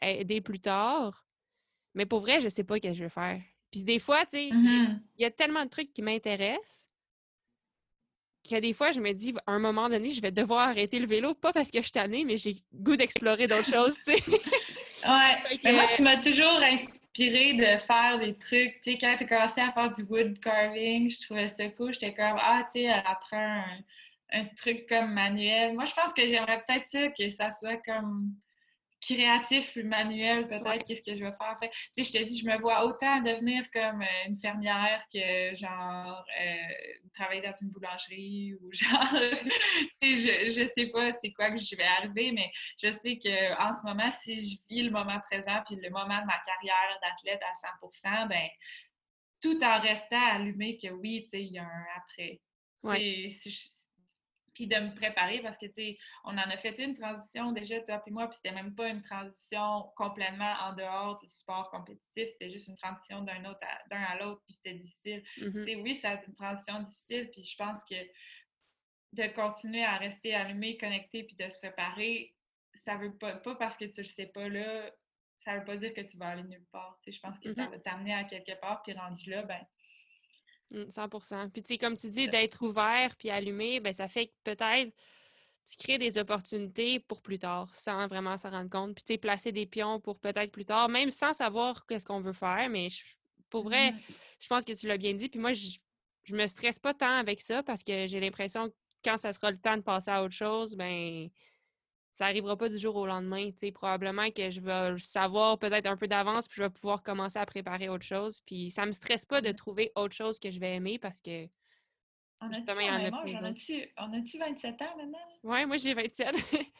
[0.01, 1.25] aider plus tard.
[1.93, 3.41] Mais pour vrai, je sais pas ce que je veux faire.
[3.71, 5.01] Puis des fois, tu sais, Mhm.
[5.17, 6.87] il y a tellement de trucs qui m'intéressent
[8.49, 11.05] que des fois, je me dis, à un moment donné, je vais devoir arrêter le
[11.05, 14.23] vélo, pas parce que je suis tannée, mais j'ai goût d'explorer d'autres choses, tu sais.
[14.31, 14.39] Ouais.
[15.59, 18.81] Que- Mais moi, tu m'as toujours inspiré de faire des trucs.
[18.81, 21.93] Tu sais, quand tu as commencé à faire du wood carving, je trouvais ça cool.
[21.93, 23.79] J'étais comme, ah, tu sais, elle apprend un,
[24.33, 25.73] un truc comme manuel.
[25.75, 28.33] Moi, je pense que j'aimerais peut-être ça, que ça soit comme
[29.01, 30.79] créatif puis manuel, peut-être, Ouais.
[30.83, 31.57] qu'est-ce que je vais faire.
[31.59, 34.37] Fait, que, tu sais, je te dis, je me vois autant devenir comme euh, une
[34.37, 36.55] fermière que, genre, euh,
[37.13, 39.07] travailler dans une boulangerie ou genre,
[40.01, 42.51] je, je sais pas c'est quoi que je vais arriver, mais
[42.81, 46.19] je sais que en ce moment, si je vis le moment présent puis le moment
[46.21, 48.47] de ma carrière d'athlète à 100% ben
[49.41, 52.41] tout en restant allumé que oui, tu sais, il y a un après.
[52.83, 53.27] Ouais.
[54.59, 57.79] Puis de me préparer parce que, tu sais, on en a fait une transition déjà,
[57.79, 62.27] toi et moi, puis c'était même pas une transition complètement en dehors du sport compétitif,
[62.27, 65.23] c'était juste une transition d'un autre à- d'un à l'autre, puis c'était difficile.
[65.37, 65.63] Mhm.
[65.65, 67.95] Tu sais, oui, ça a été une transition difficile, puis je pense que
[69.13, 72.35] de continuer à rester allumé, connecté, puis de se préparer,
[72.75, 74.91] ça veut pas, pas parce que tu le sais pas là,
[75.37, 76.99] ça veut pas dire que tu vas aller nulle part.
[77.01, 77.71] Tu sais, je pense que ça Mhm.
[77.71, 79.61] va t'amener à quelque part, puis rendu là, ben,
[80.89, 84.33] 100% Puis, tu sais, comme tu dis, d'être ouvert puis allumé, ben, ça fait que
[84.43, 84.93] peut-être
[85.69, 88.95] tu crées des opportunités pour plus tard, sans vraiment s'en rendre compte.
[88.95, 92.21] Puis, tu sais, placer des pions pour peut-être plus tard, même sans savoir qu'est-ce qu'on
[92.21, 92.67] veut faire.
[92.69, 93.15] Mais je-
[93.49, 93.93] pour vrai,
[94.39, 95.29] je pense que tu l'as bien dit.
[95.29, 95.77] Puis moi, je,
[96.23, 99.51] je me stresse pas tant avec ça parce que j'ai l'impression que quand ça sera
[99.51, 101.29] le temps de passer à autre chose, ben
[102.19, 103.49] ça arrivera pas du jour au lendemain.
[103.51, 103.71] tu sais.
[103.71, 107.39] Probablement que je vais le savoir peut-être un peu d'avance, puis je vais pouvoir commencer
[107.39, 108.41] à préparer autre chose.
[108.45, 111.45] Puis ça me stresse pas de trouver autre chose que je vais aimer parce que,
[112.41, 113.35] On a-tu Justement, il y le en a même plein âge?
[113.35, 113.47] On d'autres.
[113.51, 115.17] a-tu- On a-tu 27 ans maintenant?
[115.43, 116.27] ouais, moi j'ai 27.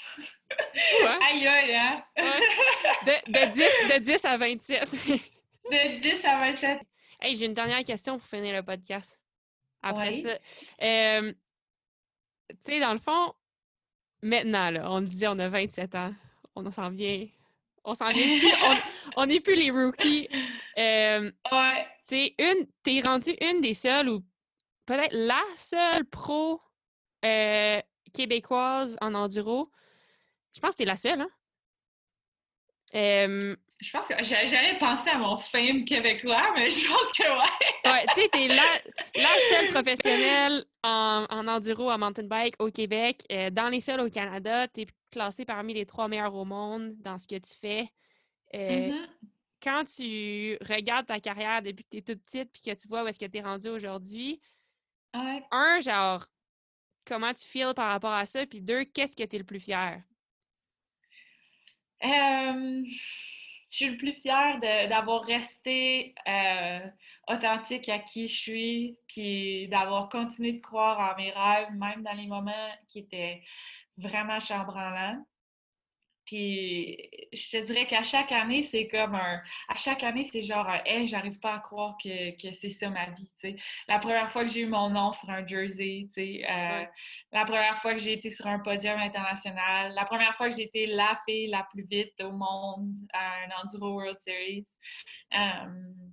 [1.02, 1.18] ouais.
[1.30, 2.04] Aïe aïe, hein?
[3.06, 4.90] De, de 10, de 10 à 27.
[4.90, 6.80] De 10 à 27.
[7.20, 9.18] hey, j'ai une dernière question pour finir le podcast.
[9.82, 10.22] Après Oui.
[10.22, 10.38] ça.
[10.82, 11.32] Euh,
[12.50, 13.32] tu sais, dans le fond,
[14.22, 16.14] maintenant, là, on le disait, on a 27 ans.
[16.54, 17.26] On s'en vient.
[17.84, 18.52] On s'en vient plus.
[19.16, 20.28] On n'est plus les rookies.
[20.76, 21.86] Euh, Ouais.
[22.02, 22.66] c'est une.
[22.82, 24.20] T'es rendu une des seules ou
[24.84, 26.60] peut-être la seule pro
[27.24, 27.80] euh,
[28.12, 29.70] québécoise en enduro.
[30.54, 31.30] Je pense que t'es la seule, hein?
[32.94, 37.22] Euh, Je pense que j'ai- j'allais penser à mon fame québécois, mais je pense que
[37.22, 37.90] ouais.
[37.92, 38.54] ouais, tu sais, t'es la,
[39.14, 43.22] la seule professionnelle en, en enduro, en mountain bike au Québec.
[43.32, 47.16] Euh, dans les seuls au Canada, t'es classée parmi les trois meilleurs au monde dans
[47.18, 47.88] ce que tu fais.
[48.54, 49.06] Euh, Mhm.
[49.62, 53.06] Quand tu regardes ta carrière depuis que t'es toute petite puis que tu vois où
[53.08, 54.40] est-ce que t'es rendue aujourd'hui,
[55.14, 55.42] Ouais.
[55.50, 56.24] un, genre,
[57.06, 58.46] comment tu feels par rapport à ça?
[58.46, 60.02] Puis deux, qu'est-ce que t'es le plus fier?
[62.02, 62.82] Euh,
[63.70, 66.80] je suis le plus fière d'avoir resté euh,
[67.28, 72.12] authentique à qui je suis, puis d'avoir continué de croire en mes rêves, même dans
[72.12, 73.42] les moments qui étaient
[73.96, 75.24] vraiment chambranlants.
[76.30, 76.96] Puis
[77.32, 79.42] je te dirais qu'à chaque année, c'est comme un.
[79.68, 82.88] À chaque année, c'est genre un Hey, j'arrive pas à croire que, que c'est ça
[82.88, 83.28] ma vie.
[83.38, 83.56] sais.
[83.88, 86.84] La première fois que j'ai eu mon nom sur un jersey, sais, euh,
[87.32, 90.66] la première fois que j'ai été sur un podium international, la première fois que j'ai
[90.66, 94.68] été la fille la plus vite au monde à un Enduro World Series.
[95.32, 96.12] Um,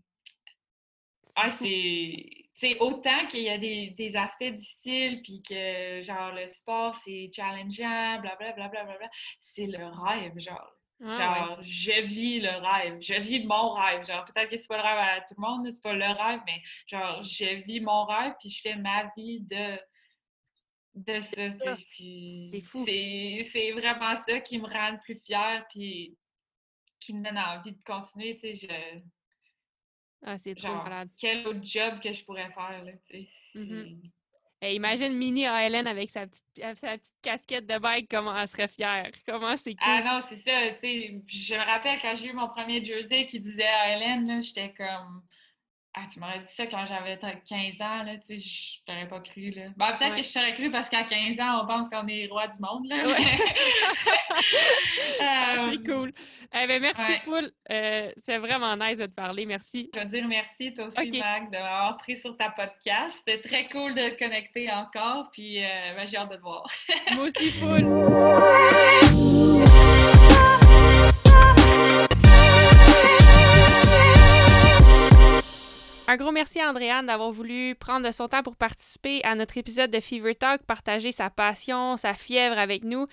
[1.35, 2.47] ah, c'est
[2.80, 8.20] autant qu'il y a des, des, aspects difficiles, puis que, genre, le sport, c'est challengeant,
[8.22, 9.10] blablabla, bla, bla, bla,
[9.40, 10.74] c'est le rêve, genre.
[11.00, 14.06] genre, je vis le rêve, je vis mon rêve.
[14.06, 16.40] Genre, peut-être que c'est pas le rêve à tout le monde, c'est pas le rêve,
[16.46, 19.80] mais genre, je vis mon rêve, puis je fais ma vie de,
[20.96, 21.50] de ça.
[21.56, 22.84] C'est fou.
[22.86, 26.18] C'est vraiment ça qui me rend le plus fière, puis
[27.00, 28.68] qui me donne envie de continuer, tu sais.
[28.68, 29.00] Je
[30.23, 31.10] ah, c'est trop malade.
[31.18, 33.30] Quel autre job que je pourrais faire, là, tu sais.
[33.56, 34.10] Mmh
[34.61, 38.68] imagine Minnie à Hélène avec sa petite, sa petite casquette de bike, comment elle serait
[38.68, 39.11] fière.
[39.27, 39.84] Comment c'est cool.
[39.88, 41.22] Ah non, c'est ça, tu sais.
[41.27, 45.22] Je me rappelle quand j'ai eu mon premier jersey qui disait à Hélène, j'étais comme
[45.99, 49.19] ah, tu m'aurais dit ça quand j'avais 15 ans, là, tu sais, je t'aurais pas
[49.19, 49.64] cru, là.
[49.76, 52.48] Ben, peut-être que je t'aurais cru parce qu'à 15 ans, on pense qu'on est roi
[52.48, 52.98] du monde, là.
[55.18, 56.14] C'est cool.
[56.53, 57.52] Eh ben, merci, Poul.
[57.72, 59.45] Euh, c'est vraiment nice de te parler.
[59.45, 59.90] Merci.
[59.94, 63.18] Je veux dire merci, toi aussi, Mag, de m'avoir pris sur ta podcast.
[63.26, 66.65] C'était très cool de te connecter encore, puis euh, ben, j'ai hâte de te voir.
[67.14, 67.84] Moi aussi, Poul.
[76.10, 79.92] Un gros merci à Andréane d'avoir voulu prendre son temps pour participer à notre épisode
[79.92, 83.08] de Fever Talk, partager sa passion, sa fièvre avec nous.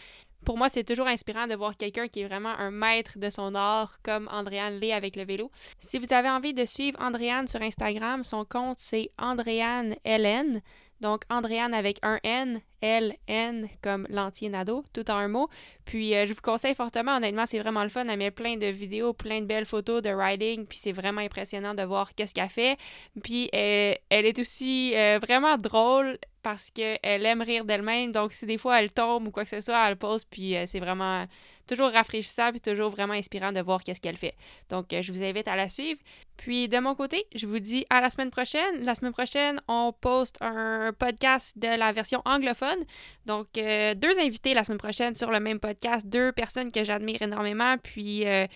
[0.44, 3.56] Pour moi, c'est toujours inspirant de voir quelqu'un qui est vraiment un maître de son
[3.56, 5.50] art, comme Andréane l'est avec le vélo.
[5.80, 10.62] Si vous avez envie de suivre Andréane sur Instagram, son compte c'est Andréane Hélène.
[11.04, 15.50] Donc, Andréane avec un N, L, N, comme l'entier Nado, tout en un mot.
[15.84, 18.08] Puis, euh, je vous conseille fortement, honnêtement, c'est vraiment le fun.
[18.08, 21.74] Elle met plein de vidéos, plein de belles photos de riding, puis c'est vraiment impressionnant
[21.74, 22.78] de voir qu'est-ce qu'elle fait.
[23.22, 28.12] Puis, euh, elle est aussi euh, vraiment drôle parce qu'elle aime rire d'elle-même.
[28.12, 30.78] Donc, si des fois elle tombe ou quoi que ce soit, elle pose, puis c'est
[30.78, 31.26] vraiment
[31.66, 34.34] toujours rafraîchissant puis toujours vraiment inspirant de voir qu'est-ce qu'elle fait.
[34.70, 36.00] Donc, euh, je vous invite à la suivre.
[36.36, 38.84] Puis, de mon côté, je vous dis à la semaine prochaine.
[38.84, 42.84] La semaine prochaine, on poste un podcast de la version anglophone.
[43.26, 47.22] Donc, euh, deux invités la semaine prochaine sur le même podcast, deux personnes que j'admire
[47.22, 48.46] énormément, puis euh,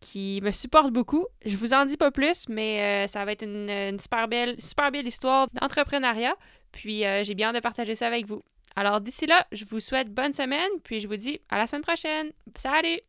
[0.00, 1.26] qui me supportent beaucoup.
[1.44, 4.90] Je vous en dis pas plus, mais ça va être une, une, super, belle, super
[4.90, 6.36] belle histoire d'entrepreneuriat.
[6.74, 8.42] Puis, j'ai bien hâte de partager ça avec vous.
[8.76, 11.82] Alors d'ici là, je vous souhaite bonne semaine, puis je vous dis à la semaine
[11.82, 12.32] prochaine.
[12.56, 13.00] Salut!